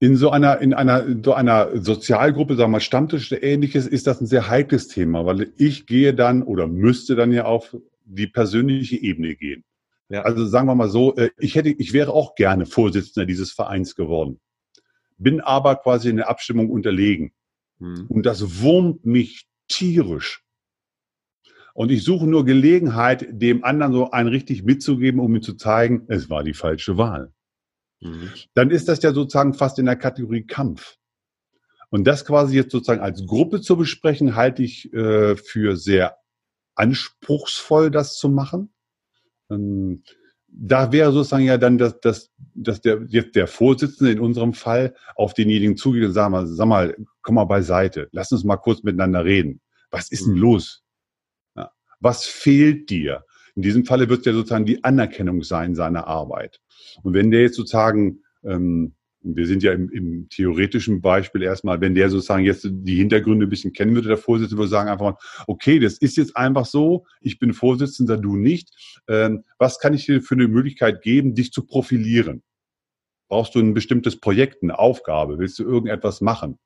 in 0.00 0.16
so 0.16 0.30
einer, 0.30 0.60
in 0.60 0.74
einer, 0.74 1.06
so 1.24 1.32
einer 1.32 1.70
Sozialgruppe, 1.80 2.56
sagen 2.56 2.70
wir 2.70 2.76
mal 2.76 2.80
Stammtisch 2.80 3.32
oder 3.32 3.42
ähnliches, 3.42 3.86
ist 3.86 4.06
das 4.06 4.20
ein 4.20 4.26
sehr 4.26 4.48
heikles 4.48 4.88
Thema, 4.88 5.24
weil 5.24 5.52
ich 5.56 5.86
gehe 5.86 6.14
dann 6.14 6.42
oder 6.42 6.66
müsste 6.66 7.14
dann 7.14 7.32
ja 7.32 7.44
auf 7.44 7.76
die 8.04 8.26
persönliche 8.26 8.96
Ebene 8.96 9.34
gehen. 9.34 9.64
Ja. 10.10 10.22
Also 10.22 10.46
sagen 10.46 10.66
wir 10.66 10.74
mal 10.74 10.90
so, 10.90 11.16
äh, 11.16 11.30
ich 11.38 11.54
hätte, 11.54 11.70
ich 11.70 11.92
wäre 11.92 12.12
auch 12.12 12.34
gerne 12.34 12.66
Vorsitzender 12.66 13.24
dieses 13.24 13.52
Vereins 13.52 13.94
geworden, 13.94 14.40
bin 15.16 15.40
aber 15.40 15.76
quasi 15.76 16.10
in 16.10 16.16
der 16.16 16.28
Abstimmung 16.28 16.70
unterlegen. 16.70 17.32
Hm. 17.78 18.06
Und 18.08 18.26
das 18.26 18.60
wurmt 18.60 19.06
mich 19.06 19.46
tierisch. 19.68 20.43
Und 21.74 21.90
ich 21.90 22.04
suche 22.04 22.26
nur 22.26 22.44
Gelegenheit, 22.44 23.26
dem 23.30 23.64
anderen 23.64 23.92
so 23.92 24.10
einen 24.12 24.28
richtig 24.28 24.62
mitzugeben, 24.62 25.20
um 25.20 25.34
ihm 25.34 25.42
zu 25.42 25.54
zeigen, 25.54 26.04
es 26.06 26.30
war 26.30 26.44
die 26.44 26.54
falsche 26.54 26.96
Wahl. 26.96 27.32
Mhm. 28.00 28.30
Dann 28.54 28.70
ist 28.70 28.88
das 28.88 29.02
ja 29.02 29.12
sozusagen 29.12 29.54
fast 29.54 29.78
in 29.80 29.86
der 29.86 29.96
Kategorie 29.96 30.46
Kampf. 30.46 30.96
Und 31.90 32.04
das 32.04 32.24
quasi 32.24 32.56
jetzt 32.56 32.70
sozusagen 32.70 33.00
als 33.00 33.26
Gruppe 33.26 33.60
zu 33.60 33.76
besprechen, 33.76 34.36
halte 34.36 34.62
ich 34.62 34.92
äh, 34.92 35.36
für 35.36 35.76
sehr 35.76 36.16
anspruchsvoll, 36.76 37.90
das 37.90 38.16
zu 38.16 38.28
machen. 38.28 38.72
Ähm, 39.50 40.04
da 40.46 40.92
wäre 40.92 41.12
sozusagen 41.12 41.44
ja 41.44 41.58
dann, 41.58 41.78
dass, 41.78 41.98
dass, 42.00 42.30
dass 42.54 42.80
der, 42.80 43.02
jetzt 43.08 43.34
der 43.34 43.48
Vorsitzende 43.48 44.12
in 44.12 44.20
unserem 44.20 44.54
Fall 44.54 44.94
auf 45.16 45.34
denjenigen 45.34 45.76
zugeht 45.76 46.04
und 46.04 46.12
sagt 46.12 46.30
mal, 46.30 46.46
sag 46.46 46.66
mal, 46.66 46.96
komm 47.22 47.34
mal 47.34 47.44
beiseite, 47.44 48.08
lass 48.12 48.30
uns 48.30 48.44
mal 48.44 48.56
kurz 48.58 48.84
miteinander 48.84 49.24
reden. 49.24 49.60
Was 49.90 50.12
ist 50.12 50.26
denn 50.26 50.36
los? 50.36 50.83
Was 52.04 52.26
fehlt 52.26 52.90
dir? 52.90 53.24
In 53.56 53.62
diesem 53.62 53.84
Falle 53.84 54.08
wird 54.08 54.20
es 54.20 54.26
ja 54.26 54.32
sozusagen 54.32 54.66
die 54.66 54.84
Anerkennung 54.84 55.42
sein 55.42 55.74
seiner 55.74 56.06
Arbeit. 56.06 56.60
Und 57.02 57.14
wenn 57.14 57.30
der 57.30 57.42
jetzt 57.42 57.56
sozusagen 57.56 58.20
ähm, 58.44 58.94
wir 59.24 59.46
sind 59.46 59.62
ja 59.62 59.72
im, 59.72 59.90
im 59.90 60.28
theoretischen 60.28 61.00
Beispiel 61.00 61.42
erstmal, 61.42 61.80
wenn 61.80 61.94
der 61.94 62.10
sozusagen 62.10 62.44
jetzt 62.44 62.68
die 62.70 62.96
Hintergründe 62.96 63.46
ein 63.46 63.50
bisschen 63.50 63.72
kennen 63.72 63.94
würde, 63.94 64.08
der 64.08 64.18
Vorsitzende 64.18 64.58
würde 64.58 64.68
sagen 64.68 64.90
einfach 64.90 65.12
mal, 65.12 65.18
okay, 65.46 65.78
das 65.78 65.96
ist 65.98 66.16
jetzt 66.16 66.36
einfach 66.36 66.66
so, 66.66 67.06
ich 67.20 67.38
bin 67.38 67.54
Vorsitzender, 67.54 68.18
du 68.18 68.36
nicht. 68.36 68.70
Ähm, 69.08 69.44
was 69.58 69.78
kann 69.78 69.94
ich 69.94 70.04
dir 70.04 70.20
für 70.20 70.34
eine 70.34 70.46
Möglichkeit 70.46 71.02
geben, 71.02 71.34
dich 71.34 71.52
zu 71.52 71.64
profilieren? 71.64 72.42
Brauchst 73.28 73.54
du 73.54 73.60
ein 73.60 73.72
bestimmtes 73.72 74.20
Projekt, 74.20 74.62
eine 74.62 74.78
Aufgabe? 74.78 75.38
Willst 75.38 75.58
du 75.58 75.64
irgendetwas 75.64 76.20
machen? 76.20 76.58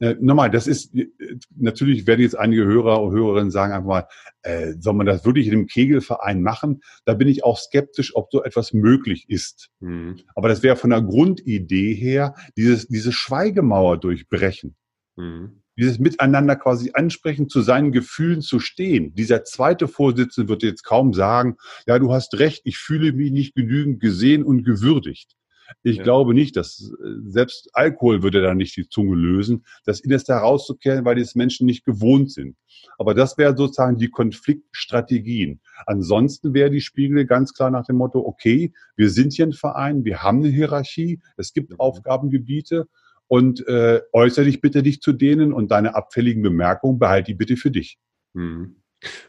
Äh, 0.00 0.16
nochmal, 0.20 0.50
das 0.50 0.66
ist, 0.66 0.94
äh, 0.94 1.08
natürlich 1.56 2.06
werden 2.06 2.20
jetzt 2.20 2.36
einige 2.36 2.64
Hörer 2.64 3.00
und 3.00 3.12
Hörerinnen 3.12 3.50
sagen 3.50 3.72
einfach 3.72 3.86
mal, 3.88 4.08
äh, 4.42 4.74
soll 4.78 4.94
man 4.94 5.06
das 5.06 5.24
wirklich 5.24 5.46
in 5.46 5.52
einem 5.52 5.66
Kegelverein 5.66 6.42
machen? 6.42 6.82
Da 7.04 7.14
bin 7.14 7.28
ich 7.28 7.44
auch 7.44 7.58
skeptisch, 7.58 8.14
ob 8.16 8.30
so 8.32 8.42
etwas 8.42 8.72
möglich 8.72 9.26
ist. 9.28 9.70
Mhm. 9.80 10.20
Aber 10.34 10.48
das 10.48 10.62
wäre 10.62 10.76
von 10.76 10.90
der 10.90 11.02
Grundidee 11.02 11.94
her, 11.94 12.34
dieses, 12.56 12.88
diese 12.88 13.12
Schweigemauer 13.12 13.98
durchbrechen. 13.98 14.76
Mhm. 15.16 15.62
Dieses 15.76 15.98
Miteinander 15.98 16.54
quasi 16.56 16.92
ansprechen, 16.94 17.48
zu 17.48 17.60
seinen 17.60 17.90
Gefühlen 17.90 18.42
zu 18.42 18.60
stehen. 18.60 19.14
Dieser 19.14 19.42
zweite 19.44 19.88
Vorsitzende 19.88 20.48
wird 20.48 20.62
jetzt 20.62 20.84
kaum 20.84 21.12
sagen, 21.12 21.56
ja, 21.86 21.98
du 21.98 22.12
hast 22.12 22.38
recht, 22.38 22.62
ich 22.64 22.78
fühle 22.78 23.12
mich 23.12 23.32
nicht 23.32 23.54
genügend 23.54 24.00
gesehen 24.00 24.44
und 24.44 24.62
gewürdigt. 24.62 25.36
Ich 25.82 25.98
ja. 25.98 26.02
glaube 26.02 26.34
nicht, 26.34 26.56
dass 26.56 26.92
äh, 26.92 27.06
selbst 27.26 27.70
Alkohol 27.72 28.22
würde 28.22 28.42
da 28.42 28.54
nicht 28.54 28.76
die 28.76 28.88
Zunge 28.88 29.16
lösen, 29.16 29.64
das 29.84 30.00
Innerste 30.00 30.34
herauszukehren, 30.34 31.04
weil 31.04 31.16
die 31.16 31.22
es 31.22 31.34
Menschen 31.34 31.66
nicht 31.66 31.84
gewohnt 31.84 32.30
sind. 32.30 32.56
Aber 32.98 33.14
das 33.14 33.38
wäre 33.38 33.56
sozusagen 33.56 33.98
die 33.98 34.10
Konfliktstrategien. 34.10 35.60
Ansonsten 35.86 36.54
wäre 36.54 36.70
die 36.70 36.80
Spiegel 36.80 37.26
ganz 37.26 37.54
klar 37.54 37.70
nach 37.70 37.84
dem 37.84 37.96
Motto, 37.96 38.20
okay, 38.20 38.72
wir 38.96 39.10
sind 39.10 39.32
hier 39.32 39.46
ein 39.46 39.52
Verein, 39.52 40.04
wir 40.04 40.22
haben 40.22 40.38
eine 40.38 40.48
Hierarchie, 40.48 41.20
es 41.36 41.52
gibt 41.52 41.70
mhm. 41.70 41.80
Aufgabengebiete 41.80 42.86
und 43.26 43.66
äh, 43.66 44.02
äußere 44.12 44.44
dich 44.44 44.60
bitte 44.60 44.82
nicht 44.82 45.02
zu 45.02 45.12
denen 45.12 45.52
und 45.52 45.70
deine 45.70 45.94
abfälligen 45.94 46.42
Bemerkungen 46.42 46.98
behalte 46.98 47.32
die 47.32 47.34
bitte 47.34 47.56
für 47.56 47.70
dich. 47.70 47.98
Mhm. 48.34 48.76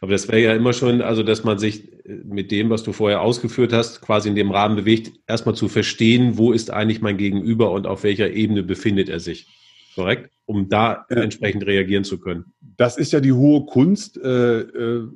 Aber 0.01 0.11
das 0.11 0.27
wäre 0.27 0.41
ja 0.41 0.55
immer 0.55 0.73
schon, 0.73 1.01
also 1.01 1.23
dass 1.23 1.43
man 1.43 1.57
sich 1.57 1.93
äh, 2.05 2.21
mit 2.25 2.51
dem, 2.51 2.69
was 2.69 2.83
du 2.83 2.93
vorher 2.93 3.21
ausgeführt 3.21 3.73
hast, 3.73 4.01
quasi 4.01 4.29
in 4.29 4.35
dem 4.35 4.51
Rahmen 4.51 4.75
bewegt, 4.75 5.11
erstmal 5.27 5.55
zu 5.55 5.67
verstehen, 5.67 6.37
wo 6.37 6.51
ist 6.51 6.71
eigentlich 6.71 7.01
mein 7.01 7.17
Gegenüber 7.17 7.71
und 7.71 7.87
auf 7.87 8.03
welcher 8.03 8.31
Ebene 8.31 8.63
befindet 8.63 9.09
er 9.09 9.19
sich. 9.19 9.47
Korrekt? 9.95 10.29
Um 10.45 10.69
da 10.69 11.05
ja. 11.09 11.17
entsprechend 11.17 11.65
reagieren 11.65 12.03
zu 12.03 12.19
können. 12.19 12.45
Das 12.77 12.97
ist 12.97 13.13
ja 13.13 13.21
die 13.21 13.31
hohe 13.31 13.65
Kunst. 13.65 14.17
Äh, 14.17 14.59
äh, 14.59 15.07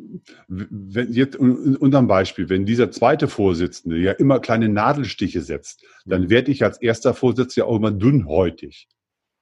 wenn 0.47 1.11
jetzt 1.11 1.35
in 1.35 1.75
unserem 1.75 2.07
Beispiel, 2.07 2.49
wenn 2.49 2.65
dieser 2.65 2.89
zweite 2.89 3.27
Vorsitzende 3.27 3.97
ja 3.97 4.13
immer 4.13 4.39
kleine 4.39 4.69
Nadelstiche 4.69 5.41
setzt, 5.41 5.83
dann 6.05 6.23
mhm. 6.23 6.29
werde 6.29 6.51
ich 6.51 6.63
als 6.63 6.81
erster 6.81 7.13
Vorsitzender 7.13 7.67
auch 7.67 7.75
immer 7.75 7.91
dünnhäutig 7.91 8.87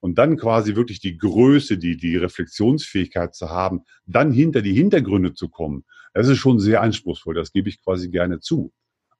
und 0.07 0.17
dann 0.17 0.37
quasi 0.37 0.77
wirklich 0.77 1.01
die 1.01 1.17
Größe, 1.17 1.77
die, 1.77 1.97
die 1.97 2.15
Reflexionsfähigkeit 2.15 3.35
zu 3.35 3.49
haben, 3.49 3.81
dann 4.05 4.31
hinter 4.31 4.61
die 4.61 4.73
Hintergründe 4.73 5.33
zu 5.33 5.49
kommen, 5.49 5.83
das 6.13 6.29
ist 6.29 6.37
schon 6.37 6.61
sehr 6.61 6.81
anspruchsvoll. 6.81 7.35
Das 7.35 7.51
gebe 7.51 7.67
ich 7.67 7.83
quasi 7.83 8.07
gerne 8.07 8.39
zu. 8.39 8.71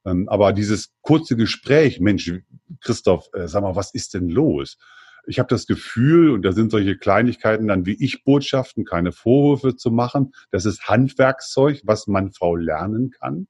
Ähm, 0.06 0.30
aber 0.30 0.54
dieses 0.54 0.94
kurze 1.02 1.36
Gespräch, 1.36 2.00
Mensch, 2.00 2.32
Christoph, 2.80 3.28
äh, 3.34 3.50
sag 3.50 3.64
mal, 3.64 3.76
was 3.76 3.94
ist 3.94 4.14
denn 4.14 4.30
los? 4.30 4.78
Ich 5.26 5.40
habe 5.40 5.50
das 5.50 5.68
Gefühl, 5.68 6.30
und 6.30 6.44
da 6.44 6.54
sind 6.54 6.72
solche 6.72 6.98
Kleinigkeiten 6.98 7.68
dann 7.68 7.86
wie 7.86 8.02
ich 8.02 8.24
Botschaften, 8.24 8.86
keine 8.86 9.12
Vorwürfe 9.12 9.76
zu 9.76 9.92
machen. 9.92 10.32
Das 10.52 10.64
ist 10.64 10.88
Handwerkszeug, 10.88 11.82
was 11.84 12.08
man 12.08 12.32
Frau 12.32 12.56
lernen 12.56 13.12
kann. 13.12 13.48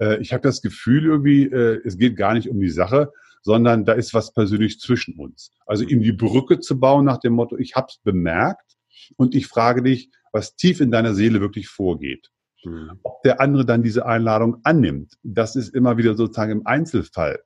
Äh, 0.00 0.20
ich 0.20 0.32
habe 0.32 0.42
das 0.42 0.60
Gefühl 0.60 1.04
irgendwie, 1.04 1.44
äh, 1.44 1.80
es 1.84 1.98
geht 1.98 2.16
gar 2.16 2.34
nicht 2.34 2.48
um 2.48 2.58
die 2.58 2.68
Sache, 2.68 3.12
sondern 3.42 3.84
da 3.84 3.92
ist 3.92 4.14
was 4.14 4.32
persönlich 4.32 4.80
zwischen 4.80 5.14
uns. 5.18 5.50
Also 5.66 5.84
ihm 5.84 6.02
die 6.02 6.12
Brücke 6.12 6.60
zu 6.60 6.78
bauen 6.78 7.04
nach 7.04 7.18
dem 7.18 7.34
Motto, 7.34 7.56
ich 7.56 7.74
habe 7.74 7.88
es 7.90 7.98
bemerkt 8.02 8.76
und 9.16 9.34
ich 9.34 9.46
frage 9.46 9.82
dich, 9.82 10.10
was 10.32 10.56
tief 10.56 10.80
in 10.80 10.90
deiner 10.90 11.14
Seele 11.14 11.40
wirklich 11.40 11.68
vorgeht. 11.68 12.30
Mhm. 12.64 12.98
Ob 13.02 13.22
der 13.22 13.40
andere 13.40 13.64
dann 13.64 13.82
diese 13.82 14.06
Einladung 14.06 14.58
annimmt, 14.64 15.14
das 15.22 15.56
ist 15.56 15.74
immer 15.74 15.96
wieder 15.96 16.14
sozusagen 16.14 16.52
im 16.52 16.66
Einzelfall. 16.66 17.42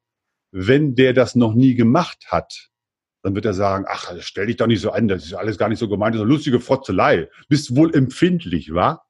Wenn 0.51 0.95
der 0.95 1.13
das 1.13 1.35
noch 1.35 1.55
nie 1.55 1.75
gemacht 1.75 2.27
hat, 2.29 2.71
dann 3.23 3.35
wird 3.35 3.45
er 3.45 3.55
sagen, 3.55 3.85
ach, 3.89 4.13
stell 4.21 4.47
dich 4.47 4.57
doch 4.57 4.67
nicht 4.67 4.81
so 4.81 4.91
an, 4.91 5.09
das 5.09 5.25
ist 5.25 5.35
alles 5.35 5.57
gar 5.57 5.69
nicht 5.69 5.79
so 5.79 5.89
gemeint, 5.89 6.15
das 6.15 6.21
ist 6.21 6.25
eine 6.25 6.33
lustige 6.33 6.61
Frotzelei. 6.61 7.29
Bist 7.49 7.77
wohl 7.77 7.95
empfindlich, 7.95 8.75
wa? 8.75 9.03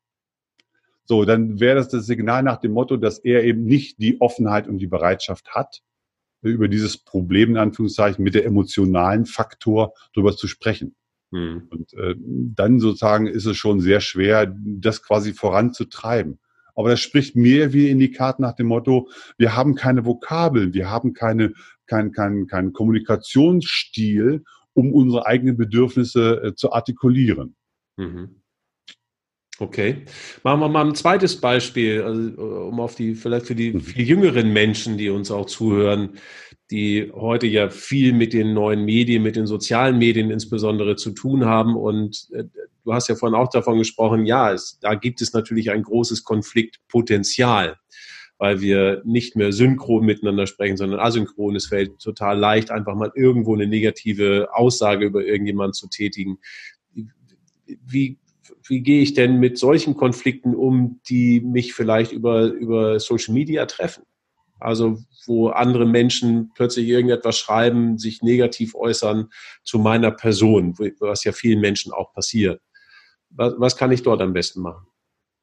So, 1.05 1.25
dann 1.25 1.59
wäre 1.61 1.77
das 1.77 1.89
das 1.89 2.07
Signal 2.07 2.43
nach 2.43 2.59
dem 2.59 2.73
Motto, 2.73 2.97
dass 2.97 3.19
er 3.19 3.43
eben 3.43 3.65
nicht 3.65 3.99
die 3.99 4.21
Offenheit 4.21 4.69
und 4.69 4.79
die 4.79 4.87
Bereitschaft 4.87 5.51
hat, 5.51 5.83
über 6.43 6.69
dieses 6.69 6.99
Problem 6.99 7.51
in 7.51 7.57
Anführungszeichen 7.57 8.23
mit 8.23 8.35
der 8.35 8.45
emotionalen 8.45 9.27
Faktor 9.27 9.95
drüber 10.15 10.37
zu 10.37 10.49
sprechen. 10.49 10.95
Hm. 11.33 11.69
Und 11.71 11.95
äh, 11.95 12.15
dann 12.19 12.81
sozusagen 12.81 13.27
ist 13.27 13.47
es 13.47 13.57
schon 13.57 13.81
sehr 13.81 14.01
schwer, 14.01 14.55
das 14.57 15.03
quasi 15.03 15.33
voranzutreiben. 15.33 16.39
Aber 16.75 16.91
das 16.91 17.01
spricht 17.01 17.37
mir 17.37 17.73
wie 17.73 17.91
in 17.91 17.99
die 17.99 18.11
Karten 18.11 18.43
nach 18.43 18.55
dem 18.55 18.67
Motto, 18.67 19.09
wir 19.37 19.57
haben 19.57 19.75
keine 19.75 20.05
Vokabeln, 20.05 20.75
wir 20.75 20.91
haben 20.91 21.13
keine, 21.13 21.53
kein, 21.87 22.13
kein, 22.13 22.47
kein 22.47 22.73
Kommunikationsstil, 22.73 24.45
um 24.75 24.93
unsere 24.93 25.27
eigenen 25.27 25.57
Bedürfnisse 25.57 26.43
äh, 26.43 26.55
zu 26.55 26.73
artikulieren. 26.73 27.57
Mhm. 27.97 28.42
Okay. 29.63 30.07
Machen 30.43 30.59
wir 30.59 30.69
mal 30.69 30.85
ein 30.89 30.97
zweites 30.97 31.41
Beispiel, 31.41 32.03
also, 32.03 32.67
um 32.67 32.81
auf 32.81 32.97
die, 32.97 33.15
vielleicht 33.15 33.47
für 33.47 33.55
die 33.55 33.73
mhm. 33.73 33.81
viel 33.81 34.05
jüngeren 34.05 34.53
Menschen, 34.53 34.99
die 34.99 35.09
uns 35.09 35.31
auch 35.31 35.47
zuhören, 35.47 36.19
die 36.73 37.13
heute 37.15 37.47
ja 37.47 37.71
viel 37.71 38.13
mit 38.13 38.33
den 38.33 38.55
neuen 38.55 38.85
Medien, 38.85 39.23
mit 39.23 39.37
den 39.37 39.47
sozialen 39.47 39.99
Medien 39.99 40.33
insbesondere 40.33 40.97
zu 40.97 41.13
tun 41.13 41.45
haben. 41.45 41.77
Und 41.77 42.27
äh, 42.33 42.43
du 42.85 42.93
hast 42.93 43.09
ja 43.09 43.15
vorhin 43.15 43.39
auch 43.39 43.51
davon 43.51 43.79
gesprochen, 43.79 44.27
ja, 44.27 44.53
es, 44.53 44.81
da 44.81 44.97
gibt 44.97 45.23
es 45.23 45.33
natürlich 45.33 45.71
ein 45.71 45.85
großes 45.85 46.25
Konfliktpotenzial, 46.25 47.77
weil 48.39 48.61
wir 48.61 49.03
nicht 49.05 49.37
mehr 49.37 49.53
synchron 49.53 50.05
miteinander 50.05 50.49
sprechen, 50.49 50.77
sondern 50.77 50.99
asynchron. 50.99 51.55
Es 51.55 51.67
fällt 51.67 52.01
total 52.01 52.37
leicht, 52.37 52.73
einfach 52.73 52.97
mal 52.97 53.13
irgendwo 53.15 53.55
eine 53.55 53.69
negative 53.69 54.49
Aussage 54.53 55.07
über 55.07 55.25
irgendjemanden 55.25 55.75
zu 55.75 55.87
tätigen. 55.87 56.39
Wie 57.87 58.19
wie 58.67 58.81
gehe 58.81 59.03
ich 59.03 59.15
denn 59.15 59.39
mit 59.39 59.59
solchen 59.59 59.97
Konflikten 59.97 60.55
um, 60.55 61.01
die 61.09 61.41
mich 61.41 61.75
vielleicht 61.75 62.13
über, 62.13 62.45
über 62.47 62.99
Social 63.01 63.35
Media 63.35 63.67
treffen? 63.67 64.05
Also 64.59 64.99
wo 65.27 65.49
andere 65.49 65.87
Menschen 65.87 66.51
plötzlich 66.55 66.89
irgendetwas 66.89 67.39
schreiben, 67.39 67.99
sich 67.99 68.23
negativ 68.23 68.75
äußern 68.75 69.29
zu 69.65 69.79
meiner 69.79 70.13
Person, 70.13 70.79
was 71.01 71.25
ja 71.25 71.33
vielen 71.33 71.61
Menschen 71.61 71.93
auch 71.93 72.13
passiert. 72.13 72.61
Was, 73.31 73.55
was 73.59 73.77
kann 73.77 73.93
ich 73.93 74.03
dort 74.03 74.21
am 74.21 74.33
besten 74.33 74.63
machen? 74.63 74.87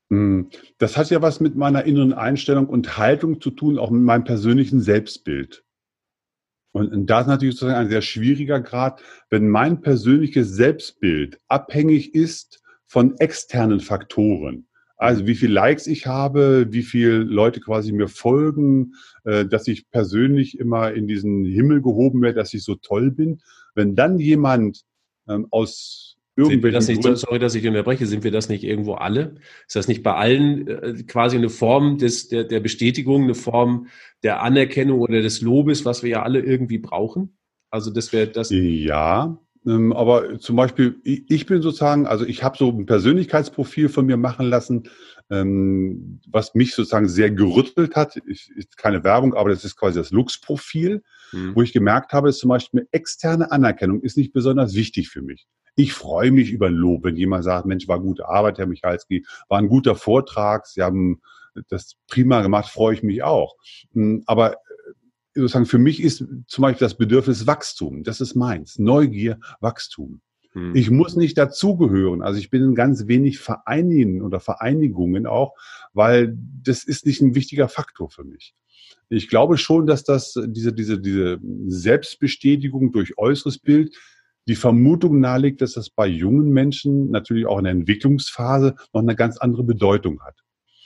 Hm, 0.10 0.50
das 0.78 0.98
hat 0.98 1.10
ja 1.10 1.22
was 1.22 1.40
mit 1.40 1.56
meiner 1.56 1.84
inneren 1.84 2.14
Einstellung 2.14 2.68
und 2.68 2.98
Haltung 2.98 3.42
zu 3.42 3.52
tun, 3.52 3.78
auch 3.78 3.92
mit 3.92 4.02
meinem 4.02 4.24
persönlichen 4.24 4.82
Selbstbild. 4.82 5.64
Und 6.72 7.08
da 7.08 7.22
ist 7.22 7.28
natürlich 7.28 7.56
sozusagen 7.56 7.80
ein 7.80 7.90
sehr 7.90 8.04
schwieriger 8.04 8.60
Grad, 8.60 9.02
wenn 9.30 9.50
mein 9.50 9.82
persönliches 9.82 10.50
Selbstbild 10.50 11.40
abhängig 11.48 12.14
ist 12.14 12.62
von 12.90 13.16
externen 13.20 13.80
Faktoren. 13.80 14.66
Also 14.98 15.28
wie 15.28 15.36
viel 15.36 15.52
Likes 15.52 15.88
ich 15.88 16.08
habe, 16.08 16.68
wie 16.72 16.82
viele 16.82 17.20
Leute 17.20 17.62
quasi 17.62 17.94
mir 17.94 18.10
folgen, 18.10 18.96
äh, 19.24 19.46
dass 19.46 19.68
ich 19.68 19.90
persönlich 19.92 20.60
immer 20.60 20.92
in 20.92 21.08
diesen 21.08 21.46
Himmel 21.46 21.82
gehoben 21.82 22.22
werde, 22.22 22.40
dass 22.40 22.54
ich 22.54 22.64
so 22.64 22.76
toll 22.76 23.12
bin. 23.12 23.42
Wenn 23.76 23.96
dann 23.96 24.20
jemand 24.20 24.82
ähm, 25.30 25.48
aus 25.52 26.18
irgendwelchen 26.36 26.76
das 26.76 26.88
nicht, 26.88 27.04
sorry, 27.04 27.38
dass 27.40 27.56
ich 27.56 27.66
unterbreche, 27.66 28.08
sind 28.08 28.24
wir 28.24 28.32
das 28.32 28.50
nicht 28.50 28.64
irgendwo 28.64 28.96
alle? 28.96 29.36
Ist 29.68 29.76
das 29.76 29.88
nicht 29.88 30.04
bei 30.04 30.16
allen 30.16 30.68
äh, 30.68 31.04
quasi 31.04 31.38
eine 31.38 31.50
Form 31.50 32.00
des, 32.00 32.28
der, 32.28 32.44
der 32.44 32.60
Bestätigung, 32.60 33.24
eine 33.24 33.36
Form 33.36 33.88
der 34.24 34.42
Anerkennung 34.42 35.00
oder 35.00 35.22
des 35.22 35.42
Lobes, 35.42 35.86
was 35.86 36.02
wir 36.02 36.10
ja 36.10 36.24
alle 36.24 36.40
irgendwie 36.40 36.80
brauchen? 36.80 37.38
Also 37.70 37.92
das 37.92 38.12
wäre 38.14 38.28
das. 38.28 38.50
Ja, 38.50 39.40
aber 39.66 40.40
zum 40.40 40.56
Beispiel, 40.56 41.00
ich 41.04 41.46
bin 41.46 41.62
sozusagen, 41.62 42.08
also 42.08 42.26
ich 42.26 42.44
habe 42.44 42.58
so 42.58 42.70
ein 42.70 42.86
Persönlichkeitsprofil 42.86 43.90
von 43.90 44.06
mir 44.06 44.18
machen 44.18 44.48
lassen, 44.48 44.90
ähm, 45.30 46.22
was 46.28 46.56
mich 46.56 46.74
sozusagen 46.74 47.08
sehr 47.08 47.30
gerüttelt 47.30 47.96
hat. 47.96 48.18
Ich, 48.28 48.50
ist 48.56 48.78
keine 48.78 49.04
Werbung, 49.04 49.34
aber 49.34 49.50
das 49.50 49.66
ist 49.66 49.76
quasi 49.76 50.00
das 50.00 50.12
Lux-Profil, 50.12 51.04
mhm. 51.32 51.56
wo 51.56 51.62
ich 51.62 51.74
gemerkt 51.74 52.14
habe, 52.14 52.30
ist 52.30 52.40
zum 52.40 52.50
Beispiel 52.50 52.88
externe 52.92 53.52
Anerkennung 53.52 54.02
ist 54.02 54.18
nicht 54.18 54.34
besonders 54.34 54.76
wichtig 54.76 55.10
für 55.10 55.22
mich. 55.22 55.46
Ich 55.76 55.94
freue 55.94 56.32
mich 56.32 56.52
über 56.52 56.70
Lob, 56.70 57.04
wenn 57.04 57.16
jemand 57.16 57.44
sagt, 57.44 57.66
Mensch, 57.66 57.88
war 57.88 58.00
gute 58.00 58.28
Arbeit, 58.28 58.58
Herr 58.58 58.66
Michalski, 58.66 59.26
war 59.48 59.60
ein 59.60 59.70
guter 59.70 59.96
Vortrag, 59.96 60.66
Sie 60.68 60.82
haben 60.82 61.22
das 61.70 61.96
prima 62.08 62.42
gemacht, 62.42 62.70
freue 62.70 62.94
ich 62.94 63.04
mich 63.04 63.24
auch. 63.24 63.56
Hm, 63.94 64.24
aber 64.26 64.56
sozusagen 65.34 65.66
für 65.66 65.78
mich 65.78 66.02
ist 66.02 66.26
zum 66.48 66.62
Beispiel 66.62 66.86
das 66.86 66.98
Bedürfnis 66.98 67.48
Wachstum. 67.48 68.04
Das 68.04 68.22
ist 68.22 68.36
meins. 68.36 68.80
Neugier, 68.80 69.40
Wachstum. 69.60 70.22
Hm. 70.54 70.76
Ich 70.76 70.90
muss 70.90 71.16
nicht 71.16 71.38
dazugehören. 71.38 72.22
Also 72.22 72.40
ich 72.40 72.50
bin 72.50 72.64
in 72.64 72.76
ganz 72.76 73.08
wenig 73.08 73.40
Vereinen 73.40 74.22
oder 74.22 74.40
Vereinigungen 74.40 75.28
auch, 75.28 75.56
weil 75.94 76.38
das 76.64 76.84
ist 76.84 77.06
nicht 77.06 77.22
ein 77.22 77.36
wichtiger 77.36 77.68
Faktor 77.68 78.10
für 78.10 78.24
mich. 78.24 78.56
Ich 79.10 79.28
glaube 79.28 79.58
schon, 79.58 79.88
dass 79.88 80.04
das 80.04 80.40
diese, 80.48 80.74
diese, 80.74 81.00
diese 81.00 81.40
Selbstbestätigung 81.68 82.92
durch 82.92 83.18
äußeres 83.18 83.58
Bild 83.58 83.96
die 84.48 84.56
Vermutung 84.56 85.20
nahelegt, 85.20 85.62
dass 85.62 85.74
das 85.74 85.90
bei 85.90 86.08
jungen 86.08 86.50
Menschen 86.50 87.12
natürlich 87.12 87.46
auch 87.46 87.60
in 87.60 87.66
der 87.66 87.74
Entwicklungsphase 87.74 88.76
noch 88.94 89.02
eine 89.02 89.16
ganz 89.16 89.38
andere 89.38 89.64
Bedeutung 89.64 90.22
hat. 90.22 90.36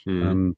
Hm. 0.04 0.22
Ähm, 0.22 0.56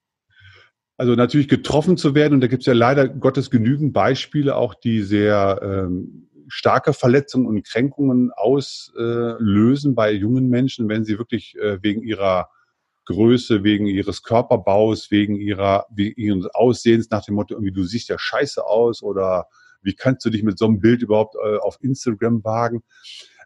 also 0.97 1.15
natürlich 1.15 1.49
getroffen 1.49 1.97
zu 1.97 2.15
werden, 2.15 2.35
und 2.35 2.41
da 2.41 2.47
gibt 2.47 2.63
es 2.63 2.67
ja 2.67 2.73
leider 2.73 3.09
Gottes 3.09 3.51
genügend 3.51 3.93
Beispiele, 3.93 4.57
auch 4.57 4.75
die 4.75 5.03
sehr 5.03 5.61
ähm, 5.63 6.29
starke 6.49 6.93
Verletzungen 6.93 7.47
und 7.47 7.67
Kränkungen 7.67 8.31
auslösen 8.33 9.95
bei 9.95 10.13
jungen 10.13 10.49
Menschen, 10.49 10.89
wenn 10.89 11.05
sie 11.05 11.19
wirklich 11.19 11.57
äh, 11.57 11.83
wegen 11.83 12.03
ihrer 12.03 12.49
Größe, 13.07 13.63
wegen 13.63 13.87
ihres 13.87 14.23
Körperbaus, 14.23 15.11
wegen 15.11 15.37
ihrer, 15.37 15.87
wegen 15.91 16.21
ihres 16.21 16.47
Aussehens 16.55 17.11
nach 17.11 17.25
dem 17.25 17.37
Motto, 17.37 17.55
irgendwie, 17.55 17.73
du 17.73 17.85
siehst 17.85 18.09
ja 18.09 18.19
scheiße 18.19 18.65
aus 18.65 19.03
oder 19.03 19.47
wie 19.83 19.95
kannst 19.95 20.25
du 20.25 20.31
dich 20.31 20.43
mit 20.43 20.59
so 20.59 20.67
einem 20.67 20.81
Bild 20.81 21.03
überhaupt 21.03 21.37
äh, 21.37 21.59
auf 21.59 21.79
Instagram 21.81 22.43
wagen? 22.45 22.83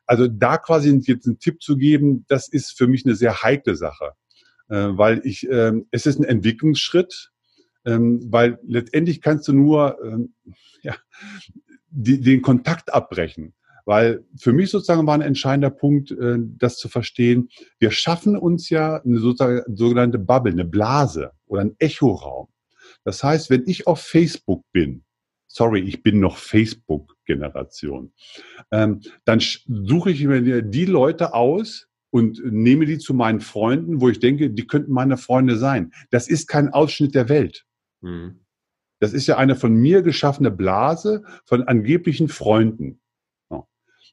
Also 0.06 0.26
da 0.26 0.56
quasi 0.56 0.90
jetzt 1.04 1.26
einen 1.26 1.38
Tipp 1.38 1.62
zu 1.62 1.76
geben, 1.76 2.24
das 2.28 2.48
ist 2.48 2.76
für 2.76 2.86
mich 2.88 3.04
eine 3.04 3.14
sehr 3.14 3.42
heikle 3.42 3.76
Sache, 3.76 4.12
äh, 4.68 4.88
weil 4.90 5.20
ich, 5.24 5.48
äh, 5.48 5.72
es 5.90 6.06
ist 6.06 6.18
ein 6.18 6.24
Entwicklungsschritt, 6.24 7.30
ähm, 7.84 8.20
weil 8.30 8.58
letztendlich 8.62 9.20
kannst 9.20 9.48
du 9.48 9.52
nur 9.52 9.98
ähm, 10.04 10.34
ja, 10.82 10.96
die, 11.90 12.20
den 12.20 12.42
Kontakt 12.42 12.92
abbrechen. 12.92 13.54
Weil 13.86 14.24
für 14.36 14.52
mich 14.52 14.70
sozusagen 14.70 15.06
war 15.06 15.14
ein 15.14 15.22
entscheidender 15.22 15.70
Punkt, 15.70 16.10
äh, 16.12 16.36
das 16.38 16.76
zu 16.76 16.88
verstehen. 16.88 17.48
Wir 17.78 17.90
schaffen 17.90 18.36
uns 18.36 18.68
ja 18.70 19.02
eine 19.02 19.18
sozusagen, 19.18 19.62
sogenannte 19.74 20.18
Bubble, 20.18 20.52
eine 20.52 20.64
Blase 20.64 21.32
oder 21.46 21.62
ein 21.62 21.76
Echoraum. 21.78 22.48
Das 23.04 23.24
heißt, 23.24 23.50
wenn 23.50 23.64
ich 23.66 23.86
auf 23.86 24.00
Facebook 24.00 24.64
bin, 24.72 25.04
sorry, 25.48 25.80
ich 25.80 26.02
bin 26.02 26.20
noch 26.20 26.36
Facebook-Generation, 26.36 28.12
ähm, 28.70 29.00
dann 29.24 29.40
suche 29.40 30.10
ich 30.10 30.24
mir 30.24 30.62
die 30.62 30.84
Leute 30.84 31.34
aus, 31.34 31.90
und 32.10 32.40
nehme 32.44 32.86
die 32.86 32.98
zu 32.98 33.14
meinen 33.14 33.40
Freunden, 33.40 34.00
wo 34.00 34.08
ich 34.08 34.18
denke, 34.18 34.50
die 34.50 34.66
könnten 34.66 34.92
meine 34.92 35.16
Freunde 35.16 35.56
sein. 35.56 35.92
Das 36.10 36.28
ist 36.28 36.48
kein 36.48 36.68
Ausschnitt 36.70 37.14
der 37.14 37.28
Welt. 37.28 37.64
Mhm. 38.00 38.40
Das 38.98 39.12
ist 39.12 39.26
ja 39.26 39.38
eine 39.38 39.56
von 39.56 39.74
mir 39.74 40.02
geschaffene 40.02 40.50
Blase 40.50 41.24
von 41.46 41.62
angeblichen 41.62 42.28
Freunden. 42.28 43.00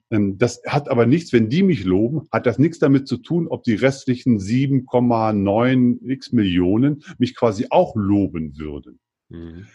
Ähm, 0.09 0.37
das 0.37 0.61
hat 0.65 0.89
aber 0.89 1.05
nichts, 1.05 1.33
wenn 1.33 1.49
die 1.49 1.63
mich 1.63 1.83
loben, 1.83 2.27
hat 2.31 2.45
das 2.45 2.59
nichts 2.59 2.79
damit 2.79 3.07
zu 3.07 3.17
tun, 3.17 3.47
ob 3.47 3.63
die 3.63 3.75
restlichen 3.75 4.39
7,9 4.39 5.99
x 6.07 6.31
Millionen 6.31 7.03
mich 7.17 7.35
quasi 7.35 7.67
auch 7.69 7.95
loben 7.95 8.57
würden. 8.57 8.99
Mhm. 9.29 9.67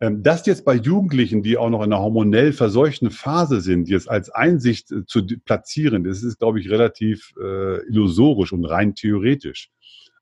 Ähm, 0.00 0.22
das 0.22 0.46
jetzt 0.46 0.64
bei 0.64 0.74
Jugendlichen, 0.74 1.42
die 1.42 1.56
auch 1.56 1.70
noch 1.70 1.82
in 1.82 1.92
einer 1.92 2.02
hormonell 2.02 2.52
verseuchten 2.52 3.10
Phase 3.10 3.60
sind, 3.60 3.88
jetzt 3.88 4.08
als 4.08 4.30
Einsicht 4.30 4.92
äh, 4.92 5.04
zu 5.06 5.26
platzieren, 5.26 6.04
das 6.04 6.22
ist, 6.22 6.38
glaube 6.38 6.60
ich, 6.60 6.70
relativ 6.70 7.32
äh, 7.40 7.78
illusorisch 7.88 8.52
und 8.52 8.64
rein 8.64 8.94
theoretisch. 8.94 9.70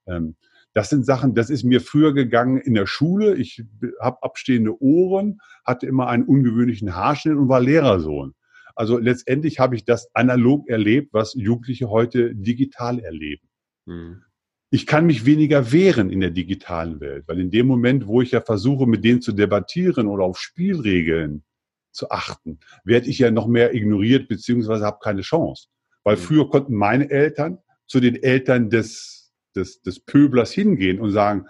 Ähm, 0.07 0.37
das 0.77 0.91
sind 0.91 1.07
Sachen, 1.07 1.35
das 1.35 1.49
ist 1.49 1.65
mir 1.65 1.81
früher 1.81 2.13
gegangen 2.13 2.59
in 2.59 2.75
der 2.75 2.85
Schule. 2.85 3.35
Ich 3.37 3.65
habe 3.99 4.23
abstehende 4.23 4.79
Ohren, 4.83 5.39
hatte 5.65 5.87
immer 5.87 6.09
einen 6.09 6.25
ungewöhnlichen 6.25 6.95
Haarschnitt 6.95 7.35
und 7.35 7.49
war 7.49 7.63
Lehrersohn. 7.63 8.35
Also 8.75 8.99
letztendlich 8.99 9.59
habe 9.59 9.75
ich 9.75 9.87
das 9.87 10.15
analog 10.15 10.69
erlebt, 10.69 11.15
was 11.15 11.33
Jugendliche 11.33 11.89
heute 11.89 12.35
digital 12.35 12.99
erleben. 12.99 13.49
Mhm. 13.87 14.23
Ich 14.69 14.87
kann 14.87 15.07
mich 15.07 15.25
weniger 15.25 15.73
wehren 15.73 16.11
in 16.11 16.21
der 16.21 16.31
digitalen 16.31 17.01
Welt, 17.01 17.25
weil 17.27 17.41
in 17.41 17.51
dem 17.51 17.67
Moment, 17.67 18.07
wo 18.07 18.21
ich 18.21 18.33
ja 18.33 18.43
versuche, 18.43 18.87
mit 18.87 19.03
denen 19.03 19.23
zu 19.23 19.33
debattieren 19.33 20.09
oder 20.09 20.25
auf 20.25 20.39
Spielregeln 20.39 21.43
zu 21.91 22.11
achten, 22.11 22.61
werde 22.85 23.09
ich 23.09 23.19
ja 23.19 23.31
noch 23.31 23.47
mehr 23.47 23.75
ignoriert 23.75 24.29
beziehungsweise 24.29 24.85
habe 24.85 24.99
keine 25.03 25.23
Chance. 25.23 25.69
Weil 26.05 26.17
mhm. 26.17 26.21
früher 26.21 26.51
konnten 26.51 26.75
meine 26.75 27.09
Eltern 27.09 27.61
zu 27.87 27.99
den 27.99 28.23
Eltern 28.23 28.69
des 28.69 29.26
des, 29.57 29.83
des 29.83 30.01
Pöblers 30.01 30.53
hingehen 30.53 31.01
und 31.01 31.11
sagen, 31.11 31.47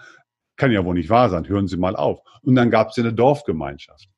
kann 0.55 0.71
ja 0.71 0.83
wohl 0.83 0.95
nicht 0.95 1.09
wahr 1.09 1.29
sein, 1.29 1.47
hören 1.47 1.67
Sie 1.67 1.77
mal 1.77 1.95
auf. 1.95 2.19
Und 2.41 2.55
dann 2.55 2.71
gab 2.71 2.89
es 2.89 2.95
ja 2.97 3.03
eine 3.03 3.13
Dorfgemeinschaft. 3.13 4.09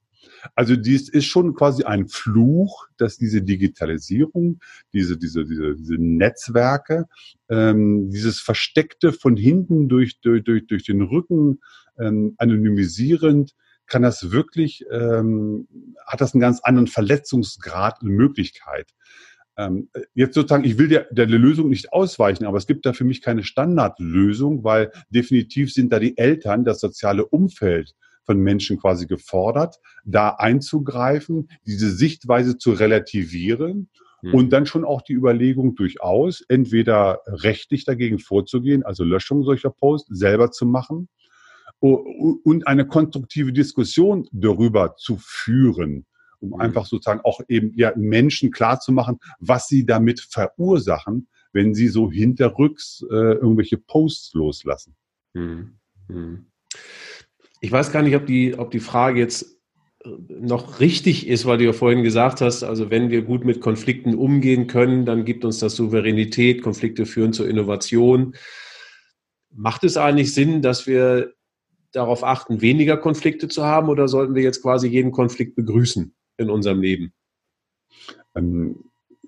Also 0.56 0.76
dies 0.76 1.10
ist 1.10 1.26
schon 1.26 1.54
quasi 1.54 1.84
ein 1.84 2.08
Fluch, 2.08 2.88
dass 2.98 3.18
diese 3.18 3.42
Digitalisierung, 3.42 4.60
diese, 4.94 5.18
diese, 5.18 5.46
diese, 5.46 5.76
diese 5.76 5.96
Netzwerke, 5.96 7.08
ähm, 7.50 8.10
dieses 8.10 8.40
Versteckte 8.40 9.12
von 9.12 9.36
hinten 9.36 9.90
durch, 9.90 10.22
durch, 10.22 10.44
durch, 10.44 10.66
durch 10.68 10.84
den 10.84 11.02
Rücken 11.02 11.60
ähm, 12.00 12.36
anonymisierend, 12.38 13.54
kann 13.88 14.02
das 14.04 14.32
wirklich, 14.32 14.86
ähm, 14.92 15.68
hat 16.06 16.22
das 16.22 16.34
einen 16.34 16.42
ganz 16.42 16.62
anderen 16.62 16.88
Verletzungsgrad 16.88 18.02
und 18.02 18.10
Möglichkeit. 18.10 18.94
Ähm, 19.60 19.89
jetzt 20.16 20.36
sozusagen, 20.36 20.64
ich 20.64 20.78
will 20.78 20.88
der, 20.88 21.07
der 21.12 21.26
Lösung 21.26 21.68
nicht 21.68 21.91
ausweichen, 21.91 22.45
aber 22.45 22.57
es 22.57 22.66
gibt 22.66 22.86
da 22.86 22.93
für 22.93 23.03
mich 23.03 23.22
keine 23.22 23.43
Standardlösung, 23.43 24.64
weil 24.64 24.89
definitiv 25.10 25.74
sind 25.74 25.91
da 25.91 25.99
die 25.99 26.18
Eltern, 26.18 26.64
das 26.64 26.80
soziale 26.80 27.26
Umfeld 27.26 27.93
von 28.24 28.39
Menschen 28.39 28.80
quasi 28.80 29.05
gefordert, 29.05 29.76
da 30.05 30.30
einzugreifen, 30.30 31.49
diese 31.68 31.91
Sichtweise 31.91 32.57
zu 32.57 32.72
relativieren 32.72 33.89
mhm. 34.22 34.34
und 34.34 34.53
dann 34.53 34.66
schon 34.66 34.86
auch 34.86 35.01
die 35.01 35.14
Überlegung 35.14 35.76
durchaus, 35.76 36.41
entweder 36.47 37.20
rechtlich 37.28 37.84
dagegen 37.84 38.20
vorzugehen, 38.20 38.84
also 38.84 39.03
Löschung 39.03 39.43
solcher 39.43 39.72
Posts 39.72 40.18
selber 40.18 40.51
zu 40.51 40.68
machen 40.68 41.10
und 41.82 42.66
eine 42.66 42.88
konstruktive 42.88 43.51
Diskussion 43.51 44.26
darüber 44.32 44.95
zu 44.95 45.18
führen 45.20 46.05
um 46.40 46.50
mhm. 46.50 46.62
einfach 46.62 46.86
sozusagen 46.86 47.22
auch 47.22 47.42
eben 47.48 47.74
ja 47.76 47.94
Menschen 47.96 48.52
klarzumachen, 48.52 49.20
was 49.40 49.68
sie 49.68 49.86
damit 49.86 50.20
verursachen, 50.22 51.28
wenn 51.54 51.74
sie 51.74 51.88
so 51.88 52.12
hinterrücks 52.12 53.06
äh, 53.10 53.14
irgendwelche 53.14 53.78
Posts 53.78 54.34
loslassen. 54.34 54.96
Mhm. 55.34 55.76
Mhm. 56.08 56.46
Ich 57.62 57.72
weiß 57.72 57.92
gar 57.92 58.02
nicht, 58.02 58.16
ob 58.16 58.26
die, 58.26 58.58
ob 58.58 58.72
die 58.72 58.80
Frage 58.80 59.20
jetzt 59.20 59.58
äh, 60.04 60.10
noch 60.30 60.80
richtig 60.80 61.28
ist, 61.28 61.46
weil 61.46 61.58
du 61.58 61.66
ja 61.66 61.74
vorhin 61.74 62.04
gesagt 62.04 62.42
hast, 62.42 62.64
also 62.64 62.90
wenn 62.90 63.10
wir 63.10 63.24
gut 63.24 63.46
mit 63.46 63.62
Konflikten 63.62 64.16
umgehen 64.16 64.68
können, 64.68 65.06
dann 65.06 65.26
gibt 65.26 65.46
uns 65.46 65.60
das 65.60 65.76
Souveränität, 65.76 66.62
Konflikte 66.62 67.06
führen 67.06 67.34
zur 67.34 67.50
Innovation. 67.50 68.36
Macht 69.52 69.84
es 69.84 69.98
eigentlich 69.98 70.34
Sinn, 70.34 70.62
dass 70.62 70.88
wir 70.88 71.34
darauf 71.92 72.24
achten, 72.24 72.62
weniger 72.62 72.98
Konflikte 72.98 73.48
zu 73.48 73.66
haben 73.66 73.90
oder 73.90 74.08
sollten 74.08 74.36
wir 74.36 74.44
jetzt 74.44 74.62
quasi 74.62 74.88
jeden 74.88 75.12
Konflikt 75.12 75.56
begrüßen? 75.56 76.14
In 76.40 76.50
unserem 76.50 76.82
Leben? 76.82 77.14
Ähm, 78.36 78.84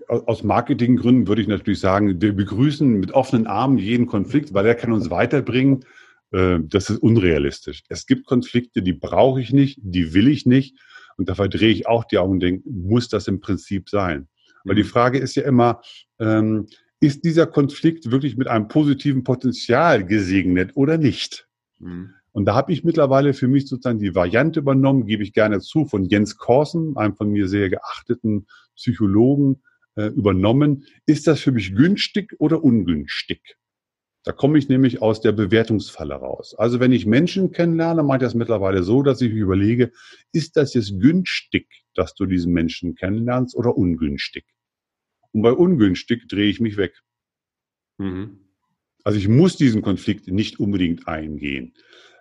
aus 0.08 0.44
Marketinggründen 0.44 1.28
würde 1.28 1.42
ich 1.42 1.48
natürlich 1.48 1.80
sagen, 1.80 2.22
wir 2.22 2.36
begrüßen 2.36 3.00
mit 3.00 3.14
offenen 3.14 3.48
Armen 3.48 3.78
jeden 3.78 4.08
Konflikt, 4.08 4.54
weil 4.54 4.66
er 4.66 4.76
kann 4.76 4.92
uns 4.92 5.10
weiterbringen. 5.10 5.86
Äh, 6.32 6.60
das 6.64 6.90
ist 6.90 7.00
unrealistisch. 7.00 7.84
Es 7.88 8.06
gibt 8.06 8.26
Konflikte, 8.26 8.82
die 8.82 8.94
brauche 8.94 9.40
ich 9.40 9.54
nicht, 9.54 9.80
die 9.82 10.14
will 10.14 10.28
ich 10.28 10.46
nicht. 10.46 10.78
Und 11.18 11.30
da 11.30 11.36
verdrehe 11.36 11.72
ich 11.72 11.88
auch 11.88 12.04
die 12.04 12.18
Augen 12.18 12.34
und 12.34 12.40
denke, 12.42 12.70
muss 12.70 13.08
das 13.08 13.28
im 13.28 13.40
Prinzip 13.40 13.90
sein? 13.90 14.28
Weil 14.64 14.76
die 14.76 14.84
mhm. 14.84 14.88
Frage 14.88 15.20
ist 15.20 15.36
ja 15.36 15.44
immer, 15.44 15.82
ähm, 16.20 16.68
ist 17.00 17.26
dieser 17.26 17.48
Konflikt 17.48 18.12
wirklich 18.12 18.38
mit 18.38 18.48
einem 18.48 18.68
positiven 18.68 19.24
Potenzial 19.24 20.06
gesegnet 20.06 20.72
oder 20.76 20.98
nicht? 20.98 21.48
Mhm. 21.80 22.14
Und 22.34 22.46
da 22.46 22.56
habe 22.56 22.72
ich 22.72 22.84
mittlerweile 22.84 23.34
für 23.34 23.48
mich 23.48 23.68
sozusagen 23.68 24.00
die 24.00 24.16
Variante 24.16 24.62
übernommen, 24.62 25.06
gebe 25.06 25.24
ich 25.24 25.34
gerne 25.34 25.60
zu, 25.60 25.86
von 25.86 26.06
Jens 26.06 26.38
Korsen, 26.38 26.96
einem 26.96 27.16
von 27.16 27.30
mir 27.30 27.48
sehr 27.48 27.70
geachteten 27.70 28.48
Psychologen, 28.76 29.62
äh, 29.96 30.08
übernommen. 30.08 30.86
Ist 31.06 31.28
das 31.28 31.42
für 31.42 31.52
mich 31.52 31.76
günstig 31.76 32.34
oder 32.40 32.64
ungünstig? 32.64 33.58
Da 34.24 34.32
komme 34.32 34.60
ich 34.60 34.70
nämlich 34.70 35.02
aus 35.02 35.20
der 35.20 35.32
Bewertungsfalle 35.32 36.14
raus. 36.14 36.54
Also 36.56 36.80
wenn 36.80 36.92
ich 36.92 37.06
Menschen 37.08 37.52
kennenlerne, 37.52 38.04
mache 38.04 38.18
ich 38.18 38.24
das 38.24 38.36
mittlerweile 38.36 38.84
so, 38.84 39.02
dass 39.02 39.20
ich 39.22 39.32
überlege, 39.32 39.92
ist 40.32 40.58
das 40.58 40.76
jetzt 40.76 41.00
günstig, 41.00 41.68
dass 41.96 42.14
du 42.14 42.28
diesen 42.28 42.54
Menschen 42.54 42.96
kennenlernst 42.96 43.56
oder 43.56 43.76
ungünstig? 43.76 44.46
Und 45.32 45.42
bei 45.42 45.52
ungünstig 45.52 46.28
drehe 46.28 46.50
ich 46.50 46.60
mich 46.60 46.78
weg. 46.78 47.02
Mhm. 47.98 48.51
Also 49.04 49.18
ich 49.18 49.28
muss 49.28 49.58
diesen 49.58 49.82
Konflikt 49.82 50.28
nicht 50.28 50.60
unbedingt 50.60 51.08
eingehen. 51.08 51.74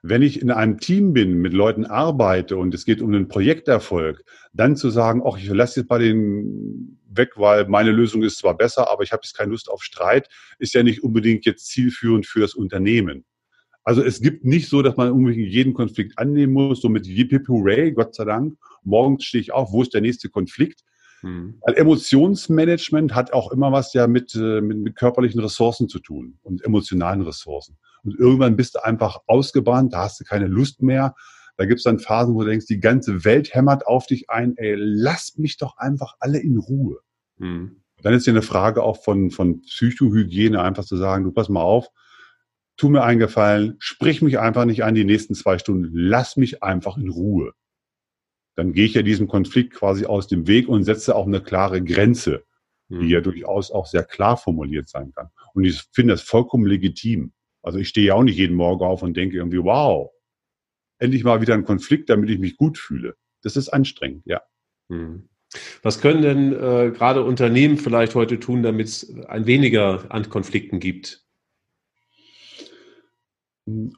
Wenn 0.02 0.22
ich 0.22 0.40
in 0.40 0.50
einem 0.50 0.78
Team 0.78 1.12
bin, 1.12 1.34
mit 1.42 1.52
Leuten 1.52 1.84
arbeite 1.84 2.56
und 2.56 2.74
es 2.74 2.86
geht 2.86 3.02
um 3.02 3.12
einen 3.12 3.28
Projekterfolg, 3.28 4.24
dann 4.54 4.74
zu 4.76 4.88
sagen, 4.88 5.22
ach, 5.26 5.36
ich 5.36 5.46
lasse 5.48 5.80
jetzt 5.80 5.88
bei 5.88 5.98
den 5.98 6.98
weg, 7.06 7.32
weil 7.36 7.68
meine 7.68 7.90
Lösung 7.90 8.22
ist 8.22 8.38
zwar 8.38 8.56
besser, 8.56 8.88
aber 8.88 9.02
ich 9.02 9.12
habe 9.12 9.20
jetzt 9.24 9.36
keine 9.36 9.50
Lust 9.50 9.68
auf 9.68 9.82
Streit, 9.82 10.28
ist 10.58 10.72
ja 10.72 10.82
nicht 10.82 11.02
unbedingt 11.02 11.44
jetzt 11.44 11.66
zielführend 11.66 12.26
für 12.26 12.40
das 12.40 12.54
Unternehmen. 12.54 13.24
Also 13.84 14.02
es 14.02 14.20
gibt 14.20 14.44
nicht 14.44 14.68
so, 14.68 14.82
dass 14.82 14.96
man 14.96 15.08
irgendwie 15.08 15.44
jeden 15.44 15.74
Konflikt 15.74 16.18
annehmen 16.18 16.52
muss, 16.52 16.80
so 16.80 16.88
mit 16.88 17.06
Yippie 17.06 17.40
Hooray, 17.46 17.92
Gott 17.92 18.14
sei 18.14 18.24
Dank. 18.24 18.56
Morgens 18.84 19.24
stehe 19.24 19.42
ich 19.42 19.52
auf, 19.52 19.72
wo 19.72 19.82
ist 19.82 19.92
der 19.92 20.00
nächste 20.00 20.28
Konflikt? 20.28 20.82
Mhm. 21.22 21.58
Weil 21.60 21.74
Emotionsmanagement 21.74 23.14
hat 23.14 23.32
auch 23.32 23.52
immer 23.52 23.72
was 23.72 23.92
ja 23.92 24.06
mit, 24.06 24.34
äh, 24.34 24.60
mit, 24.60 24.78
mit 24.78 24.96
körperlichen 24.96 25.40
Ressourcen 25.40 25.88
zu 25.88 25.98
tun 25.98 26.38
und 26.42 26.64
emotionalen 26.64 27.22
Ressourcen. 27.22 27.76
Und 28.02 28.18
irgendwann 28.18 28.56
bist 28.56 28.74
du 28.74 28.84
einfach 28.84 29.18
ausgebrannt, 29.26 29.92
da 29.92 30.04
hast 30.04 30.20
du 30.20 30.24
keine 30.24 30.46
Lust 30.46 30.82
mehr. 30.82 31.14
Da 31.56 31.66
gibt's 31.66 31.84
dann 31.84 31.98
Phasen, 31.98 32.34
wo 32.34 32.42
du 32.42 32.48
denkst, 32.48 32.66
die 32.66 32.80
ganze 32.80 33.24
Welt 33.24 33.52
hämmert 33.52 33.86
auf 33.86 34.06
dich 34.06 34.30
ein, 34.30 34.56
ey, 34.56 34.74
lass 34.78 35.36
mich 35.36 35.58
doch 35.58 35.76
einfach 35.76 36.14
alle 36.18 36.38
in 36.38 36.56
Ruhe. 36.56 37.00
Mhm. 37.36 37.82
Dann 38.02 38.14
ist 38.14 38.26
ja 38.26 38.32
eine 38.32 38.42
Frage 38.42 38.82
auch 38.82 39.02
von, 39.02 39.30
von 39.30 39.60
Psychohygiene, 39.60 40.62
einfach 40.62 40.84
zu 40.84 40.96
sagen, 40.96 41.24
du 41.24 41.32
pass 41.32 41.50
mal 41.50 41.60
auf, 41.60 41.88
tu 42.78 42.88
mir 42.88 43.02
einen 43.02 43.20
Gefallen, 43.20 43.76
sprich 43.78 44.22
mich 44.22 44.38
einfach 44.38 44.64
nicht 44.64 44.84
an 44.84 44.94
die 44.94 45.04
nächsten 45.04 45.34
zwei 45.34 45.58
Stunden, 45.58 45.90
lass 45.92 46.38
mich 46.38 46.62
einfach 46.62 46.96
in 46.96 47.10
Ruhe. 47.10 47.52
Dann 48.60 48.74
gehe 48.74 48.84
ich 48.84 48.92
ja 48.92 49.00
diesem 49.00 49.26
Konflikt 49.26 49.72
quasi 49.72 50.04
aus 50.04 50.28
dem 50.28 50.46
Weg 50.46 50.68
und 50.68 50.84
setze 50.84 51.16
auch 51.16 51.26
eine 51.26 51.40
klare 51.40 51.82
Grenze, 51.82 52.44
die 52.90 52.96
mhm. 52.96 53.08
ja 53.08 53.22
durchaus 53.22 53.70
auch 53.70 53.86
sehr 53.86 54.04
klar 54.04 54.36
formuliert 54.36 54.86
sein 54.86 55.12
kann. 55.12 55.30
Und 55.54 55.64
ich 55.64 55.82
finde 55.92 56.12
das 56.12 56.20
vollkommen 56.20 56.66
legitim. 56.66 57.32
Also 57.62 57.78
ich 57.78 57.88
stehe 57.88 58.08
ja 58.08 58.14
auch 58.16 58.22
nicht 58.22 58.36
jeden 58.36 58.56
Morgen 58.56 58.84
auf 58.84 59.02
und 59.02 59.16
denke 59.16 59.38
irgendwie, 59.38 59.64
wow, 59.64 60.10
endlich 60.98 61.24
mal 61.24 61.40
wieder 61.40 61.54
ein 61.54 61.64
Konflikt, 61.64 62.10
damit 62.10 62.28
ich 62.28 62.38
mich 62.38 62.58
gut 62.58 62.76
fühle. 62.76 63.16
Das 63.40 63.56
ist 63.56 63.70
anstrengend, 63.70 64.26
ja. 64.26 64.42
Mhm. 64.88 65.30
Was 65.80 66.02
können 66.02 66.20
denn 66.20 66.52
äh, 66.52 66.90
gerade 66.90 67.24
Unternehmen 67.24 67.78
vielleicht 67.78 68.14
heute 68.14 68.40
tun, 68.40 68.62
damit 68.62 68.88
es 68.88 69.16
ein 69.24 69.46
weniger 69.46 70.04
an 70.10 70.28
Konflikten 70.28 70.80
gibt? 70.80 71.24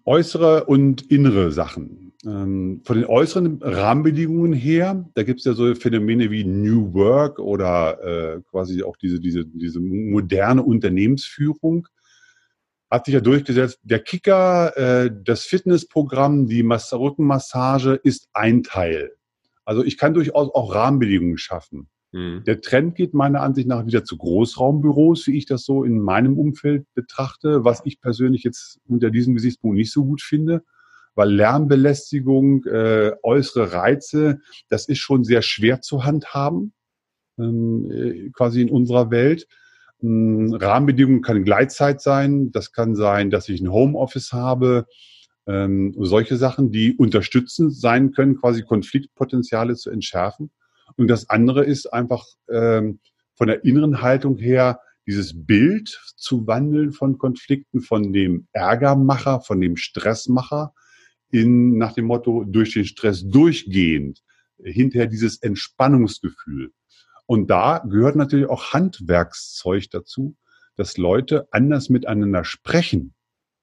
Äußere 0.05 0.65
und 0.65 1.03
innere 1.11 1.53
Sachen. 1.53 2.13
Ähm, 2.25 2.83
von 2.85 2.97
den 2.97 3.07
äußeren 3.07 3.61
Rahmenbedingungen 3.63 4.53
her, 4.53 5.09
da 5.15 5.25
gibt 5.25 5.41
es 5.41 5.45
ja 5.45 5.55
so 5.55 5.75
Phänomene 5.75 6.31
wie 6.31 6.45
New 6.45 6.95
Work 6.95 7.39
oder 7.41 8.37
äh, 8.37 8.41
quasi 8.49 8.83
auch 8.83 8.97
diese, 8.97 9.19
diese, 9.19 9.45
diese 9.45 9.81
moderne 9.81 10.63
Unternehmensführung. 10.63 11.89
Hat 12.91 13.07
sich 13.07 13.15
ja 13.15 13.21
durchgesetzt, 13.21 13.81
der 13.83 14.01
Kicker, 14.01 14.77
äh, 14.77 15.11
das 15.25 15.45
Fitnessprogramm, 15.45 16.47
die 16.47 16.63
Rückenmassage 16.63 17.95
ist 17.95 18.29
ein 18.33 18.63
Teil. 18.63 19.13
Also 19.65 19.83
ich 19.85 19.97
kann 19.97 20.15
durchaus 20.15 20.55
auch 20.55 20.75
Rahmenbedingungen 20.75 21.39
schaffen. 21.39 21.89
Mhm. 22.13 22.45
Der 22.45 22.61
Trend 22.61 22.95
geht 22.95 23.15
meiner 23.15 23.41
Ansicht 23.41 23.67
nach 23.67 23.87
wieder 23.87 24.05
zu 24.05 24.17
Großraumbüros, 24.17 25.27
wie 25.27 25.37
ich 25.37 25.47
das 25.47 25.65
so 25.65 25.83
in 25.83 26.01
meinem 26.01 26.39
Umfeld 26.39 26.87
betrachte, 26.95 27.65
was 27.65 27.83
ich 27.85 28.01
persönlich 28.01 28.45
jetzt 28.45 28.81
unter 28.87 29.11
diesem 29.11 29.35
Gesichtspunkt 29.35 29.77
nicht 29.77 29.93
so 29.93 30.05
gut 30.05 30.23
finde, 30.23 30.63
weil 31.15 31.31
Lärmbelästigung, 31.31 32.65
äh, 32.67 33.13
äußere 33.23 33.73
Reize, 33.73 34.41
das 34.69 34.89
ist 34.89 34.99
schon 34.99 35.25
sehr 35.25 35.43
schwer 35.43 35.81
zu 35.81 36.05
handhaben, 36.05 36.75
ähm, 37.39 37.91
äh, 37.91 38.31
quasi 38.31 38.61
in 38.61 38.71
unserer 38.71 39.11
Welt. 39.11 39.47
Ähm, 40.03 40.55
Rahmenbedingungen 40.55 41.23
kann 41.23 41.45
Gleitzeit 41.45 42.01
sein, 42.03 42.53
das 42.53 42.73
kann 42.73 42.95
sein, 42.95 43.31
dass 43.31 43.49
ich 43.49 43.61
ein 43.61 43.73
Homeoffice 43.73 44.33
habe, 44.33 44.87
ähm, 45.47 45.95
solche 45.99 46.37
Sachen, 46.37 46.71
die 46.71 46.95
unterstützend 46.95 47.75
sein 47.75 48.13
können, 48.13 48.37
quasi 48.37 48.63
Konfliktpotenziale 48.63 49.77
zu 49.77 49.91
entschärfen. 49.91 50.51
Und 50.97 51.09
das 51.09 51.31
andere 51.31 51.65
ist 51.65 51.93
einfach 51.93 52.25
ähm, 52.51 53.01
von 53.35 53.49
der 53.49 53.65
inneren 53.65 54.03
Haltung 54.03 54.39
her, 54.39 54.81
dieses 55.07 55.47
Bild 55.47 55.89
zu 56.17 56.47
wandeln 56.47 56.93
von 56.93 57.19
Konflikten, 57.19 57.81
von 57.81 58.13
dem 58.13 58.47
Ärgermacher, 58.53 59.41
von 59.41 59.61
dem 59.61 59.77
Stressmacher 59.77 60.73
in, 61.31 61.77
nach 61.79 61.93
dem 61.93 62.05
Motto, 62.07 62.45
durch 62.45 62.75
den 62.75 62.85
Stress 62.85 63.27
durchgehend, 63.27 64.23
hinterher 64.63 65.07
dieses 65.07 65.43
Entspannungsgefühl. 65.43 66.73
Und 67.27 67.49
da 67.49 67.79
gehört 67.79 68.17
natürlich 68.17 68.49
auch 68.49 68.73
Handwerkszeug 68.73 69.91
dazu, 69.91 70.37
dass 70.77 70.99
Leute 70.99 71.49
anders 71.51 71.89
miteinander 71.89 72.45
sprechen. 72.45 73.15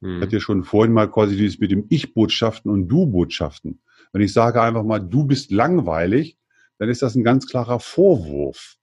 Hm. 0.02 0.18
Ich 0.18 0.22
hatte 0.24 0.36
ja 0.38 0.40
schon 0.40 0.64
vorhin 0.64 0.94
mal 0.94 1.10
quasi 1.10 1.36
dieses 1.36 1.60
mit 1.60 1.72
dem 1.72 1.86
Ich-Botschaften 1.90 2.72
und 2.72 2.88
Du-Botschaften. 2.88 3.82
Wenn 4.12 4.22
ich 4.22 4.34
sage 4.34 4.62
einfach 4.62 4.84
mal, 4.84 5.00
du 5.00 5.26
bist 5.26 5.52
langweilig, 5.52 6.39
dann 6.80 6.90
ist 6.90 7.02
das 7.02 7.16
ein 7.16 7.24
ganz 7.24 7.48
klarer 7.48 7.80
Vorwurf. 7.80 8.78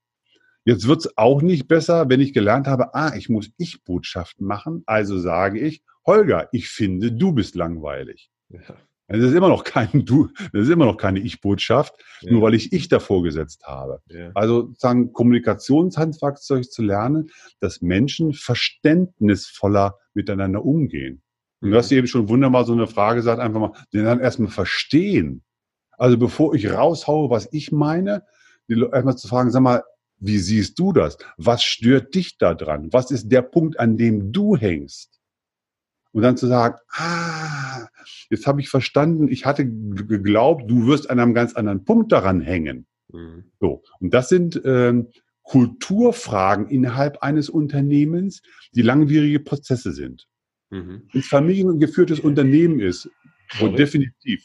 Jetzt 0.64 0.86
wird 0.86 1.00
es 1.00 1.16
auch 1.16 1.42
nicht 1.42 1.68
besser, 1.68 2.08
wenn 2.08 2.20
ich 2.20 2.32
gelernt 2.32 2.66
habe, 2.66 2.94
ah, 2.94 3.14
ich 3.16 3.28
muss 3.28 3.50
Ich-Botschaften 3.56 4.46
machen. 4.46 4.82
Also 4.86 5.18
sage 5.18 5.60
ich, 5.60 5.82
Holger, 6.04 6.48
ich 6.52 6.68
finde, 6.68 7.12
du 7.12 7.32
bist 7.32 7.54
langweilig. 7.54 8.30
Ja. 8.48 8.60
Das 9.08 9.20
ist 9.20 9.34
immer 9.34 9.48
noch 9.48 9.62
kein 9.62 10.04
Du, 10.04 10.30
das 10.52 10.62
ist 10.62 10.68
immer 10.68 10.86
noch 10.86 10.96
keine 10.96 11.20
Ich-Botschaft, 11.20 11.94
ja. 12.22 12.32
nur 12.32 12.42
weil 12.42 12.54
ich 12.54 12.72
ich 12.72 12.88
davor 12.88 13.22
gesetzt 13.22 13.64
habe. 13.64 14.00
Ja. 14.08 14.32
Also 14.34 14.66
sozusagen 14.66 15.12
Kommunikationshandwerkzeug 15.12 16.64
zu 16.64 16.82
lernen, 16.82 17.30
dass 17.60 17.82
Menschen 17.82 18.32
verständnisvoller 18.32 19.98
miteinander 20.14 20.64
umgehen. 20.64 21.22
Und 21.60 21.70
du 21.70 21.76
hast 21.76 21.92
eben 21.92 22.08
schon 22.08 22.28
wunderbar 22.28 22.64
so 22.64 22.72
eine 22.72 22.86
Frage 22.88 23.16
gesagt, 23.16 23.40
einfach 23.40 23.60
mal, 23.60 23.72
den 23.92 24.04
dann 24.04 24.20
erstmal 24.20 24.50
verstehen. 24.50 25.42
Also 25.98 26.18
bevor 26.18 26.54
ich 26.54 26.70
raushaue, 26.70 27.30
was 27.30 27.48
ich 27.52 27.72
meine, 27.72 28.24
erstmal 28.68 29.16
zu 29.16 29.28
fragen, 29.28 29.50
sag 29.50 29.62
mal, 29.62 29.82
wie 30.18 30.38
siehst 30.38 30.78
du 30.78 30.92
das? 30.92 31.18
Was 31.36 31.62
stört 31.62 32.14
dich 32.14 32.38
da 32.38 32.54
dran? 32.54 32.92
Was 32.92 33.10
ist 33.10 33.28
der 33.30 33.42
Punkt, 33.42 33.78
an 33.78 33.96
dem 33.96 34.32
du 34.32 34.56
hängst? 34.56 35.20
Und 36.12 36.22
dann 36.22 36.36
zu 36.38 36.46
sagen, 36.46 36.76
ah, 36.92 37.86
jetzt 38.30 38.46
habe 38.46 38.60
ich 38.60 38.70
verstanden, 38.70 39.28
ich 39.28 39.44
hatte 39.44 39.66
geglaubt, 39.66 40.70
du 40.70 40.86
wirst 40.86 41.10
an 41.10 41.20
einem 41.20 41.34
ganz 41.34 41.54
anderen 41.54 41.84
Punkt 41.84 42.12
daran 42.12 42.40
hängen. 42.40 42.86
Mhm. 43.12 43.44
So. 43.60 43.82
Und 44.00 44.14
das 44.14 44.30
sind 44.30 44.60
ähm, 44.64 45.08
Kulturfragen 45.42 46.68
innerhalb 46.68 47.22
eines 47.22 47.50
Unternehmens, 47.50 48.42
die 48.72 48.82
langwierige 48.82 49.40
Prozesse 49.40 49.92
sind. 49.92 50.26
Mhm. 50.70 51.02
Wenn 51.12 51.20
es 51.20 51.28
familiengeführtes 51.28 52.20
Unternehmen 52.20 52.80
ist, 52.80 53.10
wo 53.58 53.68
definitiv 53.68 54.42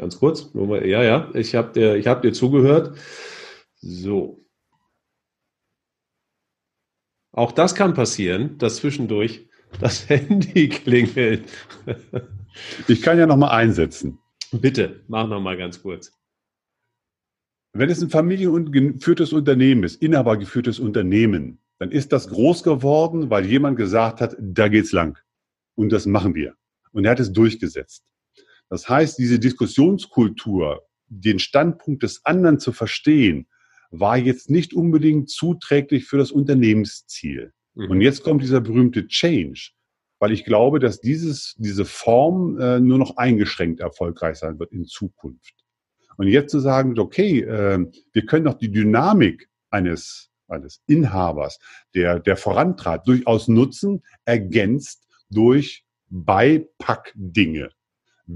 Ganz 0.00 0.18
kurz, 0.18 0.54
mal, 0.54 0.86
ja, 0.86 1.02
ja, 1.02 1.30
ich 1.34 1.54
habe 1.54 1.74
dir, 1.74 1.94
ich 1.96 2.06
hab 2.06 2.22
dir 2.22 2.32
zugehört. 2.32 2.96
So. 3.82 4.42
Auch 7.32 7.52
das 7.52 7.74
kann 7.74 7.92
passieren, 7.92 8.56
dass 8.56 8.76
zwischendurch 8.76 9.46
das 9.78 10.08
Handy 10.08 10.70
klingelt. 10.70 11.44
ich 12.88 13.02
kann 13.02 13.18
ja 13.18 13.26
noch 13.26 13.36
mal 13.36 13.50
einsetzen. 13.50 14.18
Bitte, 14.52 15.04
mach 15.06 15.28
noch 15.28 15.42
mal 15.42 15.58
ganz 15.58 15.82
kurz. 15.82 16.18
Wenn 17.74 17.90
es 17.90 18.00
ein 18.00 18.08
familiengeführtes 18.08 19.34
Unternehmen 19.34 19.84
ist, 19.84 20.00
inhabergeführtes 20.00 20.80
Unternehmen, 20.80 21.58
dann 21.78 21.90
ist 21.90 22.10
das 22.14 22.30
groß 22.30 22.62
geworden, 22.62 23.28
weil 23.28 23.44
jemand 23.44 23.76
gesagt 23.76 24.22
hat, 24.22 24.34
da 24.40 24.68
geht's 24.68 24.92
lang. 24.92 25.18
Und 25.74 25.92
das 25.92 26.06
machen 26.06 26.34
wir. 26.34 26.54
Und 26.92 27.04
er 27.04 27.10
hat 27.10 27.20
es 27.20 27.34
durchgesetzt. 27.34 28.09
Das 28.70 28.88
heißt, 28.88 29.18
diese 29.18 29.38
Diskussionskultur, 29.38 30.86
den 31.08 31.40
Standpunkt 31.40 32.04
des 32.04 32.24
anderen 32.24 32.60
zu 32.60 32.72
verstehen, 32.72 33.48
war 33.90 34.16
jetzt 34.16 34.48
nicht 34.48 34.72
unbedingt 34.72 35.28
zuträglich 35.28 36.06
für 36.06 36.16
das 36.16 36.30
Unternehmensziel. 36.30 37.52
Mhm. 37.74 37.90
Und 37.90 38.00
jetzt 38.00 38.22
kommt 38.22 38.42
dieser 38.42 38.60
berühmte 38.60 39.08
Change, 39.08 39.70
weil 40.20 40.30
ich 40.30 40.44
glaube, 40.44 40.78
dass 40.78 41.00
dieses, 41.00 41.56
diese 41.58 41.84
Form 41.84 42.58
äh, 42.60 42.78
nur 42.78 42.98
noch 42.98 43.16
eingeschränkt 43.16 43.80
erfolgreich 43.80 44.36
sein 44.36 44.60
wird 44.60 44.72
in 44.72 44.84
Zukunft. 44.84 45.54
Und 46.16 46.28
jetzt 46.28 46.52
zu 46.52 46.60
sagen, 46.60 46.96
okay, 46.96 47.40
äh, 47.40 47.84
wir 48.12 48.26
können 48.26 48.44
doch 48.44 48.54
die 48.54 48.70
Dynamik 48.70 49.48
eines, 49.70 50.30
eines 50.46 50.80
Inhabers, 50.86 51.58
der, 51.94 52.20
der 52.20 52.36
vorantrat, 52.36 53.08
durchaus 53.08 53.48
nutzen, 53.48 54.04
ergänzt 54.24 55.08
durch 55.28 55.84
Beipackdinge 56.08 57.70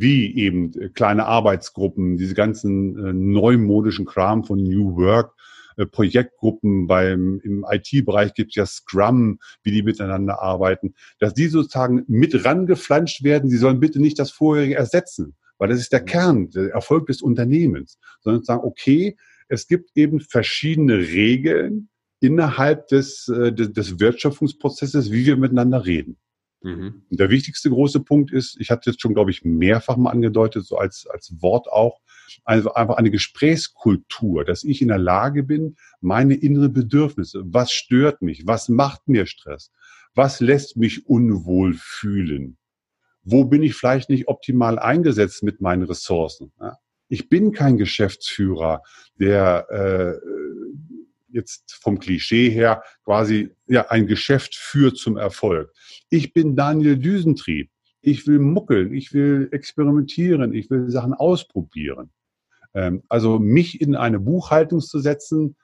wie 0.01 0.34
eben 0.36 0.72
äh, 0.80 0.88
kleine 0.88 1.26
Arbeitsgruppen, 1.26 2.16
diese 2.16 2.34
ganzen 2.34 2.99
äh, 2.99 3.12
neumodischen 3.12 4.05
Kram 4.05 4.45
von 4.45 4.62
New 4.62 4.97
Work, 4.97 5.34
äh, 5.76 5.86
Projektgruppen 5.86 6.86
beim 6.86 7.40
im 7.42 7.64
IT-Bereich 7.68 8.34
gibt 8.34 8.51
es 8.51 8.57
ja 8.57 8.66
Scrum, 8.66 9.38
wie 9.62 9.70
die 9.70 9.82
miteinander 9.82 10.40
arbeiten, 10.40 10.95
dass 11.18 11.34
die 11.34 11.49
sozusagen 11.49 12.05
mit 12.09 12.45
rangeflanscht 12.45 13.22
werden. 13.24 13.51
Sie 13.51 13.57
sollen 13.57 13.80
bitte 13.80 14.01
nicht 14.01 14.18
das 14.18 14.30
vorherige 14.30 14.76
ersetzen, 14.76 15.34
weil 15.59 15.68
das 15.68 15.80
ist 15.80 15.92
der 15.92 16.03
mhm. 16.03 16.07
Kern, 16.07 16.51
der 16.51 16.70
Erfolg 16.72 17.07
des 17.07 17.22
Unternehmens, 17.22 17.99
sondern 18.20 18.45
sagen, 18.45 18.62
okay, 18.64 19.16
es 19.49 19.66
gibt 19.66 19.90
eben 19.95 20.20
verschiedene 20.20 20.99
Regeln 20.99 21.88
innerhalb 22.20 22.88
des, 22.88 23.28
äh, 23.28 23.53
des, 23.53 23.72
des 23.72 24.01
Wertschöpfungsprozesses, 24.01 25.12
wie 25.12 25.26
wir 25.26 25.36
miteinander 25.36 25.84
reden. 25.84 26.16
Mhm. 26.65 27.03
Der 27.11 27.29
wichtigste 27.29 27.69
große 27.69 28.01
Punkt 28.01 28.33
ist, 28.33 28.59
ich 28.59 28.71
hatte 28.71 28.91
jetzt 28.91 29.03
schon, 29.03 29.12
glaube 29.12 29.31
ich, 29.31 29.45
mehrfach 29.45 29.99
mal 29.99 30.11
angedeutet, 30.11 30.65
so 30.65 30.79
als, 30.79 31.07
als 31.07 31.35
Wort 31.43 31.69
auch, 31.69 32.01
also 32.45 32.73
einfach 32.73 32.97
eine 32.97 33.11
Gesprächskultur, 33.11 34.45
dass 34.47 34.65
ich 34.65 34.81
in 34.81 34.89
der 34.89 34.99
Lage 34.99 35.43
bin, 35.43 35.77
meine 36.01 36.35
innere 36.35 36.71
Bedürfnisse, 36.71 37.43
was 37.45 37.71
stört 37.71 38.23
mich, 38.23 38.47
was 38.47 38.71
macht 38.71 39.09
mir 39.09 39.27
Stress, 39.27 39.71
Was 40.15 40.41
lässt 40.41 40.77
mich 40.77 41.07
unwohl 41.07 41.75
fühlen? 41.75 42.57
Wo 43.25 43.45
bin 43.45 43.62
ich 43.62 43.75
vielleicht 43.75 44.09
nicht 44.09 44.29
optimal 44.29 44.79
eingesetzt 44.79 45.43
mit 45.43 45.61
meinen 45.61 45.83
Ressourcen? 45.83 46.53
Ich 47.09 47.29
bin 47.29 47.53
kein 47.53 47.77
Geschäftsführer, 47.77 48.83
der 49.19 49.67
äh, 49.71 50.27
jetzt 51.35 51.78
vom 51.82 51.99
Klischee 51.99 52.49
her 52.49 52.82
quasi 53.05 53.51
ja 53.66 53.91
ein 53.91 54.07
Geschäft 54.07 54.55
führt 54.55 54.97
zum 54.97 55.16
Erfolg. 55.16 55.72
Ich 56.11 56.32
bin 56.32 56.57
Daniel 56.57 56.97
Düsentrieb. 56.97 57.70
Ich 58.01 58.26
will 58.26 58.39
muckeln, 58.39 58.93
ich 58.95 59.14
will 59.14 59.49
experimentieren, 59.51 60.53
ich 60.53 60.68
will 60.70 60.91
Sachen 60.91 61.14
ausprobieren. 61.14 62.11
Ähm, 62.74 63.03
also 63.09 63.39
mich 63.39 63.80
in 63.80 63.95
eine 63.95 64.20
Buchhaltung 64.20 64.80
zu 64.80 64.99
setzen, 64.99 65.57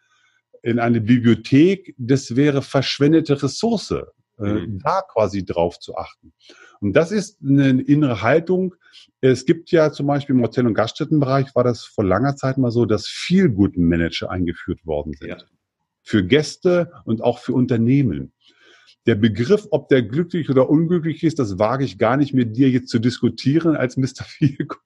in 0.62 0.78
eine 0.78 1.00
Bibliothek, 1.00 1.94
das 1.98 2.36
wäre 2.36 2.62
verschwendete 2.62 3.42
Ressource, 3.42 3.90
äh, 4.38 4.42
mhm. 4.42 4.78
da 4.78 5.02
quasi 5.02 5.44
drauf 5.44 5.78
zu 5.78 5.96
achten. 5.96 6.32
Und 6.80 6.94
das 6.94 7.12
ist 7.12 7.38
eine 7.42 7.82
innere 7.82 8.22
Haltung. 8.22 8.74
Es 9.20 9.44
gibt 9.44 9.70
ja 9.70 9.92
zum 9.92 10.06
Beispiel 10.06 10.34
im 10.34 10.42
Hotel- 10.42 10.66
und 10.66 10.74
Gaststättenbereich 10.74 11.54
war 11.54 11.64
das 11.64 11.84
vor 11.84 12.04
langer 12.04 12.36
Zeit 12.36 12.56
mal 12.56 12.70
so, 12.70 12.86
dass 12.86 13.06
viel 13.06 13.50
guten 13.50 13.86
Manager 13.86 14.30
eingeführt 14.30 14.84
worden 14.86 15.12
sind. 15.12 15.28
Ja. 15.28 15.36
Für 16.02 16.24
Gäste 16.24 16.92
und 17.04 17.22
auch 17.22 17.38
für 17.38 17.52
Unternehmen. 17.52 18.32
Der 19.06 19.14
Begriff, 19.14 19.66
ob 19.70 19.88
der 19.88 20.02
glücklich 20.02 20.50
oder 20.50 20.68
unglücklich 20.68 21.22
ist, 21.24 21.38
das 21.38 21.58
wage 21.58 21.84
ich 21.84 21.98
gar 21.98 22.16
nicht 22.16 22.34
mit 22.34 22.56
dir 22.56 22.70
jetzt 22.70 22.88
zu 22.88 22.98
diskutieren 22.98 23.76
als 23.76 23.96
Mr. 23.96 24.24
Feelgood. 24.26 24.78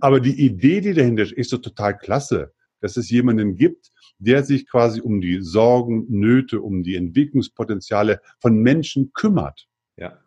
Aber 0.00 0.20
die 0.20 0.44
Idee, 0.44 0.80
die 0.80 0.94
dahinter 0.94 1.22
ist, 1.22 1.32
ist 1.32 1.50
so 1.50 1.58
total 1.58 1.96
klasse, 1.96 2.52
dass 2.80 2.96
es 2.96 3.08
jemanden 3.08 3.56
gibt, 3.56 3.90
der 4.18 4.42
sich 4.42 4.68
quasi 4.68 5.00
um 5.00 5.20
die 5.20 5.40
Sorgen, 5.42 6.06
Nöte, 6.08 6.60
um 6.60 6.82
die 6.82 6.96
Entwicklungspotenziale 6.96 8.20
von 8.40 8.58
Menschen 8.58 9.12
kümmert. 9.12 9.68
Ja. 9.96 10.18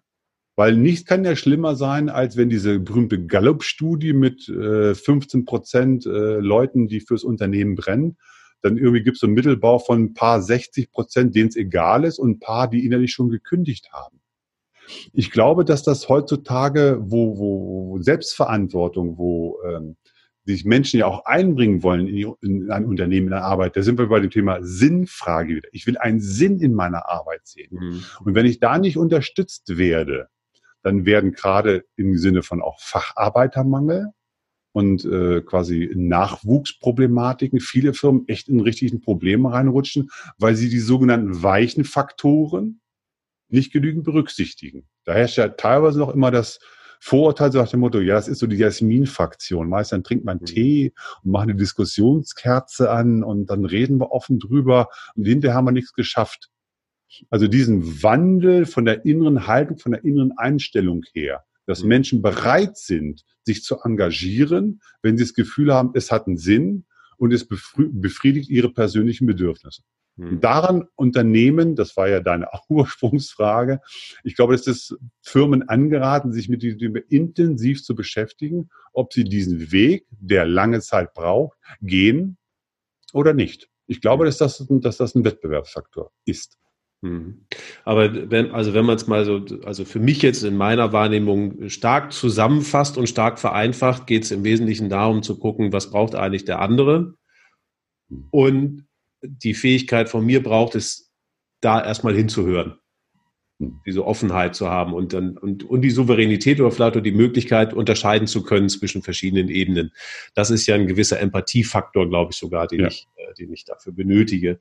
Weil 0.56 0.76
nichts 0.76 1.06
kann 1.06 1.26
ja 1.26 1.36
schlimmer 1.36 1.76
sein, 1.76 2.10
als 2.10 2.38
wenn 2.38 2.50
diese 2.50 2.80
berühmte 2.80 3.26
Gallup-Studie 3.26 4.14
mit 4.14 4.48
äh, 4.50 4.94
15 4.94 5.46
Prozent 5.46 6.06
äh, 6.06 6.40
Leuten, 6.40 6.88
die 6.88 7.00
fürs 7.00 7.24
Unternehmen 7.24 7.76
brennen, 7.76 8.18
dann 8.62 8.78
irgendwie 8.78 9.03
gibt 9.03 9.16
es 9.16 9.22
so 9.22 9.28
einen 9.28 9.36
Mittelbau 9.36 9.80
von 9.80 10.03
ein 10.03 10.14
paar 10.14 10.41
60 10.41 10.91
Prozent, 10.91 11.36
denen 11.36 11.49
es 11.49 11.55
egal 11.55 12.03
ist 12.03 12.20
und 12.20 12.32
ein 12.32 12.39
paar, 12.39 12.70
die 12.70 12.86
innerlich 12.86 13.12
schon 13.12 13.30
gekündigt 13.30 13.91
haben. 13.91 14.20
Ich 15.14 15.32
glaube, 15.32 15.66
dass 15.66 15.84
das 15.84 16.10
heutzutage, 16.10 16.97
wo, 16.99 17.38
wo 17.38 17.99
Selbstverantwortung, 18.01 19.18
wo 19.18 19.60
ähm, 19.64 19.95
sich 20.45 20.66
Menschen 20.66 20.99
ja 20.99 21.05
auch 21.05 21.26
einbringen 21.26 21.84
wollen 21.84 22.07
in, 22.07 22.34
in 22.41 22.72
ein 22.72 22.86
Unternehmen, 22.86 23.28
in 23.28 23.32
der 23.32 23.43
Arbeit, 23.43 23.76
da 23.76 23.84
sind 23.84 23.99
wir 23.99 24.07
bei 24.07 24.20
dem 24.20 24.32
Thema 24.32 24.57
Sinnfrage 24.62 25.55
wieder. 25.55 25.70
Ich 25.72 25.86
will 25.86 25.97
einen 25.97 26.22
Sinn 26.22 26.60
in 26.60 26.74
meiner 26.74 27.07
Arbeit 27.07 27.41
sehen. 27.45 27.70
Mhm. 27.72 28.03
Und 28.26 28.36
wenn 28.36 28.47
ich 28.47 28.60
da 28.60 28.80
nicht 28.80 28.97
unterstützt 28.97 29.78
werde, 29.78 30.28
dann 30.82 31.05
werden 31.05 31.34
gerade 31.34 31.86
im 31.97 32.18
Sinne 32.18 32.41
von 32.41 32.62
auch 32.62 32.80
Facharbeitermangel, 32.80 34.07
und 34.72 35.06
äh, 35.06 35.42
quasi 35.42 35.92
Nachwuchsproblematiken 35.96 37.60
viele 37.60 37.94
Firmen 37.94 38.28
echt 38.28 38.50
in 38.50 38.60
richtigen 38.60 39.02
Probleme 39.02 39.52
reinrutschen, 39.52 40.10
weil 40.38 40.56
sie 40.56 40.70
die 40.70 40.80
sogenannten 40.80 41.42
weichen 41.42 41.86
Faktoren 41.86 42.82
nicht 43.50 43.74
genügend 43.74 44.04
berücksichtigen. 44.04 44.88
Da 45.06 45.14
herrscht 45.14 45.38
ja 45.38 45.50
teilweise 45.50 46.00
noch 46.00 46.14
immer 46.14 46.32
das 46.32 46.60
Vorurteil 47.02 47.52
so 47.52 47.60
nach 47.60 47.70
dem 47.70 47.80
Motto, 47.80 48.00
ja, 48.00 48.16
das 48.16 48.28
ist 48.28 48.40
so 48.40 48.48
die 48.48 48.58
Jasmin-Fraktion. 48.58 49.70
Meist 49.70 49.94
dann 49.94 50.04
trinkt 50.04 50.26
man 50.26 50.40
mhm. 50.40 50.46
Tee 50.46 50.94
und 51.24 51.32
macht 51.32 51.44
eine 51.44 51.56
Diskussionskerze 51.56 52.92
an 52.92 53.24
und 53.24 53.50
dann 53.50 53.66
reden 53.66 54.00
wir 54.00 54.12
offen 54.12 54.38
drüber 54.38 54.90
und 55.16 55.26
hinterher 55.26 55.56
haben 55.56 55.66
wir 55.66 55.72
nichts 55.72 55.94
geschafft. 55.94 56.50
Also 57.30 57.48
diesen 57.48 58.04
Wandel 58.04 58.66
von 58.66 58.86
der 58.86 59.06
inneren 59.06 59.48
Haltung, 59.48 59.78
von 59.78 59.94
der 59.94 60.04
inneren 60.04 60.38
Einstellung 60.38 61.04
her, 61.14 61.44
dass. 61.70 61.84
Menschen 61.84 62.22
bereit 62.22 62.78
sind, 62.78 63.24
sich 63.44 63.64
zu 63.64 63.80
engagieren, 63.84 64.82
wenn 65.02 65.18
sie 65.18 65.24
das 65.24 65.34
Gefühl 65.34 65.74
haben, 65.74 65.92
es 65.94 66.12
hat 66.12 66.28
einen 66.28 66.38
Sinn 66.38 66.86
und 67.18 67.34
es 67.34 67.48
befriedigt 67.48 68.50
ihre 68.50 68.72
persönlichen 68.72 69.28
Bedürfnisse. 69.28 69.84
Mhm. 70.16 70.42
Daran 70.42 70.88
Unternehmen, 70.96 71.76
das 71.76 71.96
war 71.96 72.10
ja 72.10 72.20
deine 72.20 72.48
Ursprungsfrage, 72.70 73.82
ich 74.24 74.36
glaube, 74.36 74.56
es 74.56 74.68
ist 74.68 74.98
Firmen 75.22 75.68
angeraten, 75.70 76.34
sich 76.34 76.50
mit 76.50 76.62
diesem 76.62 76.96
intensiv 77.08 77.84
zu 77.84 77.96
beschäftigen, 77.96 78.70
ob 78.94 79.14
sie 79.14 79.24
diesen 79.24 79.72
Weg, 79.72 80.06
der 80.12 80.46
lange 80.46 80.82
Zeit 80.82 81.14
braucht, 81.14 81.58
gehen 81.82 82.38
oder 83.14 83.34
nicht. 83.34 83.70
Ich 83.88 84.02
glaube, 84.02 84.26
dass 84.26 84.38
das, 84.38 84.66
dass 84.70 84.98
das 84.98 85.16
ein 85.16 85.24
Wettbewerbsfaktor 85.24 86.12
ist. 86.26 86.58
Mhm. 87.02 87.45
Aber 87.86 88.30
wenn, 88.30 88.52
also 88.52 88.74
wenn 88.74 88.86
man 88.86 88.97
es 88.97 89.08
mal 89.08 89.24
so, 89.26 89.45
also 89.64 89.86
für 89.86 90.00
mich 90.00 90.22
jetzt 90.22 90.43
in 90.43 90.58
meiner 90.58 90.91
Wahrnehmung 90.91 91.70
stark 91.70 92.12
zusammenfasst 92.12 92.97
und 92.97 93.08
stark 93.08 93.39
vereinfacht, 93.39 94.06
geht 94.08 94.24
es 94.24 94.32
im 94.32 94.43
Wesentlichen 94.43 94.89
darum 94.89 95.24
zu 95.24 95.39
gucken, 95.39 95.72
was 95.72 95.91
braucht 95.91 96.16
eigentlich 96.16 96.45
der 96.45 96.60
andere. 96.60 97.14
Und 98.32 98.88
die 99.22 99.54
Fähigkeit 99.54 100.10
von 100.10 100.26
mir 100.26 100.41
braucht 100.43 100.76
es, 100.76 101.12
da 101.62 101.84
erstmal 101.84 102.16
hinzuhören. 102.16 102.79
Diese 103.86 104.05
Offenheit 104.05 104.55
zu 104.55 104.70
haben 104.70 104.93
und 104.93 105.12
dann 105.12 105.38
und, 105.38 105.64
und 105.66 105.82
die 105.82 105.89
Souveränität 105.89 106.62
oder 106.62 106.72
vielleicht 106.72 106.95
auch 106.95 107.01
die 107.01 107.12
Möglichkeit, 107.12 107.74
unterscheiden 107.74 108.28
zu 108.28 108.43
können 108.43 108.70
zwischen 108.70 109.01
verschiedenen 109.01 109.49
Ebenen. 109.49 109.91
Das 110.34 110.49
ist 110.49 110.66
ja 110.66 110.76
ein 110.76 110.88
gewisser 110.88 111.20
Empathiefaktor, 111.20 112.07
glaube 112.07 112.32
ich 112.32 112.38
sogar, 112.38 112.68
den, 112.68 112.82
ja. 112.82 112.88
ich, 112.88 113.07
äh, 113.18 113.34
den 113.34 113.51
ich 113.51 113.66
dafür 113.66 113.91
benötige 113.91 114.60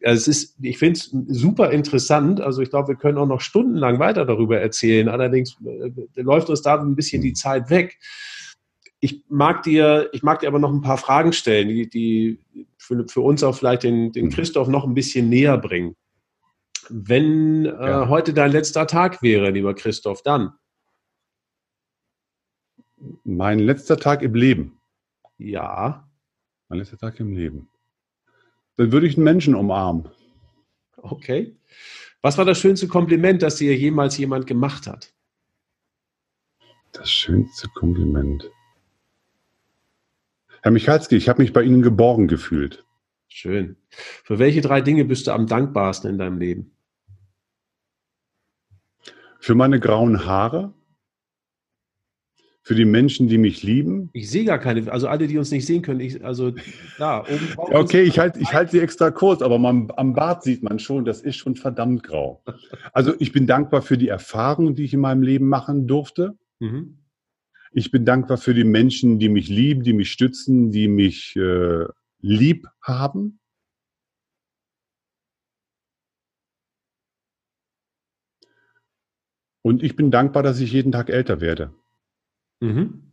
es 0.00 0.28
ist, 0.28 0.56
ich 0.62 0.78
finde 0.78 0.98
es 0.98 1.10
super 1.28 1.70
interessant. 1.70 2.40
Also 2.40 2.62
ich 2.62 2.70
glaube, 2.70 2.88
wir 2.88 2.96
können 2.96 3.18
auch 3.18 3.26
noch 3.26 3.40
stundenlang 3.40 3.98
weiter 3.98 4.24
darüber 4.24 4.58
erzählen. 4.58 5.08
Allerdings 5.08 5.56
äh, 5.64 6.22
läuft 6.22 6.48
uns 6.48 6.62
da 6.62 6.80
ein 6.80 6.96
bisschen 6.96 7.22
die 7.22 7.34
Zeit 7.34 7.70
weg. 7.70 7.98
Ich 9.00 9.22
mag 9.28 9.62
dir, 9.62 10.08
ich 10.12 10.22
mag 10.22 10.40
dir 10.40 10.48
aber 10.48 10.58
noch 10.58 10.72
ein 10.72 10.82
paar 10.82 10.98
Fragen 10.98 11.32
stellen, 11.32 11.68
die, 11.68 11.88
die 11.88 12.40
für, 12.78 13.06
für 13.08 13.20
uns 13.20 13.42
auch 13.42 13.56
vielleicht 13.56 13.82
den, 13.82 14.12
den 14.12 14.26
mhm. 14.26 14.30
Christoph 14.30 14.68
noch 14.68 14.86
ein 14.86 14.94
bisschen 14.94 15.28
näher 15.28 15.58
bringen. 15.58 15.96
Wenn 16.90 17.66
äh, 17.66 17.68
ja. 17.68 18.08
heute 18.08 18.34
dein 18.34 18.52
letzter 18.52 18.86
Tag 18.86 19.22
wäre, 19.22 19.50
lieber 19.50 19.74
Christoph, 19.74 20.22
dann? 20.22 20.52
Mein 23.24 23.58
letzter 23.58 23.96
Tag 23.96 24.22
im 24.22 24.34
Leben. 24.34 24.78
Ja. 25.38 26.08
Mein 26.68 26.80
letzter 26.80 26.98
Tag 26.98 27.18
im 27.20 27.32
Leben. 27.32 27.68
Dann 28.76 28.92
würde 28.92 29.06
ich 29.06 29.16
einen 29.16 29.24
Menschen 29.24 29.54
umarmen. 29.54 30.08
Okay. 30.96 31.56
Was 32.22 32.36
war 32.36 32.44
das 32.44 32.58
schönste 32.58 32.88
Kompliment, 32.88 33.42
das 33.42 33.56
dir 33.56 33.76
jemals 33.76 34.18
jemand 34.18 34.46
gemacht 34.46 34.86
hat? 34.86 35.14
Das 36.92 37.10
schönste 37.10 37.68
Kompliment. 37.68 38.50
Herr 40.62 40.72
Michalski, 40.72 41.16
ich 41.16 41.28
habe 41.28 41.40
mich 41.40 41.52
bei 41.52 41.62
Ihnen 41.62 41.82
geborgen 41.82 42.28
gefühlt. 42.28 42.84
Schön. 43.28 43.76
Für 43.88 44.38
welche 44.38 44.60
drei 44.60 44.80
Dinge 44.80 45.04
bist 45.04 45.26
du 45.26 45.32
am 45.32 45.46
dankbarsten 45.46 46.10
in 46.10 46.18
deinem 46.18 46.38
Leben? 46.38 46.72
Für 49.40 49.54
meine 49.54 49.80
grauen 49.80 50.26
Haare, 50.26 50.74
für 52.62 52.74
die 52.74 52.84
Menschen, 52.84 53.26
die 53.26 53.38
mich 53.38 53.62
lieben. 53.62 54.10
Ich 54.12 54.30
sehe 54.30 54.44
gar 54.44 54.58
keine, 54.58 54.92
also 54.92 55.08
alle, 55.08 55.26
die 55.26 55.38
uns 55.38 55.50
nicht 55.50 55.66
sehen 55.66 55.82
können, 55.82 56.00
ich, 56.00 56.24
also 56.24 56.52
da 56.98 57.22
oben 57.22 57.48
drauf. 57.56 57.70
okay, 57.72 58.02
ich 58.02 58.18
halte 58.18 58.38
ich 58.38 58.52
halt 58.52 58.70
sie 58.70 58.80
extra 58.80 59.10
kurz, 59.10 59.42
aber 59.42 59.58
man, 59.58 59.90
am 59.96 60.14
Bart 60.14 60.44
sieht 60.44 60.62
man 60.62 60.78
schon, 60.78 61.04
das 61.04 61.22
ist 61.22 61.36
schon 61.36 61.56
verdammt 61.56 62.02
grau. 62.02 62.44
Also 62.92 63.14
ich 63.18 63.32
bin 63.32 63.46
dankbar 63.46 63.82
für 63.82 63.98
die 63.98 64.08
Erfahrungen, 64.08 64.74
die 64.74 64.84
ich 64.84 64.94
in 64.94 65.00
meinem 65.00 65.22
Leben 65.22 65.48
machen 65.48 65.86
durfte. 65.86 66.38
Mhm. 66.60 66.98
Ich 67.72 67.90
bin 67.90 68.04
dankbar 68.04 68.36
für 68.36 68.52
die 68.52 68.64
Menschen, 68.64 69.18
die 69.18 69.28
mich 69.28 69.48
lieben, 69.48 69.82
die 69.82 69.92
mich 69.92 70.12
stützen, 70.12 70.70
die 70.70 70.86
mich 70.86 71.34
äh, 71.36 71.86
lieb 72.20 72.68
haben. 72.82 73.39
Und 79.62 79.82
ich 79.82 79.96
bin 79.96 80.10
dankbar, 80.10 80.42
dass 80.42 80.60
ich 80.60 80.72
jeden 80.72 80.92
Tag 80.92 81.10
älter 81.10 81.40
werde. 81.40 81.74
Mhm. 82.60 83.12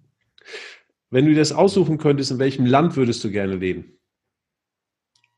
Wenn 1.09 1.25
du 1.25 1.35
das 1.35 1.51
aussuchen 1.51 1.97
könntest, 1.97 2.31
in 2.31 2.39
welchem 2.39 2.65
Land 2.65 2.95
würdest 2.95 3.23
du 3.23 3.31
gerne 3.31 3.55
leben? 3.55 3.99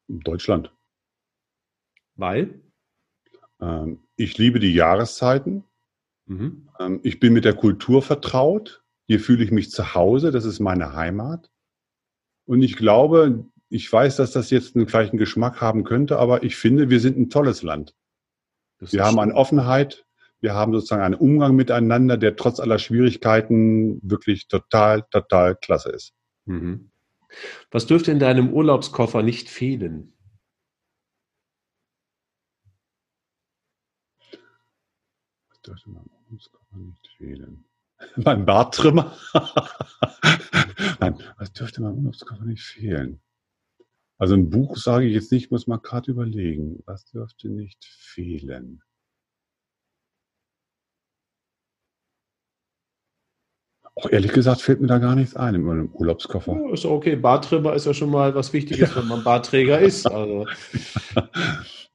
Deutschland. 0.08 0.74
Weil? 2.16 2.62
Ähm, 3.62 4.04
ich 4.16 4.38
liebe 4.38 4.60
die 4.60 4.74
Jahreszeiten. 4.74 5.64
Mhm. 6.26 6.70
Ähm, 6.80 7.00
ich 7.04 7.20
bin 7.20 7.34
mit 7.34 7.46
der 7.46 7.56
Kultur 7.56 8.02
vertraut. 8.02 8.84
Hier 9.08 9.20
fühle 9.20 9.44
ich 9.44 9.52
mich 9.52 9.72
zu 9.72 9.94
Hause. 9.96 10.32
Das 10.32 10.46
ist 10.46 10.60
meine 10.60 10.94
Heimat. 10.94 11.52
Und 12.46 12.64
ich 12.64 12.76
glaube, 12.76 13.46
ich 13.70 13.92
weiß, 13.92 14.16
dass 14.16 14.32
das 14.32 14.50
jetzt 14.50 14.76
einen 14.76 14.88
gleichen 14.88 15.18
Geschmack 15.18 15.62
haben 15.62 15.84
könnte, 15.84 16.18
aber 16.18 16.44
ich 16.44 16.56
finde, 16.56 16.90
wir 16.90 17.00
sind 17.00 17.18
ein 17.18 17.30
tolles 17.30 17.62
Land. 17.62 17.96
Wir 18.80 19.04
haben 19.04 19.20
eine 19.20 19.36
Offenheit, 19.36 20.08
wir 20.42 20.54
haben 20.54 20.74
sozusagen 20.74 21.02
einen 21.02 21.16
Umgang 21.16 21.56
miteinander, 21.56 22.18
der 22.18 22.36
trotz 22.36 22.60
aller 22.60 22.80
Schwierigkeiten 22.80 24.00
wirklich 24.02 24.48
total, 24.48 25.04
total 25.12 25.56
klasse 25.56 25.90
ist. 25.90 26.14
Mhm. 26.46 26.92
Was 27.72 27.86
dürfte 27.86 28.12
in 28.12 28.20
deinem 28.20 28.54
Urlaubskoffer 28.54 29.22
nicht 29.22 29.50
fehlen? 29.50 30.14
dürfte 35.70 35.90
mein 35.90 36.10
Urlaubskoffer 36.26 36.78
nicht 36.78 37.08
fehlen? 37.18 37.66
mein 38.16 38.46
Barttrimmer? 38.46 39.16
Nein, 41.00 41.22
was 41.38 41.54
dürfte 41.54 41.82
mein 41.82 41.96
Urlaubskoffer 41.96 42.46
nicht 42.46 42.64
fehlen? 42.64 43.22
Also 44.18 44.36
ein 44.36 44.50
Buch 44.50 44.78
sage 44.78 45.06
ich 45.06 45.14
jetzt 45.14 45.32
nicht, 45.32 45.52
muss 45.52 45.68
man 45.68 45.82
gerade 45.82 46.12
überlegen. 46.12 46.82
Was 46.86 47.06
dürfte 47.06 47.50
nicht 47.50 47.86
fehlen? 47.86 48.82
Auch 54.00 54.10
ehrlich 54.12 54.32
gesagt 54.32 54.62
fällt 54.62 54.82
mir 54.82 54.88
da 54.88 54.98
gar 54.98 55.16
nichts 55.16 55.36
ein 55.36 55.56
in 55.56 55.64
meinem 55.64 55.90
Urlaubskoffer. 55.94 56.54
Ja, 56.54 56.74
ist 56.74 56.86
okay. 56.86 57.16
Bartrimmer 57.16 57.74
ist 57.74 57.86
ja 57.86 57.94
schon 57.94 58.10
mal 58.10 58.34
was 58.34 58.54
Wichtiges, 58.54 58.90
ja. 58.90 58.96
wenn 58.96 59.08
man 59.08 59.24
Bartträger 59.24 59.80
ist. 59.80 60.06
Also. 60.06 60.46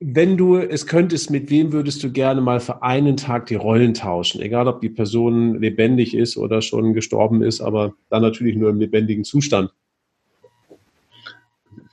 wenn 0.01 0.37
du 0.37 0.57
es 0.57 0.87
könntest, 0.87 1.31
mit 1.31 1.51
wem 1.51 1.73
würdest 1.73 2.03
du 2.03 2.13
gerne 2.13 2.41
mal 2.41 2.61
für 2.61 2.83
einen 2.83 3.17
Tag 3.17 3.47
die 3.47 3.55
Rollen 3.55 3.95
tauschen? 3.95 4.43
Egal, 4.43 4.69
ob 4.69 4.81
die 4.81 4.91
Person 4.91 5.61
lebendig 5.61 6.15
ist 6.15 6.37
oder 6.37 6.61
schon 6.61 6.93
gestorben 6.93 7.43
ist, 7.43 7.61
aber 7.61 7.95
dann 8.11 8.23
natürlich 8.23 8.57
nur 8.57 8.71
im 8.71 8.79
lebendigen 8.81 9.25
Zustand 9.25 9.71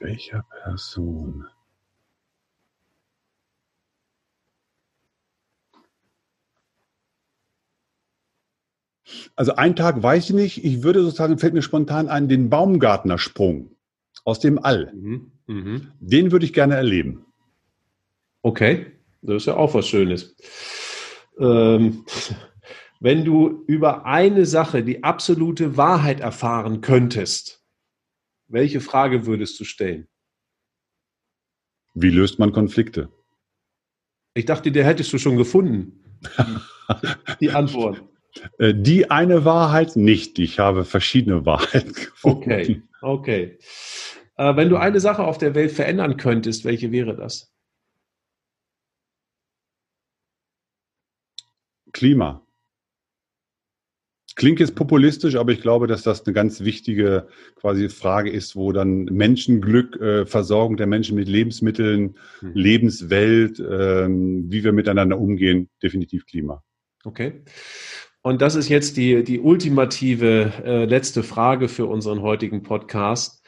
welcher 0.01 0.43
Person? 0.63 1.45
Also 9.35 9.55
einen 9.55 9.75
Tag 9.75 10.01
weiß 10.01 10.29
ich 10.29 10.35
nicht. 10.35 10.65
Ich 10.65 10.83
würde 10.83 11.01
sozusagen, 11.01 11.37
fällt 11.37 11.53
mir 11.53 11.61
spontan 11.61 12.07
ein, 12.07 12.27
den 12.27 12.49
Baumgartnersprung 12.49 13.75
aus 14.23 14.39
dem 14.39 14.63
All. 14.63 14.91
Mhm. 14.93 15.31
Mhm. 15.47 15.91
Den 15.99 16.31
würde 16.31 16.45
ich 16.45 16.53
gerne 16.53 16.75
erleben. 16.75 17.25
Okay, 18.41 18.87
das 19.21 19.37
ist 19.37 19.45
ja 19.47 19.55
auch 19.55 19.73
was 19.73 19.87
Schönes. 19.87 20.35
Ähm, 21.39 22.05
wenn 22.99 23.25
du 23.25 23.63
über 23.67 24.05
eine 24.05 24.45
Sache 24.45 24.83
die 24.83 25.03
absolute 25.03 25.77
Wahrheit 25.77 26.19
erfahren 26.19 26.81
könntest, 26.81 27.63
welche 28.47 28.81
Frage 28.81 29.25
würdest 29.25 29.59
du 29.59 29.63
stellen? 29.63 30.07
Wie 31.93 32.09
löst 32.09 32.39
man 32.39 32.51
Konflikte? 32.51 33.09
Ich 34.33 34.45
dachte, 34.45 34.71
der 34.71 34.85
hättest 34.85 35.11
du 35.11 35.17
schon 35.17 35.37
gefunden. 35.37 36.03
Die 37.41 37.51
Antwort. 37.51 38.03
Äh, 38.57 38.73
die 38.73 39.11
eine 39.11 39.45
Wahrheit 39.45 39.95
nicht. 39.95 40.39
Ich 40.39 40.59
habe 40.59 40.85
verschiedene 40.85 41.45
Wahrheiten 41.45 41.93
gefunden. 41.93 42.51
Okay, 42.51 42.81
okay. 43.01 43.57
Äh, 44.37 44.55
wenn 44.55 44.69
du 44.69 44.77
eine 44.77 44.99
Sache 44.99 45.23
auf 45.23 45.37
der 45.37 45.55
Welt 45.55 45.71
verändern 45.71 46.17
könntest, 46.17 46.65
welche 46.65 46.91
wäre 46.91 47.15
das? 47.15 47.51
Klima. 51.91 52.45
Klingt 54.35 54.61
jetzt 54.61 54.75
populistisch, 54.75 55.35
aber 55.35 55.51
ich 55.51 55.61
glaube, 55.61 55.87
dass 55.87 56.03
das 56.03 56.25
eine 56.25 56.33
ganz 56.33 56.61
wichtige 56.61 57.27
quasi 57.55 57.89
Frage 57.89 58.31
ist, 58.31 58.55
wo 58.55 58.71
dann 58.71 59.03
Menschenglück, 59.05 59.99
äh, 59.99 60.25
Versorgung 60.25 60.77
der 60.77 60.87
Menschen 60.87 61.15
mit 61.15 61.27
Lebensmitteln, 61.27 62.15
mhm. 62.41 62.51
Lebenswelt, 62.53 63.59
äh, 63.59 64.07
wie 64.07 64.63
wir 64.63 64.71
miteinander 64.71 65.19
umgehen, 65.19 65.69
definitiv 65.83 66.25
Klima. 66.25 66.63
Okay. 67.03 67.43
Und 68.23 68.41
das 68.41 68.55
ist 68.55 68.69
jetzt 68.69 68.97
die, 68.97 69.23
die 69.23 69.39
ultimative 69.39 70.53
äh, 70.63 70.85
letzte 70.85 71.23
Frage 71.23 71.67
für 71.67 71.87
unseren 71.87 72.21
heutigen 72.21 72.61
Podcast. 72.61 73.43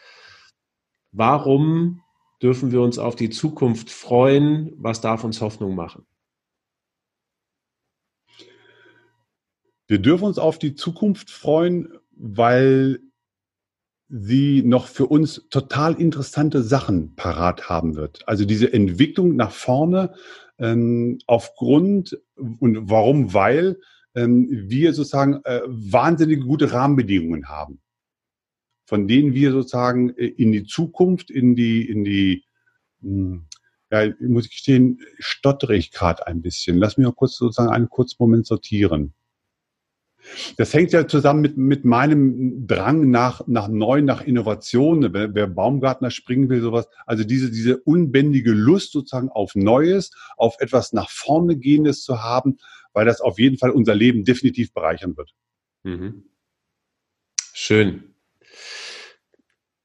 Warum 1.12 2.02
dürfen 2.42 2.72
wir 2.72 2.82
uns 2.82 2.98
auf 2.98 3.16
die 3.16 3.30
Zukunft 3.30 3.92
freuen? 3.92 4.74
Was 4.78 5.00
darf 5.00 5.24
uns 5.24 5.42
Hoffnung 5.42 5.76
machen? 5.76 6.06
Wir 9.88 10.00
dürfen 10.00 10.26
uns 10.26 10.40
auf 10.40 10.58
die 10.58 10.74
Zukunft 10.74 11.30
freuen, 11.30 11.94
weil 12.12 13.00
sie 14.10 14.64
noch 14.64 14.88
für 14.88 15.06
uns 15.06 15.48
total 15.50 15.94
interessante 15.96 16.64
Sachen 16.64 17.16
parat 17.16 17.70
haben 17.70 17.96
wird. 17.96 18.28
Also 18.28 18.46
diese 18.46 18.74
Entwicklung 18.74 19.36
nach 19.36 19.52
vorne 19.52 20.16
ähm, 20.58 21.20
aufgrund 21.28 22.20
und 22.36 22.90
warum? 22.90 23.34
Weil 23.34 23.80
wir 24.14 24.94
sozusagen 24.94 25.42
äh, 25.44 25.62
wahnsinnige 25.66 26.42
gute 26.42 26.72
Rahmenbedingungen 26.72 27.50
haben, 27.50 27.82
von 28.86 29.08
denen 29.08 29.34
wir 29.34 29.52
sozusagen 29.52 30.16
äh, 30.18 30.28
in 30.28 30.52
die 30.52 30.66
Zukunft, 30.66 31.32
in 31.32 31.56
die, 31.56 31.88
in 31.90 32.04
die, 32.04 32.46
hm, 33.02 33.48
ja, 33.92 34.12
muss 34.20 34.46
ich 34.46 34.52
gestehen, 34.52 35.00
stottere 35.20 35.76
ich 35.76 35.92
gerade 35.92 36.28
ein 36.28 36.42
bisschen. 36.42 36.78
Lass 36.78 36.98
mich 36.98 37.06
mal 37.06 37.14
kurz 37.14 37.36
sozusagen 37.36 37.72
einen 37.72 37.90
kurzen 37.90 38.18
Moment 38.20 38.46
sortieren. 38.46 39.14
Das 40.58 40.74
hängt 40.74 40.92
ja 40.92 41.08
zusammen 41.08 41.42
mit, 41.42 41.58
mit 41.58 41.86
meinem 41.86 42.68
Drang 42.68 43.10
nach, 43.10 43.46
nach 43.48 43.68
Neuen, 43.68 44.06
nach 44.06 44.22
Innovation. 44.22 45.14
Wer, 45.14 45.34
wer 45.36 45.48
Baumgartner 45.48 46.12
springen 46.12 46.50
will, 46.50 46.62
sowas. 46.62 46.88
Also 47.06 47.24
diese, 47.24 47.52
diese 47.52 47.78
unbändige 47.78 48.52
Lust 48.52 48.92
sozusagen 48.92 49.30
auf 49.30 49.56
Neues, 49.56 50.12
auf 50.38 50.56
etwas 50.60 50.94
nach 50.94 51.10
vorne 51.10 51.58
gehendes 51.58 52.04
zu 52.04 52.24
haben, 52.24 52.58
weil 52.94 53.06
das 53.06 53.22
auf 53.22 53.40
jeden 53.40 53.58
Fall 53.58 53.72
unser 53.72 53.96
Leben 53.96 54.24
definitiv 54.24 54.74
bereichern 54.74 55.18
wird. 55.18 55.34
Mhm. 55.84 56.24
Schön. 57.54 58.16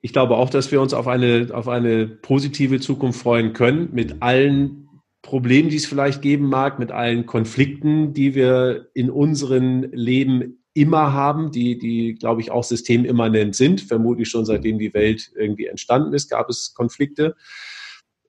Ich 0.01 0.13
glaube 0.13 0.37
auch, 0.37 0.51
dass 0.51 0.71
wir 0.71 0.81
uns 0.81 0.95
auf 0.95 1.09
eine, 1.09 1.49
auf 1.53 1.69
eine 1.69 2.07
positive 2.07 2.81
Zukunft 2.81 3.21
freuen 3.21 3.53
können 3.53 3.91
mit 3.93 4.23
allen 4.23 4.88
Problemen, 5.29 5.69
die 5.69 5.77
es 5.77 5.85
vielleicht 5.85 6.23
geben 6.23 6.47
mag, 6.47 6.79
mit 6.79 6.91
allen 6.91 7.27
Konflikten, 7.27 8.15
die 8.15 8.35
wir 8.35 8.89
in 8.95 9.11
unserem 9.11 9.83
Leben 9.93 10.65
immer 10.73 11.13
haben, 11.13 11.53
die, 11.53 11.77
die, 11.77 12.15
glaube 12.15 12.41
ich, 12.41 12.51
auch 12.51 12.65
systemimmanent 12.65 13.55
sind. 13.55 13.83
Vermutlich 13.83 14.31
schon 14.31 14.47
seitdem 14.47 14.79
die 14.79 14.95
Welt 14.95 15.31
irgendwie 15.37 15.67
entstanden 15.67 16.15
ist, 16.15 16.31
gab 16.31 16.49
es 16.49 16.73
Konflikte. 16.73 17.37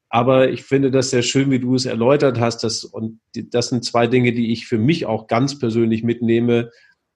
Aber 0.09 0.49
ich 0.49 0.63
finde 0.63 0.91
das 0.91 1.11
sehr 1.11 1.21
schön, 1.21 1.49
wie 1.51 1.59
du 1.59 1.73
es 1.73 1.85
erläutert 1.85 2.37
hast. 2.37 2.65
Dass, 2.65 2.83
und 2.83 3.21
das 3.33 3.69
sind 3.69 3.85
zwei 3.85 4.05
Dinge, 4.05 4.33
die 4.33 4.51
ich 4.51 4.67
für 4.67 4.77
mich 4.77 5.05
auch 5.05 5.27
ganz 5.27 5.57
persönlich 5.57 6.03
mitnehme, 6.03 6.69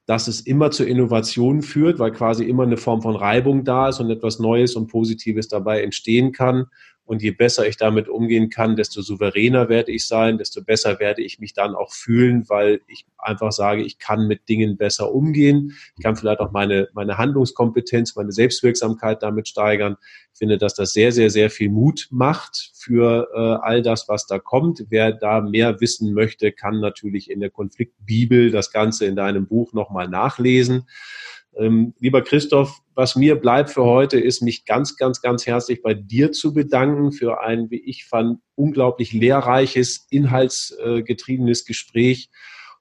dass 0.06 0.30
es 0.30 0.40
immer 0.40 0.72
zur 0.72 0.88
Innovation 0.88 1.62
führt, 1.62 2.00
weil 2.00 2.14
quasi 2.14 2.46
immer 2.46 2.64
eine 2.64 2.78
Form 2.78 3.02
von 3.02 3.18
Reibung 3.18 3.66
da 3.66 3.90
ist 3.90 4.00
und 4.00 4.10
etwas 4.10 4.40
Neues 4.40 4.78
und 4.78 4.88
Positives 4.88 5.50
dabei 5.50 5.84
entstehen 5.84 6.32
kann. 6.32 6.68
Und 7.14 7.22
je 7.22 7.30
besser 7.30 7.68
ich 7.68 7.78
damit 7.78 8.10
umgehen 8.10 8.50
kann, 8.50 8.76
desto 8.76 9.04
souveräner 9.04 9.70
werde 9.70 9.92
ich 9.92 10.08
sein, 10.08 10.40
desto 10.40 10.64
besser 10.64 11.00
werde 11.00 11.22
ich 11.22 11.38
mich 11.38 11.54
dann 11.54 11.76
auch 11.76 11.94
fühlen, 11.94 12.50
weil 12.50 12.82
ich 12.88 13.06
einfach 13.20 13.52
sage, 13.52 13.84
ich 13.84 14.00
kann 14.00 14.28
mit 14.28 14.50
Dingen 14.50 14.78
besser 14.78 15.14
umgehen. 15.14 15.78
Ich 15.96 16.04
kann 16.04 16.16
vielleicht 16.16 16.40
auch 16.40 16.52
meine, 16.52 16.90
meine 16.94 17.20
Handlungskompetenz, 17.20 18.16
meine 18.16 18.32
Selbstwirksamkeit 18.32 19.22
damit 19.22 19.48
steigern. 19.48 19.96
Ich 20.34 20.40
finde, 20.40 20.58
dass 20.58 20.74
das 20.74 20.94
sehr, 20.94 21.12
sehr, 21.12 21.30
sehr 21.30 21.52
viel 21.52 21.70
Mut 21.70 22.08
macht 22.10 22.72
für 22.74 23.28
äh, 23.32 23.64
all 23.64 23.84
das, 23.84 24.10
was 24.10 24.26
da 24.26 24.40
kommt. 24.40 24.88
Wer 24.90 25.12
da 25.12 25.40
mehr 25.40 25.82
wissen 25.82 26.16
möchte, 26.16 26.52
kann 26.52 26.80
natürlich 26.80 27.30
in 27.30 27.42
der 27.42 27.52
Konfliktbibel 27.52 28.50
das 28.50 28.72
Ganze 28.72 29.06
in 29.06 29.16
deinem 29.16 29.46
Buch 29.46 29.72
nochmal 29.74 30.08
nachlesen. 30.08 30.88
Ähm, 31.58 31.94
lieber 32.00 32.22
Christoph, 32.22 32.82
was 32.96 33.16
mir 33.16 33.36
bleibt 33.36 33.70
für 33.70 33.84
heute, 33.84 34.20
ist 34.20 34.42
mich 34.42 34.66
ganz, 34.66 34.98
ganz, 34.98 35.22
ganz 35.22 35.46
herzlich 35.46 35.82
bei 35.82 35.94
dir 35.94 36.32
zu 36.32 36.54
bedanken 36.54 37.12
für 37.12 37.42
ein, 37.42 37.70
wie 37.70 37.82
ich 37.84 38.06
fand, 38.06 38.40
unglaublich 38.56 39.14
lehrreiches, 39.14 40.08
inhaltsgetriebenes 40.10 41.66
Gespräch. 41.66 42.30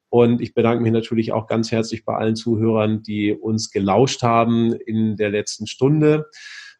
Und 0.08 0.42
ich 0.42 0.54
bedanke 0.54 0.82
mich 0.82 0.92
natürlich 0.92 1.32
auch 1.32 1.46
ganz 1.46 1.72
herzlich 1.72 2.04
bei 2.04 2.14
allen 2.14 2.36
Zuhörern, 2.36 3.02
die 3.02 3.32
uns 3.32 3.70
gelauscht 3.70 4.22
haben 4.22 4.74
in 4.74 5.16
der 5.16 5.30
letzten 5.30 5.66
Stunde. 5.66 6.26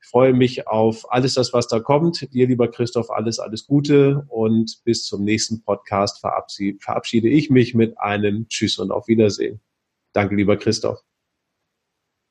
Ich 0.03 0.09
freue 0.09 0.34
mich 0.34 0.66
auf 0.68 1.11
alles 1.11 1.34
das, 1.34 1.55
was 1.55 1.68
da 1.68 1.80
kommt. 1.80 2.32
Dir, 2.34 2.47
lieber 2.47 2.70
Christoph, 2.70 3.11
alles, 3.11 3.38
alles 3.38 3.66
Gute 3.66 4.26
und 4.28 4.82
bis 4.84 5.05
zum 5.05 5.24
nächsten 5.24 5.62
Podcast 5.62 6.20
verabschiede 6.20 7.28
ich 7.28 7.49
mich 7.49 7.74
mit 7.74 7.99
einem 7.99 8.49
Tschüss 8.49 8.78
und 8.78 8.90
auf 8.90 9.09
Wiedersehen. 9.09 9.61
Danke, 10.12 10.34
lieber 10.34 10.59
Christoph. 10.59 11.03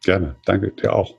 Gerne, 0.03 0.35
danke 0.45 0.71
dir 0.71 0.93
auch. 0.93 1.15